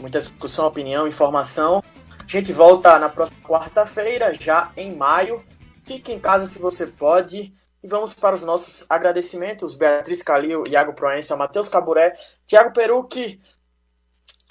muita 0.00 0.18
discussão, 0.18 0.66
opinião, 0.66 1.06
informação. 1.06 1.82
A 2.24 2.28
gente 2.28 2.52
volta 2.52 2.98
na 2.98 3.08
próxima 3.08 3.40
quarta-feira, 3.42 4.34
já 4.34 4.72
em 4.76 4.96
maio. 4.96 5.44
Fique 5.84 6.10
em 6.10 6.18
casa 6.18 6.46
se 6.46 6.58
você 6.58 6.86
pode. 6.86 7.54
E 7.82 7.86
vamos 7.86 8.14
para 8.14 8.34
os 8.34 8.42
nossos 8.42 8.86
agradecimentos. 8.88 9.76
Beatriz 9.76 10.22
Calil, 10.22 10.64
Iago 10.68 10.94
Proença, 10.94 11.36
Matheus 11.36 11.68
Caburé, 11.68 12.16
Thiago 12.46 12.72
Perucchi, 12.72 13.40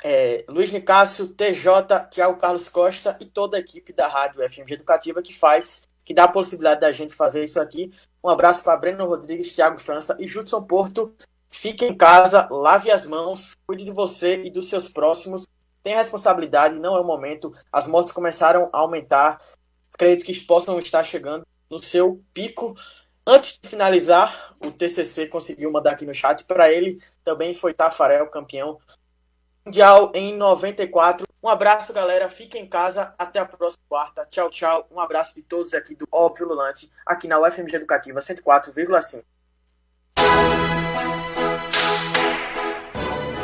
é, 0.03 0.45
Luiz 0.47 0.71
Nicásio, 0.71 1.30
TJ, 1.30 2.09
Tiago 2.11 2.38
Carlos 2.38 2.69
Costa 2.69 3.17
e 3.19 3.26
toda 3.26 3.57
a 3.57 3.59
equipe 3.59 3.91
da 3.91 4.07
Rádio 4.07 4.47
FMG 4.47 4.76
Educativa 4.76 5.21
que 5.21 5.34
faz, 5.34 5.88
que 6.05 6.13
dá 6.13 6.26
a 6.26 6.28
possibilidade 6.28 6.82
da 6.82 6.91
gente 6.91 7.15
fazer 7.15 7.43
isso 7.43 7.59
aqui. 7.59 7.91
Um 8.24 8.30
abraço 8.30 8.63
para 8.63 8.78
Breno 8.78 9.05
Rodrigues, 9.05 9.53
Thiago 9.53 9.80
França 9.80 10.15
e 10.19 10.28
Judson 10.28 10.63
Porto. 10.63 11.15
Fique 11.49 11.86
em 11.86 11.95
casa, 11.95 12.47
lave 12.51 12.91
as 12.91 13.05
mãos, 13.05 13.55
cuide 13.65 13.86
de 13.86 13.91
você 13.91 14.43
e 14.43 14.51
dos 14.51 14.69
seus 14.69 14.88
próximos. 14.88 15.47
Tenha 15.84 15.98
responsabilidade, 15.98 16.80
não 16.80 16.96
é 16.96 17.00
o 17.00 17.04
momento. 17.04 17.54
As 17.72 17.88
mortes 17.88 18.14
começaram 18.14 18.70
a 18.72 18.80
aumentar. 18.80 19.42
Acredito 19.94 20.26
que 20.26 20.40
possam 20.42 20.80
estar 20.80 21.04
chegando 21.04 21.46
no 21.70 21.82
seu 21.82 22.24
pico. 22.34 22.76
Antes 23.26 23.60
de 23.62 23.70
finalizar, 23.70 24.56
o 24.60 24.72
TCC 24.72 25.28
conseguiu 25.28 25.72
mandar 25.72 25.92
aqui 25.92 26.06
no 26.06 26.14
chat 26.14 26.44
para 26.46 26.72
ele. 26.72 27.02
Também 27.24 27.54
foi 27.54 27.74
Tafarel, 27.74 28.28
campeão 28.28 28.80
Mundial 29.66 30.12
em 30.14 30.36
94. 30.36 31.26
Um 31.42 31.48
abraço, 31.48 31.94
galera. 31.94 32.30
Fique 32.30 32.58
em 32.58 32.68
casa. 32.68 33.14
Até 33.18 33.40
a 33.40 33.46
próxima 33.46 33.84
quarta. 33.88 34.26
Tchau, 34.26 34.50
tchau. 34.50 34.88
Um 34.92 35.00
abraço 35.00 35.36
de 35.36 35.42
todos 35.42 35.74
aqui 35.74 35.96
do 35.96 36.06
Óbvio 36.12 36.48
Lulante, 36.48 36.92
aqui 37.06 37.30
na 37.30 37.40
UFMG 37.40 37.78
Educativa 37.78 38.20
104,5. 38.20 39.24